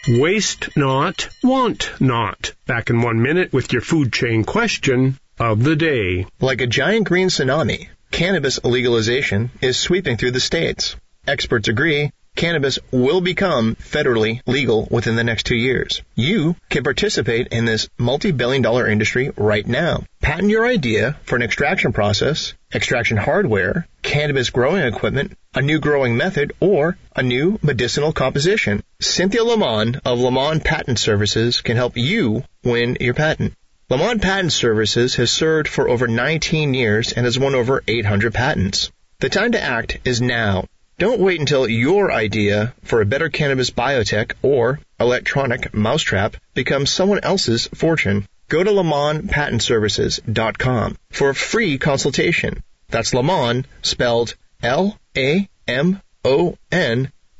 Waste 0.09 0.75
not, 0.75 1.29
want 1.43 1.91
not. 1.99 2.53
Back 2.65 2.89
in 2.89 3.03
one 3.03 3.21
minute 3.21 3.53
with 3.53 3.71
your 3.71 3.83
food 3.83 4.11
chain 4.11 4.43
question 4.43 5.19
of 5.37 5.63
the 5.63 5.75
day. 5.75 6.25
Like 6.39 6.61
a 6.61 6.67
giant 6.67 7.07
green 7.07 7.27
tsunami, 7.27 7.89
cannabis 8.09 8.59
legalization 8.63 9.51
is 9.61 9.77
sweeping 9.77 10.17
through 10.17 10.31
the 10.31 10.39
states. 10.39 10.95
Experts 11.27 11.67
agree 11.67 12.09
cannabis 12.35 12.79
will 12.91 13.21
become 13.21 13.75
federally 13.75 14.41
legal 14.47 14.87
within 14.89 15.15
the 15.15 15.23
next 15.23 15.45
two 15.45 15.55
years. 15.55 16.01
You 16.15 16.55
can 16.69 16.83
participate 16.83 17.49
in 17.49 17.65
this 17.65 17.89
multi-billion 17.97 18.61
dollar 18.61 18.87
industry 18.87 19.31
right 19.37 19.67
now. 19.67 20.05
Patent 20.21 20.49
your 20.49 20.65
idea 20.65 21.17
for 21.23 21.35
an 21.35 21.43
extraction 21.43 21.93
process, 21.93 22.53
extraction 22.73 23.17
hardware, 23.17 23.87
cannabis 24.01 24.49
growing 24.49 24.83
equipment, 24.83 25.37
a 25.55 25.61
new 25.61 25.79
growing 25.79 26.15
method, 26.15 26.53
or 26.59 26.97
a 27.15 27.23
new 27.23 27.59
medicinal 27.63 28.13
composition. 28.13 28.83
Cynthia 29.01 29.43
Lamont 29.43 29.97
of 30.05 30.19
Lamont 30.19 30.63
Patent 30.63 30.99
Services 30.99 31.61
can 31.61 31.77
help 31.77 31.97
you 31.97 32.43
win 32.63 32.97
your 32.99 33.13
patent. 33.13 33.53
Lamont 33.89 34.21
Patent 34.21 34.53
Services 34.53 35.15
has 35.15 35.31
served 35.31 35.67
for 35.67 35.89
over 35.89 36.07
19 36.07 36.75
years 36.75 37.11
and 37.11 37.25
has 37.25 37.39
won 37.39 37.55
over 37.55 37.83
800 37.87 38.33
patents. 38.33 38.91
The 39.19 39.29
time 39.29 39.53
to 39.53 39.61
act 39.61 39.97
is 40.05 40.21
now. 40.21 40.65
Don't 40.99 41.19
wait 41.19 41.39
until 41.39 41.67
your 41.67 42.11
idea 42.11 42.73
for 42.83 43.01
a 43.01 43.05
better 43.05 43.29
cannabis 43.29 43.71
biotech 43.71 44.33
or 44.41 44.79
electronic 44.99 45.73
mousetrap 45.73 46.35
becomes 46.53 46.91
someone 46.91 47.21
else's 47.23 47.67
fortune. 47.73 48.27
Go 48.49 48.63
to 48.63 48.71
LamontPatentServices.com 48.71 50.97
for 51.11 51.29
a 51.29 51.35
free 51.35 51.77
consultation. 51.77 52.63
That's 52.89 53.13
Lamont 53.13 53.67
spelled 53.83 54.35
L-A-M-O-N 54.63 55.47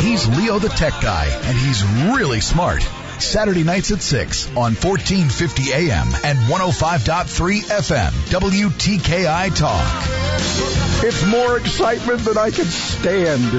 He's 0.01 0.27
Leo 0.27 0.59
the 0.59 0.71
Tech 0.71 1.01
Guy, 1.01 1.29
and 1.45 1.57
he's 1.57 1.85
really 1.85 2.41
smart. 2.41 2.85
Saturday 3.19 3.63
nights 3.63 3.91
at 3.91 4.03
6 4.03 4.49
on 4.49 4.75
1450 4.75 5.73
AM 5.73 6.09
and 6.25 6.39
105.3 6.39 7.61
FM, 7.63 8.11
WTKI 8.31 9.57
Talk. 9.57 11.05
It's 11.05 11.25
more 11.27 11.59
excitement 11.59 12.21
than 12.21 12.39
I 12.39 12.51
can 12.51 12.65
stand. 12.65 13.53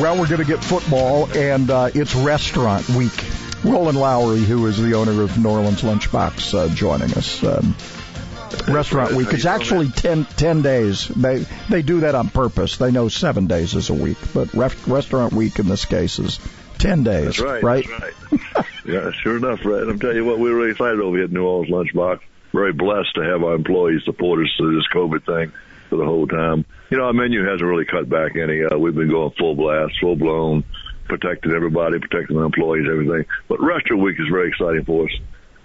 Well, 0.00 0.18
we're 0.18 0.28
going 0.28 0.40
to 0.40 0.44
get 0.44 0.62
football, 0.62 1.30
and 1.36 1.70
uh, 1.70 1.90
it's 1.94 2.14
restaurant 2.14 2.88
week. 2.90 3.12
Roland 3.64 3.98
Lowry, 3.98 4.40
who 4.40 4.66
is 4.66 4.78
the 4.78 4.94
owner 4.94 5.22
of 5.22 5.36
New 5.38 5.48
Orleans 5.48 5.82
Lunchbox, 5.82 6.54
uh, 6.54 6.74
joining 6.74 7.12
us. 7.14 7.42
Um, 7.42 7.74
restaurant 8.68 9.12
week. 9.14 9.32
It's 9.32 9.44
actually 9.44 9.88
10, 9.88 10.24
10 10.24 10.62
days. 10.62 11.08
They 11.08 11.46
they 11.68 11.82
do 11.82 12.00
that 12.00 12.14
on 12.14 12.28
purpose. 12.28 12.76
They 12.76 12.90
know 12.90 13.08
seven 13.08 13.46
days 13.46 13.74
is 13.74 13.90
a 13.90 13.94
week, 13.94 14.18
but 14.32 14.52
ref, 14.54 14.88
restaurant 14.88 15.32
week 15.32 15.58
in 15.58 15.68
this 15.68 15.84
case 15.84 16.18
is 16.18 16.38
ten 16.78 17.02
days. 17.02 17.24
That's 17.24 17.40
right. 17.40 17.62
Right. 17.62 17.86
That's 17.88 18.54
right. 18.54 18.66
yeah, 18.86 19.10
sure 19.12 19.36
enough, 19.36 19.64
Red. 19.64 19.88
I'm 19.88 19.98
telling 19.98 20.16
you 20.16 20.24
what, 20.24 20.38
we're 20.38 20.54
really 20.54 20.72
excited 20.72 21.00
over 21.00 21.16
here 21.16 21.24
at 21.24 21.32
New 21.32 21.44
Orleans 21.44 21.70
Lunchbox. 21.70 22.20
Very 22.52 22.72
blessed 22.72 23.14
to 23.16 23.22
have 23.22 23.42
our 23.42 23.54
employees 23.54 24.02
support 24.04 24.40
us 24.44 24.52
through 24.56 24.76
this 24.76 24.86
COVID 24.94 25.24
thing 25.26 25.52
for 25.90 25.96
the 25.96 26.04
whole 26.04 26.26
time. 26.26 26.64
You 26.90 26.98
know, 26.98 27.04
our 27.04 27.12
menu 27.12 27.44
hasn't 27.44 27.62
really 27.62 27.84
cut 27.84 28.08
back 28.08 28.36
any. 28.36 28.62
Uh, 28.64 28.78
we've 28.78 28.94
been 28.94 29.10
going 29.10 29.32
full 29.38 29.54
blast, 29.54 29.94
full 30.00 30.16
blown, 30.16 30.64
protecting 31.06 31.52
everybody, 31.52 31.98
protecting 31.98 32.36
the 32.36 32.42
employees, 32.42 32.86
everything. 32.90 33.26
But 33.48 33.60
Restaurant 33.60 34.02
Week 34.02 34.16
is 34.18 34.28
very 34.30 34.48
exciting 34.48 34.84
for 34.84 35.04
us. 35.04 35.12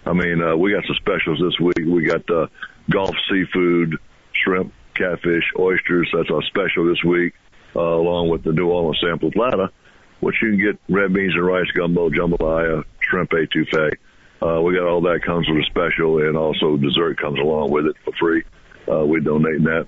I 0.05 0.14
mean, 0.14 0.41
uh, 0.41 0.55
we 0.55 0.74
got 0.74 0.86
some 0.86 0.95
specials 0.95 1.39
this 1.39 1.59
week. 1.59 1.86
We 1.86 2.05
got 2.05 2.30
uh, 2.30 2.47
Gulf 2.89 3.16
seafood, 3.30 3.97
shrimp, 4.43 4.74
catfish, 4.95 5.45
oysters. 5.57 6.09
That's 6.14 6.30
our 6.30 6.41
special 6.43 6.88
this 6.88 7.03
week, 7.03 7.34
uh, 7.76 7.80
along 7.80 8.30
with 8.30 8.43
the 8.43 8.51
New 8.51 8.68
Orleans 8.68 8.99
sample 9.01 9.32
platter, 9.32 9.70
which 10.22 10.36
you 10.41 10.51
can 10.51 10.59
get 10.59 10.80
red 10.89 11.13
beans 11.13 11.34
and 11.36 11.45
rice, 11.45 11.69
gumbo, 11.76 12.09
jambalaya, 12.09 12.84
shrimp 13.01 13.32
etouffee. 13.32 13.91
Uh, 14.41 14.61
we 14.61 14.74
got 14.74 14.88
all 14.88 15.01
that 15.01 15.22
comes 15.24 15.47
with 15.47 15.59
a 15.59 15.65
special, 15.65 16.19
and 16.19 16.36
also 16.36 16.78
dessert 16.78 17.19
comes 17.19 17.39
along 17.39 17.72
with 17.72 17.86
it 17.86 17.95
for 18.03 18.13
free. 18.13 18.43
Uh, 18.91 19.05
we 19.05 19.19
donate 19.19 19.63
that. 19.63 19.88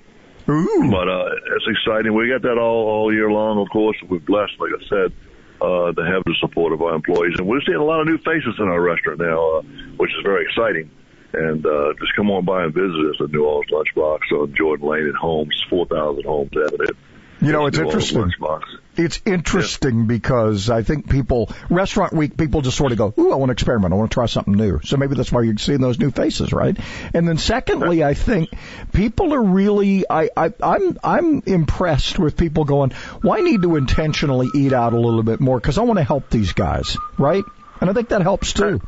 But 0.91 1.07
uh, 1.07 1.29
it's 1.55 1.65
exciting. 1.67 2.13
We 2.13 2.29
got 2.29 2.41
that 2.41 2.57
all 2.57 2.87
all 2.87 3.13
year 3.13 3.31
long. 3.31 3.59
Of 3.59 3.69
course, 3.69 3.97
we're 4.07 4.19
blessed, 4.19 4.53
like 4.59 4.71
I 4.77 4.89
said, 4.89 5.13
uh, 5.61 5.91
to 5.93 6.03
have 6.05 6.23
the 6.25 6.35
support 6.39 6.73
of 6.73 6.81
our 6.81 6.93
employees, 6.93 7.35
and 7.37 7.47
we're 7.47 7.61
seeing 7.61 7.77
a 7.77 7.83
lot 7.83 8.01
of 8.01 8.07
new 8.07 8.17
faces 8.17 8.55
in 8.59 8.67
our 8.67 8.81
restaurant 8.81 9.19
now, 9.19 9.57
uh, 9.57 9.61
which 9.97 10.11
is 10.11 10.21
very 10.23 10.45
exciting. 10.45 10.91
And 11.33 11.65
uh, 11.65 11.93
just 11.99 12.15
come 12.15 12.29
on 12.29 12.45
by 12.45 12.65
and 12.65 12.73
visit 12.73 12.93
us 13.09 13.15
at 13.19 13.31
New 13.31 13.43
Orleans 13.43 13.71
Lunchbox 13.71 14.19
on 14.33 14.53
Jordan 14.55 14.87
Lane 14.87 15.07
at 15.07 15.15
Holmes, 15.15 15.63
4,000 15.67 16.23
Holmes 16.25 16.51
Avenue. 16.53 16.93
You 17.43 17.51
know, 17.51 17.65
it's 17.67 17.77
interesting. 17.77 18.31
It's 18.95 19.21
interesting 19.25 20.05
because 20.05 20.69
I 20.69 20.83
think 20.83 21.09
people, 21.09 21.51
restaurant 21.69 22.13
week, 22.13 22.37
people 22.37 22.61
just 22.61 22.77
sort 22.77 22.91
of 22.91 22.97
go, 22.97 23.13
ooh, 23.17 23.31
I 23.31 23.35
want 23.35 23.49
to 23.49 23.53
experiment. 23.53 23.91
I 23.93 23.97
want 23.97 24.11
to 24.11 24.13
try 24.13 24.27
something 24.27 24.53
new. 24.53 24.79
So 24.83 24.97
maybe 24.97 25.15
that's 25.15 25.31
why 25.31 25.41
you're 25.41 25.57
seeing 25.57 25.81
those 25.81 25.99
new 25.99 26.11
faces, 26.11 26.53
right? 26.53 26.77
And 27.13 27.27
then 27.27 27.37
secondly, 27.37 28.03
I 28.03 28.13
think 28.13 28.49
people 28.93 29.33
are 29.33 29.43
really, 29.43 30.05
I, 30.07 30.29
I, 30.37 30.53
I'm, 30.61 30.99
I'm 31.03 31.43
impressed 31.47 32.19
with 32.19 32.37
people 32.37 32.65
going, 32.65 32.93
well, 33.23 33.33
I 33.33 33.41
need 33.41 33.63
to 33.63 33.75
intentionally 33.77 34.49
eat 34.55 34.73
out 34.73 34.93
a 34.93 34.99
little 34.99 35.23
bit 35.23 35.39
more 35.39 35.59
because 35.59 35.79
I 35.79 35.81
want 35.81 35.97
to 35.97 36.03
help 36.03 36.29
these 36.29 36.53
guys, 36.53 36.97
right? 37.17 37.43
And 37.81 37.89
I 37.89 37.93
think 37.93 38.09
that 38.09 38.21
helps 38.21 38.53
too. 38.53 38.79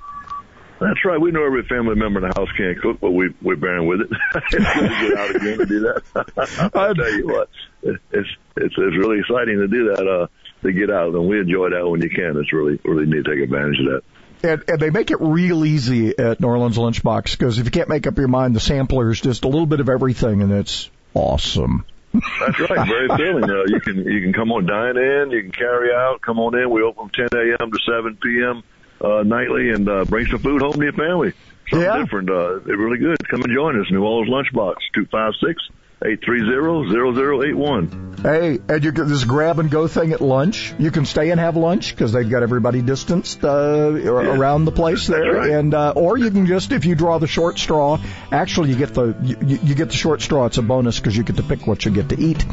That's 0.80 1.06
right. 1.06 1.20
We 1.20 1.32
know 1.32 1.46
every 1.46 1.64
family 1.64 1.96
member 1.96 2.20
in 2.20 2.30
the 2.30 2.34
house 2.36 2.50
can't 2.58 2.80
cook, 2.82 3.00
but 3.00 3.12
we 3.12 3.34
we're 3.42 3.56
bearing 3.56 3.88
with 3.88 4.02
it. 4.02 4.10
it's 4.36 4.56
good 4.56 4.90
to 4.90 5.08
get 5.10 5.18
out 5.18 5.36
again 5.36 5.60
and 5.62 5.70
do 5.70 5.80
that. 5.82 6.72
I'll 6.76 6.96
tell 6.96 7.14
you 7.14 7.28
what, 7.28 7.50
it's 7.82 8.00
it's 8.12 8.30
it's 8.58 8.78
really 8.98 9.20
exciting 9.20 9.58
to 9.58 9.68
do 9.68 9.96
that. 9.96 10.08
Uh, 10.08 10.28
to 10.64 10.74
get 10.74 10.90
out, 10.90 11.14
and 11.14 11.28
we 11.28 11.40
enjoy 11.40 11.70
that 11.70 11.88
when 11.88 12.02
you 12.02 12.10
can. 12.10 12.38
It's 12.38 12.52
really 12.52 12.80
really 12.84 13.06
neat 13.06 13.24
to 13.24 13.36
take 13.36 13.44
advantage 13.44 13.80
of 13.80 13.86
that. 13.86 14.02
And, 14.44 14.64
and 14.68 14.80
they 14.80 14.90
make 14.90 15.12
it 15.12 15.18
real 15.22 15.64
easy 15.64 16.18
at 16.18 16.40
New 16.40 16.48
Orleans 16.48 16.78
Lunchbox 16.78 17.32
because 17.32 17.58
if 17.58 17.66
you 17.66 17.72
can't 17.72 17.90
make 17.90 18.06
up 18.06 18.18
your 18.18 18.28
mind, 18.28 18.56
the 18.56 18.60
sampler 18.60 19.10
is 19.10 19.22
just 19.22 19.46
a 19.46 19.48
little 19.48 19.66
bit 19.66 19.80
of 19.80 19.90
everything, 19.90 20.42
and 20.42 20.52
it's 20.52 20.90
awesome. 21.14 21.86
That's 22.14 22.60
right. 22.60 22.88
Very 22.88 23.08
filling. 23.08 23.44
Uh, 23.44 23.64
you 23.68 23.80
can 23.82 23.98
you 24.06 24.22
can 24.22 24.34
come 24.34 24.52
on 24.52 24.66
dine 24.66 24.98
in. 24.98 25.32
You 25.32 25.42
can 25.44 25.52
carry 25.52 25.94
out. 25.94 26.22
Come 26.22 26.40
on 26.40 26.58
in. 26.58 26.70
We 26.70 26.82
open 26.82 27.10
from 27.10 27.30
10 27.32 27.40
a.m. 27.40 27.72
to 27.72 27.80
7 27.86 28.18
p.m. 28.22 28.64
Uh, 29.02 29.24
nightly, 29.24 29.70
and 29.72 29.88
uh, 29.90 30.06
bring 30.06 30.26
some 30.28 30.40
food 30.40 30.62
home 30.62 30.72
to 30.74 30.84
your 30.84 30.94
family. 30.94 31.34
Something 31.70 31.86
Yeah. 31.88 31.98
different. 31.98 32.30
Uh, 32.30 32.60
they're 32.66 32.78
really 32.78 32.98
good. 32.98 33.18
Come 33.30 33.42
and 33.44 33.54
join 33.54 33.80
us. 33.80 33.92
New 33.92 34.04
Orleans 34.04 34.30
Lunchbox 34.30 34.76
two 34.94 35.06
five 35.12 35.34
six 35.46 35.62
eight 36.06 36.24
three 36.24 36.40
zero 36.40 36.88
zero 36.90 37.14
zero 37.14 37.44
eight 37.44 37.56
one. 37.58 38.15
Hey, 38.26 38.58
and 38.68 38.84
you 38.84 38.92
get 38.92 39.08
this 39.08 39.24
grab 39.24 39.60
and 39.60 39.70
go 39.70 39.88
thing 39.88 40.12
at 40.12 40.20
lunch. 40.20 40.74
You 40.80 40.90
can 40.90 41.06
stay 41.06 41.30
and 41.30 41.40
have 41.40 41.56
lunch 41.56 41.94
because 41.94 42.12
they've 42.12 42.28
got 42.28 42.42
everybody 42.42 42.82
distanced 42.82 43.44
uh, 43.46 43.50
around 43.50 44.66
the 44.66 44.72
place 44.72 45.06
there, 45.06 45.34
right. 45.34 45.52
and 45.52 45.76
uh, 45.76 45.94
or 45.96 46.18
you 46.18 46.32
can 46.32 46.48
just 46.48 46.72
if 46.72 46.86
you 46.86 46.96
draw 46.96 47.20
the 47.20 47.28
short 47.28 47.60
straw. 47.60 48.00
Actually, 48.32 48.72
you 48.72 48.78
get 48.78 48.96
the 48.96 49.16
you, 49.22 49.60
you 49.64 49.76
get 49.76 49.90
the 49.90 49.96
short 49.96 50.24
straw. 50.24 50.48
It's 50.48 50.58
a 50.58 50.64
bonus 50.64 51.00
because 51.00 51.16
you 51.16 51.22
get 51.22 51.36
to 51.36 51.44
pick 51.44 51.68
what 51.68 51.86
you 51.86 51.92
get 51.92 52.10
to 52.10 52.20
eat. 52.20 52.44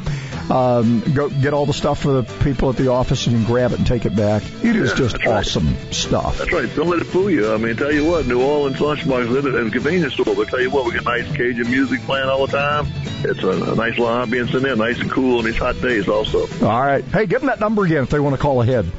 Um, 0.50 1.00
go 1.14 1.30
get 1.30 1.54
all 1.54 1.64
the 1.64 1.72
stuff 1.72 2.02
for 2.02 2.20
the 2.20 2.44
people 2.44 2.68
at 2.68 2.76
the 2.76 2.88
office, 2.88 3.26
and 3.26 3.34
you 3.34 3.42
can 3.42 3.50
grab 3.50 3.72
it 3.72 3.78
and 3.78 3.86
take 3.86 4.04
it 4.04 4.14
back. 4.14 4.42
It 4.62 4.76
is 4.76 4.90
Yeah, 4.90 4.96
just 4.96 5.12
that's 5.12 5.26
right. 5.26 5.38
awesome 5.38 5.74
stuff. 5.90 6.36
That's 6.36 6.52
right. 6.52 6.68
Don't 6.76 6.88
let 6.88 7.00
it 7.00 7.06
fool 7.06 7.30
you. 7.30 7.50
I 7.50 7.56
mean, 7.56 7.76
tell 7.76 7.92
you 7.92 8.04
what, 8.04 8.26
New 8.26 8.42
Orleans 8.42 8.76
Lunchbox 8.76 9.34
is 9.38 9.54
a 9.66 9.70
convenience 9.70 10.12
store. 10.12 10.34
But 10.34 10.48
tell 10.48 10.60
you 10.60 10.70
what, 10.70 10.84
we 10.84 10.92
got 10.92 11.04
nice 11.04 11.34
Cajun 11.34 11.70
music 11.70 12.02
playing 12.02 12.28
all 12.28 12.46
the 12.46 12.52
time. 12.52 12.92
It's 13.24 13.42
a, 13.42 13.50
a 13.50 13.74
nice 13.76 13.96
little 13.96 14.08
ambience 14.08 14.52
in 14.52 14.62
there, 14.62 14.76
nice 14.76 14.98
and 14.98 15.10
cool 15.10 15.38
and 15.38 15.46
these 15.46 15.61
hot 15.62 15.80
days 15.80 16.08
also. 16.08 16.40
All 16.64 16.82
right, 16.82 17.04
hey, 17.04 17.26
give 17.26 17.40
them 17.40 17.48
that 17.48 17.60
number 17.60 17.84
again 17.84 18.02
if 18.02 18.10
they 18.10 18.18
want 18.20 18.34
to 18.34 18.42
call 18.42 18.62
ahead. 18.62 18.90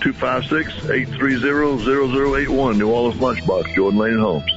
256-830-0081, 0.00 2.78
New 2.78 2.90
Orleans 2.90 3.20
Lunchbox, 3.20 3.74
Jordan 3.74 3.98
Lane 3.98 4.18
Holmes. 4.18 4.50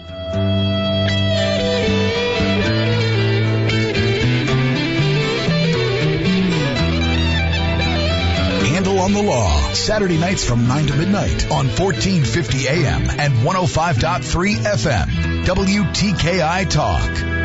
Handle 8.67 8.99
on 8.99 9.13
the 9.13 9.23
Law, 9.23 9.71
Saturday 9.73 10.17
nights 10.17 10.43
from 10.45 10.67
9 10.67 10.87
to 10.87 10.95
midnight 10.95 11.49
on 11.51 11.67
1450 11.67 12.67
AM 12.67 13.09
and 13.09 13.33
105.3 13.33 14.55
FM, 14.55 15.45
WTKI 15.45 16.69
Talk. 16.69 17.36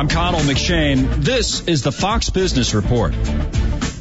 I'm 0.00 0.08
Connell 0.08 0.40
McShane. 0.40 1.22
This 1.22 1.68
is 1.68 1.82
the 1.82 1.92
Fox 1.92 2.30
Business 2.30 2.72
Report. 2.72 3.12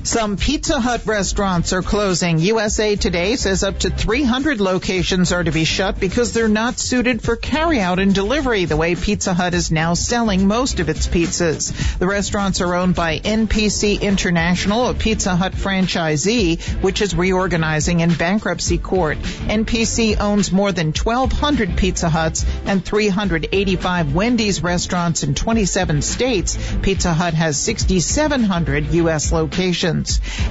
Some 0.03 0.37
Pizza 0.37 0.79
Hut 0.79 1.05
restaurants 1.05 1.73
are 1.73 1.81
closing. 1.81 2.39
USA 2.39 2.95
Today 2.95 3.35
says 3.35 3.63
up 3.63 3.79
to 3.79 3.89
300 3.89 4.61
locations 4.61 5.33
are 5.33 5.43
to 5.43 5.51
be 5.51 5.65
shut 5.65 5.99
because 5.99 6.31
they're 6.33 6.47
not 6.47 6.79
suited 6.79 7.21
for 7.21 7.35
carryout 7.35 8.01
and 8.01 8.15
delivery 8.15 8.63
the 8.65 8.77
way 8.77 8.95
Pizza 8.95 9.33
Hut 9.33 9.53
is 9.53 9.71
now 9.71 9.93
selling 9.93 10.47
most 10.47 10.79
of 10.79 10.87
its 10.87 11.05
pizzas. 11.05 11.99
The 11.99 12.07
restaurants 12.07 12.61
are 12.61 12.73
owned 12.73 12.95
by 12.95 13.19
NPC 13.19 14.01
International, 14.01 14.87
a 14.87 14.93
Pizza 14.93 15.35
Hut 15.35 15.51
franchisee, 15.51 16.59
which 16.81 17.01
is 17.01 17.13
reorganizing 17.13 17.99
in 17.99 18.13
bankruptcy 18.13 18.77
court. 18.77 19.19
NPC 19.19 20.19
owns 20.19 20.51
more 20.51 20.71
than 20.71 20.87
1,200 20.87 21.75
Pizza 21.77 22.09
Huts 22.09 22.45
and 22.65 22.83
385 22.83 24.15
Wendy's 24.15 24.63
restaurants 24.63 25.23
in 25.23 25.35
27 25.35 26.01
states. 26.01 26.57
Pizza 26.81 27.13
Hut 27.13 27.33
has 27.33 27.57
6,700 27.57 28.93
U.S. 28.93 29.31
locations. 29.31 29.98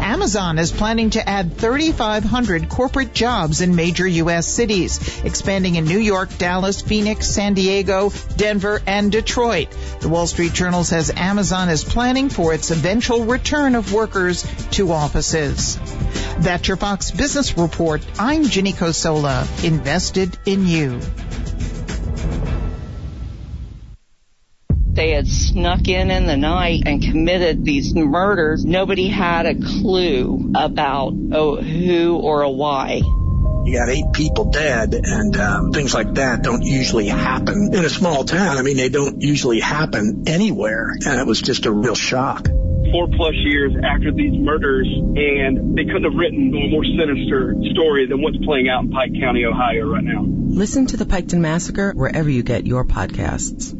Amazon 0.00 0.58
is 0.58 0.72
planning 0.72 1.10
to 1.10 1.28
add 1.28 1.56
3,500 1.56 2.68
corporate 2.68 3.14
jobs 3.14 3.60
in 3.60 3.74
major 3.74 4.06
U.S. 4.06 4.46
cities, 4.46 5.22
expanding 5.24 5.76
in 5.76 5.84
New 5.84 5.98
York, 5.98 6.36
Dallas, 6.38 6.80
Phoenix, 6.80 7.26
San 7.26 7.54
Diego, 7.54 8.10
Denver, 8.36 8.80
and 8.86 9.12
Detroit. 9.12 9.68
The 10.00 10.08
Wall 10.08 10.26
Street 10.26 10.52
Journal 10.52 10.84
says 10.84 11.10
Amazon 11.14 11.68
is 11.68 11.84
planning 11.84 12.28
for 12.28 12.54
its 12.54 12.70
eventual 12.70 13.24
return 13.24 13.74
of 13.74 13.92
workers 13.92 14.46
to 14.72 14.92
offices. 14.92 15.78
That's 16.38 16.68
your 16.68 16.76
Fox 16.76 17.10
Business 17.10 17.56
Report. 17.56 18.02
I'm 18.18 18.44
Ginny 18.44 18.72
Cosola, 18.72 19.46
invested 19.64 20.38
in 20.46 20.66
you. 20.66 21.00
They 24.98 25.12
had 25.12 25.28
snuck 25.28 25.86
in 25.86 26.10
in 26.10 26.26
the 26.26 26.36
night 26.36 26.82
and 26.84 27.00
committed 27.00 27.64
these 27.64 27.94
murders. 27.94 28.64
Nobody 28.64 29.06
had 29.06 29.46
a 29.46 29.54
clue 29.54 30.50
about 30.56 31.14
oh, 31.30 31.62
who 31.62 32.16
or 32.16 32.42
a 32.42 32.50
why. 32.50 32.94
You 33.64 33.78
got 33.78 33.90
eight 33.90 34.12
people 34.12 34.46
dead, 34.46 34.94
and 34.94 35.36
um, 35.36 35.72
things 35.72 35.94
like 35.94 36.14
that 36.14 36.42
don't 36.42 36.64
usually 36.64 37.06
happen 37.06 37.70
in 37.72 37.84
a 37.84 37.88
small 37.88 38.24
town. 38.24 38.58
I 38.58 38.62
mean, 38.62 38.76
they 38.76 38.88
don't 38.88 39.22
usually 39.22 39.60
happen 39.60 40.24
anywhere, 40.26 40.90
and 40.90 41.20
it 41.20 41.26
was 41.26 41.40
just 41.40 41.66
a 41.66 41.70
real 41.70 41.94
shock. 41.94 42.48
Four 42.90 43.06
plus 43.14 43.34
years 43.36 43.74
after 43.84 44.10
these 44.10 44.32
murders, 44.32 44.88
and 44.88 45.76
they 45.78 45.84
couldn't 45.84 46.10
have 46.10 46.14
written 46.14 46.48
a 46.48 46.70
more 46.70 46.84
sinister 46.84 47.54
story 47.70 48.06
than 48.08 48.20
what's 48.20 48.38
playing 48.38 48.68
out 48.68 48.82
in 48.82 48.90
Pike 48.90 49.12
County, 49.20 49.44
Ohio, 49.44 49.86
right 49.86 50.02
now. 50.02 50.24
Listen 50.26 50.86
to 50.86 50.96
the 50.96 51.04
Piketon 51.04 51.38
Massacre 51.38 51.92
wherever 51.92 52.28
you 52.28 52.42
get 52.42 52.66
your 52.66 52.84
podcasts. 52.84 53.77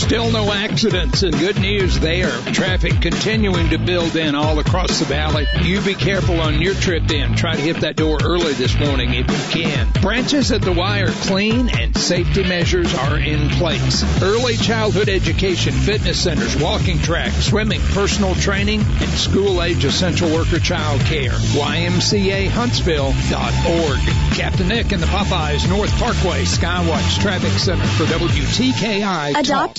Still 0.00 0.32
no 0.32 0.50
accidents 0.50 1.22
and 1.22 1.38
good 1.38 1.60
news 1.60 2.00
there. 2.00 2.30
Traffic 2.52 3.00
continuing 3.00 3.70
to 3.70 3.78
build 3.78 4.16
in 4.16 4.34
all 4.34 4.58
across 4.58 4.98
the 4.98 5.04
valley. 5.04 5.46
You 5.62 5.80
be 5.82 5.94
careful 5.94 6.40
on 6.40 6.60
your 6.60 6.74
trip 6.74 7.08
in. 7.10 7.36
Try 7.36 7.54
to 7.54 7.60
hit 7.60 7.82
that 7.82 7.94
door 7.96 8.18
early 8.20 8.54
this 8.54 8.76
morning 8.76 9.14
if 9.14 9.30
you 9.30 9.36
can. 9.62 9.86
Branches 10.00 10.50
at 10.52 10.62
the 10.62 10.72
Y 10.72 11.00
are 11.00 11.12
clean 11.12 11.68
and 11.68 11.94
safety 11.96 12.42
measures 12.42 12.92
are 12.94 13.16
in 13.18 13.48
place. 13.50 14.02
Early 14.22 14.56
childhood 14.56 15.08
education, 15.08 15.72
fitness 15.74 16.20
centers, 16.20 16.56
walking 16.56 16.98
tracks, 16.98 17.46
swimming, 17.46 17.80
personal 17.92 18.34
training, 18.34 18.80
and 18.80 19.10
school 19.10 19.62
age 19.62 19.84
essential 19.84 20.28
worker 20.32 20.58
child 20.58 21.02
care. 21.02 21.30
YMCAHuntsville.org. 21.30 24.00
Captain 24.34 24.66
Nick 24.66 24.90
and 24.92 25.00
the 25.02 25.06
Popeyes 25.06 25.68
North 25.68 25.92
Parkway 25.98 26.42
Skywatch 26.44 27.20
Traffic 27.20 27.52
Center 27.52 27.86
for 27.86 28.04
WTKI. 28.04 29.38
Adopt 29.38 29.78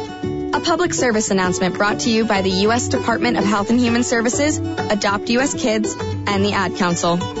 A 0.53 0.59
public 0.59 0.93
service 0.93 1.31
announcement 1.31 1.75
brought 1.75 2.01
to 2.01 2.09
you 2.09 2.25
by 2.25 2.41
the 2.41 2.49
U.S. 2.65 2.89
Department 2.89 3.37
of 3.37 3.43
Health 3.45 3.69
and 3.69 3.79
Human 3.79 4.03
Services, 4.03 4.57
Adopt 4.57 5.29
U.S. 5.29 5.53
Kids, 5.53 5.95
and 5.95 6.43
the 6.43 6.53
Ad 6.53 6.75
Council. 6.75 7.40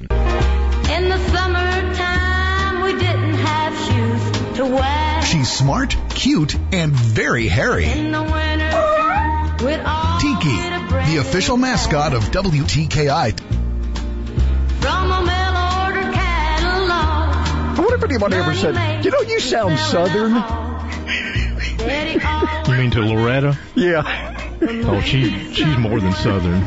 In 0.09 1.09
the 1.09 1.17
summertime, 1.29 2.81
we 2.83 2.93
didn't 2.93 3.33
have 3.33 3.73
shoes 3.77 4.57
to 4.57 4.65
wear. 4.65 5.21
She's 5.23 5.51
smart, 5.51 5.95
cute, 6.09 6.55
and 6.71 6.91
very 6.93 7.47
hairy. 7.47 7.85
In 7.85 8.11
the 8.11 8.21
winter, 8.23 9.65
we'd 9.65 9.79
all 9.85 10.19
Tiki, 10.19 10.55
the 11.11 11.17
official 11.19 11.57
mascot 11.57 12.13
of 12.13 12.23
WTKI. 12.31 13.39
from 14.81 15.11
a 15.11 15.21
mail 15.25 15.55
order 15.85 16.11
catalog. 16.13 17.77
I 17.77 17.79
wonder 17.79 17.95
if 17.95 18.03
anybody 18.03 18.35
ever 18.37 18.53
said, 18.55 19.05
you 19.05 19.11
know, 19.11 19.21
you 19.21 19.39
sound 19.39 19.77
southern. 19.79 20.33
You 22.67 22.77
mean 22.77 22.91
to 22.91 23.01
Loretta? 23.01 23.57
Yeah. 23.75 24.03
Oh, 24.63 25.01
she 25.01 25.53
she's 25.53 25.77
more 25.77 25.99
than 25.99 26.13
southern, 26.13 26.61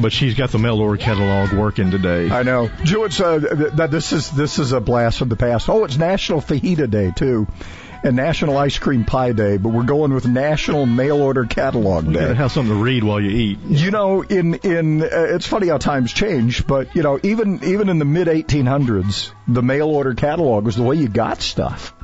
but 0.00 0.12
she's 0.12 0.34
got 0.34 0.50
the 0.50 0.58
mail 0.58 0.80
order 0.80 0.96
catalog 1.00 1.52
working 1.52 1.90
today. 1.90 2.30
I 2.30 2.42
know. 2.42 2.70
Joe, 2.82 3.04
it's 3.04 3.20
uh, 3.20 3.38
th- 3.38 3.72
that 3.74 3.90
this 3.90 4.12
is 4.12 4.30
this 4.30 4.58
is 4.58 4.72
a 4.72 4.80
blast 4.80 5.18
from 5.18 5.28
the 5.28 5.36
past. 5.36 5.68
Oh, 5.68 5.84
it's 5.84 5.96
National 5.96 6.40
Fajita 6.40 6.90
Day 6.90 7.12
too, 7.14 7.46
and 8.02 8.16
National 8.16 8.56
Ice 8.58 8.78
Cream 8.78 9.04
Pie 9.04 9.32
Day. 9.32 9.56
But 9.56 9.70
we're 9.70 9.84
going 9.84 10.12
with 10.12 10.26
National 10.26 10.84
Mail 10.86 11.20
Order 11.22 11.44
Catalog 11.44 12.06
You 12.06 12.12
Day. 12.12 12.20
gotta 12.20 12.34
have 12.34 12.52
something 12.52 12.74
to 12.76 12.82
read 12.82 13.04
while 13.04 13.20
you 13.20 13.30
eat. 13.30 13.58
You 13.66 13.90
know, 13.90 14.22
in 14.22 14.54
in 14.54 15.02
uh, 15.02 15.06
it's 15.10 15.46
funny 15.46 15.68
how 15.68 15.78
times 15.78 16.12
change, 16.12 16.66
but 16.66 16.94
you 16.96 17.02
know, 17.02 17.18
even 17.22 17.62
even 17.64 17.88
in 17.88 17.98
the 17.98 18.04
mid 18.04 18.26
1800s, 18.28 19.32
the 19.48 19.62
mail 19.62 19.88
order 19.88 20.14
catalog 20.14 20.64
was 20.64 20.76
the 20.76 20.82
way 20.82 20.96
you 20.96 21.08
got 21.08 21.40
stuff. 21.40 21.94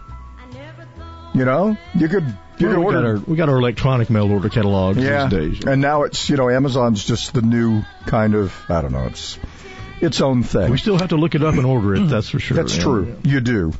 You 1.32 1.44
know, 1.44 1.76
you 1.94 2.08
could 2.08 2.36
you 2.60 2.68
Well, 2.68 2.80
we, 2.84 2.92
got 2.94 3.04
our, 3.04 3.16
we 3.18 3.36
got 3.36 3.48
our 3.48 3.58
electronic 3.58 4.10
mail 4.10 4.30
order 4.30 4.48
catalog 4.48 4.96
yeah, 4.96 5.28
these 5.28 5.58
days. 5.58 5.66
and 5.66 5.80
now 5.80 6.02
it's 6.04 6.28
you 6.28 6.36
know 6.36 6.48
Amazon's 6.50 7.04
just 7.04 7.32
the 7.34 7.42
new 7.42 7.82
kind 8.06 8.34
of 8.34 8.54
I 8.68 8.82
don't 8.82 8.92
know 8.92 9.06
it's 9.06 9.38
its 10.00 10.20
own 10.20 10.42
thing. 10.42 10.70
We 10.70 10.78
still 10.78 10.98
have 10.98 11.10
to 11.10 11.16
look 11.16 11.34
it 11.34 11.42
up 11.42 11.54
and 11.54 11.66
order 11.66 11.94
it. 11.94 12.06
That's 12.08 12.30
for 12.30 12.38
sure. 12.38 12.56
That's 12.56 12.76
Yeah. 12.76 12.82
true. 12.82 13.16
You 13.22 13.40
do. 13.40 13.72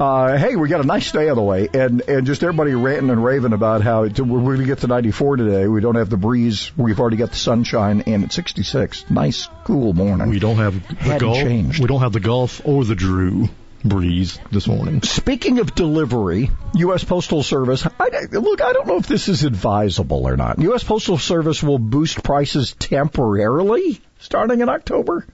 Uh, 0.00 0.38
hey, 0.38 0.54
we 0.54 0.68
got 0.68 0.80
a 0.80 0.86
nice 0.86 1.10
day 1.10 1.28
on 1.28 1.34
the 1.34 1.42
way, 1.42 1.68
and 1.74 2.02
and 2.08 2.24
just 2.24 2.44
everybody 2.44 2.72
ranting 2.72 3.10
and 3.10 3.22
raving 3.22 3.52
about 3.52 3.82
how 3.82 4.04
it, 4.04 4.18
we're 4.20 4.40
going 4.42 4.60
to 4.60 4.64
get 4.64 4.78
to 4.78 4.86
94 4.86 5.36
today. 5.38 5.66
We 5.66 5.80
don't 5.80 5.96
have 5.96 6.08
the 6.08 6.16
breeze. 6.16 6.70
We've 6.76 7.00
already 7.00 7.16
got 7.16 7.30
the 7.30 7.36
sunshine, 7.36 8.04
and 8.06 8.22
it's 8.22 8.36
66. 8.36 9.10
Nice, 9.10 9.48
cool 9.64 9.94
morning. 9.94 10.28
We 10.30 10.38
don't 10.38 10.56
have 10.58 10.86
the 10.88 10.94
Hadn't 10.94 11.18
Gulf. 11.18 11.38
changed. 11.38 11.80
We 11.80 11.88
don't 11.88 12.00
have 12.00 12.12
the 12.12 12.20
Gulf 12.20 12.62
or 12.64 12.84
the 12.84 12.94
Drew 12.94 13.48
breeze 13.84 14.38
this 14.50 14.66
morning. 14.66 15.02
Speaking 15.02 15.58
of 15.60 15.74
delivery, 15.74 16.50
U.S. 16.74 17.04
Postal 17.04 17.42
Service. 17.42 17.86
I, 17.86 18.26
look, 18.32 18.60
I 18.60 18.72
don't 18.72 18.86
know 18.86 18.96
if 18.96 19.06
this 19.06 19.28
is 19.28 19.44
advisable 19.44 20.26
or 20.26 20.36
not. 20.36 20.58
U.S. 20.58 20.82
Postal 20.84 21.18
Service 21.18 21.62
will 21.62 21.78
boost 21.78 22.22
prices 22.22 22.74
temporarily 22.78 24.00
starting 24.20 24.60
in 24.60 24.68
October. 24.68 25.26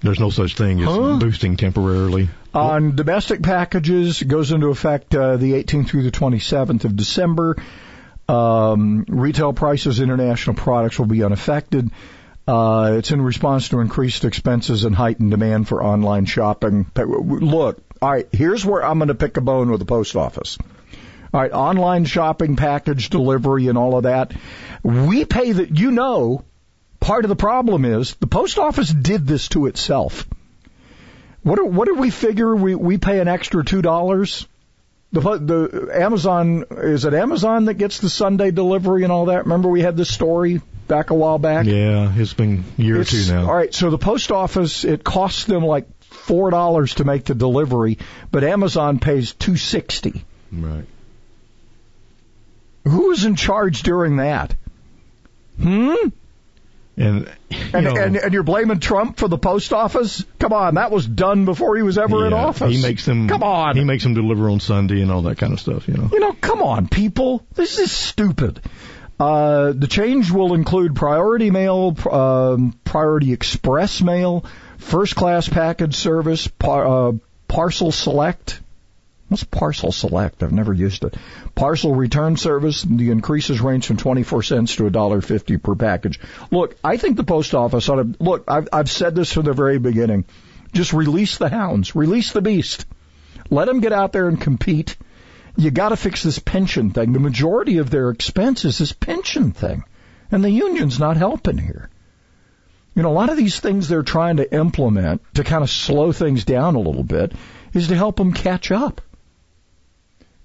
There's 0.00 0.20
no 0.20 0.30
such 0.30 0.54
thing 0.54 0.80
as 0.80 0.86
Huh? 0.86 1.18
boosting 1.18 1.56
temporarily. 1.56 2.28
On 2.52 2.94
domestic 2.94 3.42
packages, 3.42 4.22
it 4.22 4.26
goes 4.28 4.52
into 4.52 4.68
effect 4.68 5.14
uh, 5.14 5.36
the 5.36 5.52
18th 5.52 5.88
through 5.88 6.02
the 6.02 6.10
27th 6.10 6.84
of 6.84 6.94
December. 6.94 7.56
Um, 8.28 9.04
retail 9.08 9.52
prices, 9.52 10.00
international 10.00 10.56
products 10.56 10.98
will 10.98 11.06
be 11.06 11.24
unaffected. 11.24 11.90
Uh, 12.46 12.96
it's 12.98 13.10
in 13.10 13.22
response 13.22 13.70
to 13.70 13.80
increased 13.80 14.24
expenses 14.24 14.84
and 14.84 14.94
heightened 14.94 15.30
demand 15.30 15.66
for 15.66 15.82
online 15.82 16.26
shopping. 16.26 16.86
Look, 16.94 17.82
all 18.02 18.10
right, 18.10 18.28
here's 18.32 18.66
where 18.66 18.84
I'm 18.84 18.98
going 18.98 19.08
to 19.08 19.14
pick 19.14 19.38
a 19.38 19.40
bone 19.40 19.70
with 19.70 19.80
the 19.80 19.86
post 19.86 20.14
office. 20.14 20.58
All 21.32 21.40
right, 21.40 21.52
online 21.52 22.04
shopping, 22.04 22.56
package 22.56 23.08
delivery, 23.08 23.68
and 23.68 23.78
all 23.78 23.96
of 23.96 24.02
that. 24.02 24.32
We 24.82 25.24
pay 25.24 25.52
that, 25.52 25.76
you 25.76 25.90
know, 25.90 26.44
part 27.00 27.24
of 27.24 27.30
the 27.30 27.36
problem 27.36 27.84
is 27.86 28.14
the 28.16 28.26
post 28.26 28.58
office 28.58 28.92
did 28.92 29.26
this 29.26 29.48
to 29.48 29.66
itself. 29.66 30.26
What 31.42 31.56
do- 31.56 31.66
what 31.66 31.88
did 31.88 31.98
we 31.98 32.10
figure? 32.10 32.54
We 32.54 32.74
we 32.74 32.98
pay 32.98 33.20
an 33.20 33.28
extra 33.28 33.64
two 33.64 33.82
dollars. 33.82 34.46
The 35.12 35.20
the 35.20 35.90
Amazon 35.94 36.64
is 36.70 37.04
it 37.04 37.14
Amazon 37.14 37.66
that 37.66 37.74
gets 37.74 37.98
the 38.00 38.08
Sunday 38.08 38.50
delivery 38.50 39.02
and 39.02 39.12
all 39.12 39.26
that? 39.26 39.44
Remember 39.44 39.68
we 39.68 39.80
had 39.80 39.96
this 39.96 40.12
story 40.12 40.60
back 40.86 41.10
a 41.10 41.14
while 41.14 41.38
back. 41.38 41.66
Yeah, 41.66 42.12
it's 42.14 42.34
been 42.34 42.64
a 42.78 42.82
year 42.82 43.00
or 43.00 43.04
two 43.04 43.24
now. 43.28 43.46
All 43.46 43.54
right, 43.54 43.72
so 43.74 43.90
the 43.90 43.98
post 43.98 44.30
office 44.32 44.84
it 44.84 45.04
costs 45.04 45.44
them 45.44 45.64
like 45.64 45.86
four 46.02 46.50
dollars 46.50 46.94
to 46.96 47.04
make 47.04 47.24
the 47.24 47.34
delivery, 47.34 47.98
but 48.30 48.44
Amazon 48.44 48.98
pays 48.98 49.32
two 49.32 49.56
sixty. 49.56 50.24
Right. 50.52 50.84
Who 52.84 53.08
was 53.08 53.24
in 53.24 53.34
charge 53.36 53.82
during 53.82 54.16
that? 54.16 54.54
Hmm. 55.60 55.94
And 56.96 57.28
And, 57.72 57.84
know- 57.84 57.96
and 57.96 58.16
and 58.16 58.32
you're 58.32 58.44
blaming 58.44 58.78
Trump 58.78 59.16
for 59.16 59.26
the 59.26 59.38
post 59.38 59.72
office? 59.72 60.24
Come 60.38 60.52
on, 60.52 60.74
that 60.76 60.90
was 60.92 61.06
done 61.06 61.44
before 61.44 61.76
he 61.76 61.82
was 61.82 61.98
ever 61.98 62.26
in 62.26 62.32
office. 62.32 62.72
He 62.72 62.80
makes 62.80 63.04
them. 63.04 63.26
Come 63.26 63.42
on. 63.42 63.76
He 63.76 63.82
makes 63.82 64.04
them 64.04 64.14
deliver 64.14 64.48
on 64.48 64.60
Sunday 64.60 65.00
and 65.00 65.10
all 65.10 65.22
that 65.22 65.38
kind 65.38 65.52
of 65.52 65.58
stuff. 65.60 65.88
You 65.88 65.94
know. 65.94 66.08
You 66.12 66.20
know, 66.20 66.32
come 66.34 66.62
on, 66.62 66.86
people. 66.86 67.44
This 67.54 67.78
is 67.80 67.90
stupid. 67.90 68.60
Uh, 69.18 69.72
the 69.72 69.86
change 69.86 70.30
will 70.30 70.54
include 70.54 70.96
priority 70.96 71.50
mail, 71.50 71.96
um, 72.10 72.78
priority 72.84 73.32
express 73.32 74.02
mail, 74.02 74.44
first 74.78 75.14
class 75.14 75.48
package 75.48 75.94
service, 75.94 76.48
par, 76.48 76.86
uh, 76.86 77.12
parcel 77.46 77.92
select. 77.92 78.60
What's 79.28 79.44
parcel 79.44 79.92
select? 79.92 80.42
I've 80.42 80.52
never 80.52 80.72
used 80.72 81.04
it. 81.04 81.16
Parcel 81.54 81.94
return 81.94 82.36
service. 82.36 82.82
The 82.82 83.10
increases 83.10 83.60
range 83.60 83.86
from 83.86 83.96
24 83.96 84.42
cents 84.42 84.76
to 84.76 84.84
$1.50 84.84 85.62
per 85.62 85.74
package. 85.74 86.20
Look, 86.50 86.76
I 86.84 86.96
think 86.96 87.16
the 87.16 87.24
post 87.24 87.54
office 87.54 87.88
ought 87.88 87.96
to, 87.96 88.14
look, 88.18 88.44
I've, 88.48 88.68
I've 88.72 88.90
said 88.90 89.14
this 89.14 89.32
from 89.32 89.44
the 89.44 89.52
very 89.52 89.78
beginning. 89.78 90.24
Just 90.72 90.92
release 90.92 91.38
the 91.38 91.48
hounds. 91.48 91.94
Release 91.94 92.32
the 92.32 92.42
beast. 92.42 92.84
Let 93.48 93.66
them 93.66 93.80
get 93.80 93.92
out 93.92 94.12
there 94.12 94.28
and 94.28 94.40
compete 94.40 94.96
you 95.56 95.70
got 95.70 95.90
to 95.90 95.96
fix 95.96 96.22
this 96.22 96.38
pension 96.38 96.90
thing. 96.90 97.12
The 97.12 97.20
majority 97.20 97.78
of 97.78 97.90
their 97.90 98.10
expense 98.10 98.64
is 98.64 98.78
this 98.78 98.92
pension 98.92 99.52
thing, 99.52 99.84
and 100.30 100.42
the 100.42 100.50
union's 100.50 100.98
not 100.98 101.16
helping 101.16 101.58
here. 101.58 101.90
You 102.94 103.02
know, 103.02 103.10
a 103.10 103.12
lot 103.12 103.30
of 103.30 103.36
these 103.36 103.58
things 103.58 103.88
they're 103.88 104.02
trying 104.02 104.36
to 104.36 104.54
implement 104.54 105.22
to 105.34 105.44
kind 105.44 105.62
of 105.62 105.70
slow 105.70 106.12
things 106.12 106.44
down 106.44 106.76
a 106.76 106.80
little 106.80 107.02
bit 107.02 107.32
is 107.72 107.88
to 107.88 107.96
help 107.96 108.16
them 108.16 108.32
catch 108.32 108.70
up. 108.70 109.00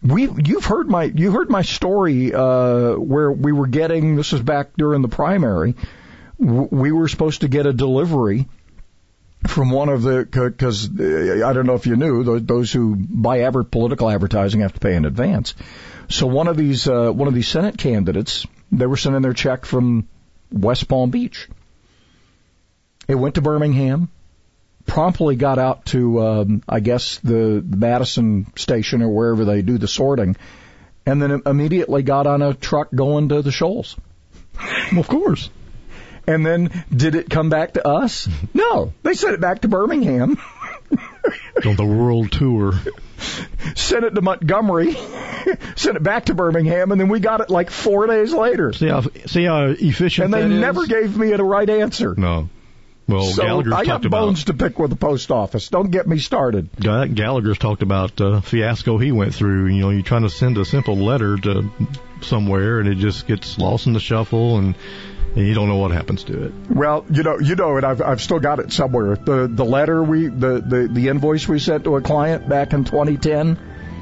We, 0.01 0.29
you've 0.45 0.65
heard 0.65 0.89
my, 0.89 1.03
you 1.03 1.31
heard 1.31 1.49
my 1.49 1.61
story 1.61 2.33
uh, 2.33 2.93
where 2.93 3.31
we 3.31 3.51
were 3.51 3.67
getting. 3.67 4.15
This 4.15 4.31
was 4.31 4.41
back 4.41 4.69
during 4.77 5.01
the 5.01 5.09
primary. 5.09 5.75
We 6.39 6.91
were 6.91 7.07
supposed 7.07 7.41
to 7.41 7.49
get 7.49 7.65
a 7.65 7.73
delivery 7.73 8.47
from 9.47 9.69
one 9.71 9.89
of 9.89 10.01
the 10.01 10.25
because 10.25 10.89
uh, 10.89 11.47
I 11.47 11.53
don't 11.53 11.65
know 11.65 11.75
if 11.75 11.87
you 11.87 11.95
knew 11.95 12.39
those, 12.39 12.71
who 12.71 12.95
buy 12.95 13.41
ever 13.41 13.63
political 13.63 14.09
advertising 14.09 14.61
have 14.61 14.73
to 14.73 14.79
pay 14.79 14.95
in 14.95 15.05
advance. 15.05 15.55
So 16.09 16.27
one 16.27 16.47
of 16.47 16.57
these 16.57 16.87
uh, 16.87 17.11
one 17.11 17.27
of 17.27 17.33
these 17.33 17.47
Senate 17.47 17.77
candidates 17.77 18.45
they 18.71 18.85
were 18.85 18.97
sending 18.97 19.21
their 19.21 19.33
check 19.33 19.65
from 19.65 20.07
West 20.51 20.87
Palm 20.87 21.09
Beach. 21.09 21.47
It 23.07 23.15
went 23.15 23.35
to 23.35 23.41
Birmingham, 23.41 24.09
promptly 24.85 25.35
got 25.35 25.57
out 25.57 25.85
to 25.87 26.21
um, 26.21 26.63
I 26.67 26.79
guess 26.79 27.17
the, 27.17 27.63
the 27.67 27.77
Madison 27.77 28.51
station 28.55 29.01
or 29.01 29.09
wherever 29.09 29.45
they 29.45 29.61
do 29.61 29.77
the 29.77 29.87
sorting, 29.87 30.35
and 31.05 31.21
then 31.21 31.41
immediately 31.45 32.03
got 32.03 32.27
on 32.27 32.41
a 32.41 32.53
truck 32.53 32.89
going 32.93 33.29
to 33.29 33.41
the 33.41 33.51
Shoals. 33.51 33.95
Of 34.95 35.07
course. 35.07 35.49
And 36.29 36.45
then 36.45 36.85
did 36.95 37.15
it 37.15 37.27
come 37.27 37.49
back 37.49 37.73
to 37.73 37.87
us? 37.87 38.29
No, 38.53 38.93
they 39.01 39.15
sent 39.15 39.33
it 39.33 39.41
back 39.41 39.61
to 39.61 39.67
Birmingham. 39.67 40.37
on 41.65 41.75
the 41.75 41.85
world 41.85 42.31
tour. 42.31 42.73
sent 43.75 44.05
it 44.05 44.11
to 44.11 44.21
Montgomery, 44.21 44.93
sent 45.75 45.97
it 45.97 46.03
back 46.03 46.25
to 46.25 46.35
Birmingham, 46.35 46.91
and 46.91 47.01
then 47.01 47.09
we 47.09 47.19
got 47.19 47.41
it 47.41 47.49
like 47.49 47.71
four 47.71 48.05
days 48.05 48.31
later. 48.31 48.73
See 48.73 48.87
how 48.87 49.01
see 49.25 49.45
how 49.45 49.69
efficient 49.69 50.25
And 50.25 50.33
they 50.33 50.41
that 50.41 50.51
is? 50.51 50.61
never 50.61 50.85
gave 50.85 51.17
me 51.17 51.31
the 51.31 51.43
right 51.43 51.69
answer. 51.69 52.13
No. 52.15 52.49
Well, 53.07 53.23
so 53.23 53.41
Gallagher's 53.41 53.73
I 53.73 53.85
got 53.85 54.05
about 54.05 54.11
bones 54.21 54.43
to 54.45 54.53
pick 54.53 54.77
with 54.77 54.91
the 54.91 54.95
post 54.95 55.31
office. 55.31 55.69
Don't 55.69 55.89
get 55.89 56.07
me 56.07 56.19
started. 56.19 56.69
Gallagher's 56.79 57.57
talked 57.57 57.81
about 57.81 58.21
uh, 58.21 58.41
fiasco 58.41 58.99
he 58.99 59.11
went 59.11 59.33
through. 59.33 59.65
You 59.65 59.81
know, 59.81 59.89
you're 59.89 60.03
trying 60.03 60.21
to 60.21 60.29
send 60.29 60.59
a 60.59 60.65
simple 60.65 60.95
letter 60.95 61.37
to 61.37 61.71
somewhere, 62.21 62.79
and 62.79 62.87
it 62.87 62.99
just 62.99 63.25
gets 63.25 63.57
lost 63.57 63.87
in 63.87 63.93
the 63.93 63.99
shuffle, 63.99 64.59
and, 64.59 64.75
and 65.35 65.47
you 65.47 65.53
don't 65.53 65.67
know 65.67 65.77
what 65.77 65.91
happens 65.91 66.23
to 66.25 66.45
it. 66.45 66.53
Well, 66.69 67.05
you 67.09 67.23
know, 67.23 67.39
you 67.39 67.55
know 67.55 67.77
it. 67.77 67.83
I've 67.83 68.01
I've 68.01 68.21
still 68.21 68.39
got 68.39 68.59
it 68.59 68.71
somewhere. 68.71 69.15
The 69.15 69.47
the 69.47 69.65
letter 69.65 70.03
we 70.03 70.27
the 70.27 70.61
the, 70.61 70.89
the 70.91 71.07
invoice 71.09 71.47
we 71.47 71.59
sent 71.59 71.83
to 71.85 71.95
a 71.95 72.01
client 72.01 72.47
back 72.49 72.73
in 72.73 72.83
2010 72.85 73.59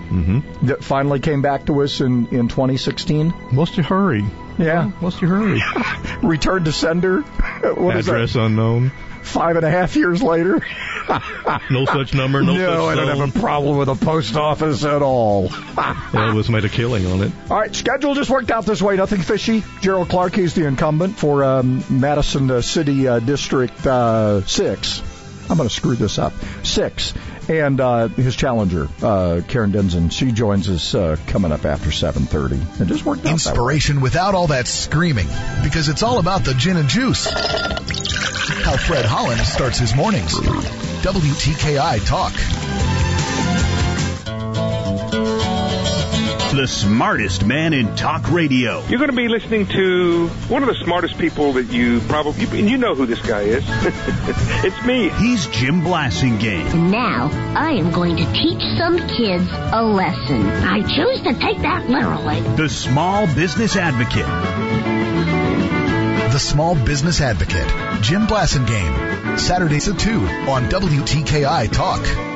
Mm-hmm. 0.07 0.67
that 0.67 0.86
finally 0.86 1.19
came 1.19 1.41
back 1.41 1.65
to 1.65 1.84
us 1.84 1.99
in 1.99 2.28
in 2.28 2.47
2016. 2.47 3.30
What's 3.51 3.75
your 3.75 3.86
hurry? 3.86 4.23
Yeah, 4.57 4.89
what's 5.01 5.21
your 5.21 5.32
hurry? 5.32 5.61
Return 6.23 6.63
to 6.63 6.71
sender. 6.71 7.25
Address 7.97 8.35
unknown. 8.35 8.91
Five 9.23 9.57
and 9.57 9.65
a 9.65 9.69
half 9.69 9.95
years 9.95 10.21
later. 10.21 10.65
No 11.69 11.85
such 11.85 12.13
number. 12.13 12.43
No, 12.43 12.53
no, 12.57 12.87
I 12.87 12.95
don't 12.95 13.07
zone. 13.07 13.17
have 13.17 13.35
a 13.35 13.39
problem 13.39 13.77
with 13.77 13.87
the 13.87 13.95
post 13.95 14.35
office 14.35 14.83
at 14.83 15.01
all. 15.01 15.47
Elvis 15.47 16.49
made 16.49 16.65
a 16.65 16.69
killing 16.69 17.05
on 17.05 17.21
it. 17.21 17.31
All 17.49 17.57
right, 17.57 17.73
schedule 17.73 18.13
just 18.13 18.29
worked 18.29 18.51
out 18.51 18.65
this 18.65 18.81
way. 18.81 18.97
Nothing 18.97 19.21
fishy. 19.21 19.63
Gerald 19.79 20.09
Clark, 20.09 20.35
he's 20.35 20.53
the 20.53 20.65
incumbent 20.65 21.17
for 21.17 21.45
um, 21.45 21.81
Madison 21.89 22.51
uh, 22.51 22.61
City 22.61 23.07
uh, 23.07 23.19
District 23.19 23.87
uh, 23.87 24.41
6. 24.41 25.01
I'm 25.49 25.57
going 25.57 25.69
to 25.69 25.73
screw 25.73 25.95
this 25.95 26.19
up. 26.19 26.33
6. 26.63 27.13
And 27.49 27.79
uh, 27.79 28.09
his 28.09 28.35
challenger, 28.35 28.89
uh, 29.01 29.41
Karen 29.47 29.71
Denson, 29.71 30.09
she 30.09 30.31
joins 30.31 30.69
us 30.69 30.93
uh, 30.93 31.15
coming 31.27 31.51
up 31.51 31.63
after 31.65 31.89
7.30. 31.89 32.81
It 32.81 32.87
just 32.87 33.05
worked 33.05 33.25
out. 33.25 33.31
Inspiration 33.31 34.01
without 34.01 34.35
all 34.35 34.47
that 34.47 34.67
screaming, 34.67 35.27
because 35.63 35.87
it's 35.87 36.03
all 36.03 36.19
about 36.19 36.43
the 36.43 36.53
gin 36.53 36.75
and 36.75 36.89
juice. 36.89 37.25
How 37.25 38.75
Fred 38.75 39.05
Holland 39.05 39.39
starts 39.41 39.79
his 39.79 39.95
mornings. 39.95 40.33
WTKI 40.33 42.05
Talk. 42.05 42.33
The 46.57 46.67
smartest 46.67 47.45
man 47.45 47.71
in 47.73 47.95
talk 47.95 48.31
radio. 48.31 48.83
You're 48.87 48.97
going 48.97 49.11
to 49.11 49.15
be 49.15 49.27
listening 49.27 49.67
to 49.67 50.27
one 50.47 50.63
of 50.63 50.69
the 50.69 50.83
smartest 50.83 51.19
people 51.19 51.53
that 51.53 51.65
you 51.65 51.99
probably, 52.07 52.45
and 52.59 52.67
you 52.67 52.79
know 52.79 52.95
who 52.95 53.05
this 53.05 53.21
guy 53.21 53.41
is. 53.41 53.63
it's 54.65 54.83
me. 54.83 55.09
He's 55.09 55.45
Jim 55.45 55.83
Blasingame. 55.83 56.65
And 56.73 56.89
now 56.91 57.29
I 57.55 57.73
am 57.73 57.91
going 57.91 58.17
to 58.17 58.25
teach 58.33 58.59
some 58.75 58.97
kids 58.97 59.47
a 59.71 59.83
lesson. 59.83 60.47
I 60.47 60.81
choose 60.81 61.21
to 61.25 61.39
take 61.39 61.61
that 61.61 61.87
literally. 61.91 62.41
The 62.55 62.69
small 62.69 63.27
business 63.27 63.75
advocate. 63.75 64.25
The 66.31 66.39
Small 66.39 66.75
Business 66.75 67.21
Advocate. 67.21 68.01
Jim 68.01 68.27
Blasingame. 68.27 69.39
Saturdays 69.39 69.87
at 69.87 69.99
2 69.99 70.19
on 70.49 70.69
WTKI 70.69 71.71
Talk. 71.71 72.26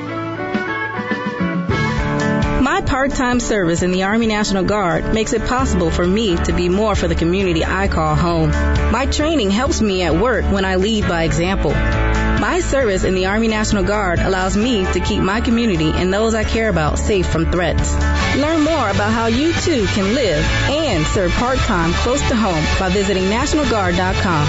My 2.61 2.79
part-time 2.79 3.39
service 3.39 3.81
in 3.81 3.91
the 3.91 4.03
Army 4.03 4.27
National 4.27 4.63
Guard 4.63 5.15
makes 5.15 5.33
it 5.33 5.47
possible 5.47 5.89
for 5.89 6.05
me 6.05 6.37
to 6.43 6.53
be 6.53 6.69
more 6.69 6.93
for 6.93 7.07
the 7.07 7.15
community 7.15 7.65
I 7.65 7.87
call 7.87 8.15
home. 8.15 8.51
My 8.91 9.07
training 9.07 9.49
helps 9.49 9.81
me 9.81 10.03
at 10.03 10.15
work 10.15 10.45
when 10.45 10.63
I 10.63 10.75
lead 10.75 11.07
by 11.07 11.23
example. 11.23 11.71
My 11.71 12.59
service 12.59 13.03
in 13.03 13.15
the 13.15 13.25
Army 13.25 13.47
National 13.47 13.83
Guard 13.83 14.19
allows 14.19 14.55
me 14.55 14.85
to 14.93 14.99
keep 14.99 15.23
my 15.23 15.41
community 15.41 15.89
and 15.89 16.13
those 16.13 16.35
I 16.35 16.43
care 16.43 16.69
about 16.69 16.99
safe 16.99 17.25
from 17.25 17.51
threats. 17.51 17.95
Learn 18.37 18.61
more 18.61 18.89
about 18.91 19.11
how 19.11 19.25
you 19.25 19.53
too 19.53 19.87
can 19.87 20.13
live 20.13 20.45
and 20.69 21.03
serve 21.07 21.31
part-time 21.31 21.93
close 21.93 22.21
to 22.29 22.35
home 22.35 22.63
by 22.79 22.89
visiting 22.89 23.23
NationalGuard.com. 23.23 24.47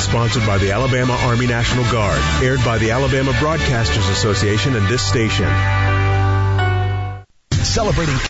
Sponsored 0.00 0.46
by 0.46 0.56
the 0.56 0.72
Alabama 0.72 1.18
Army 1.20 1.48
National 1.48 1.84
Guard. 1.92 2.18
Aired 2.42 2.64
by 2.64 2.78
the 2.78 2.92
Alabama 2.92 3.32
Broadcasters 3.32 4.10
Association 4.10 4.74
and 4.74 4.88
this 4.88 5.06
station. 5.06 5.44
Celebrating 7.72 8.18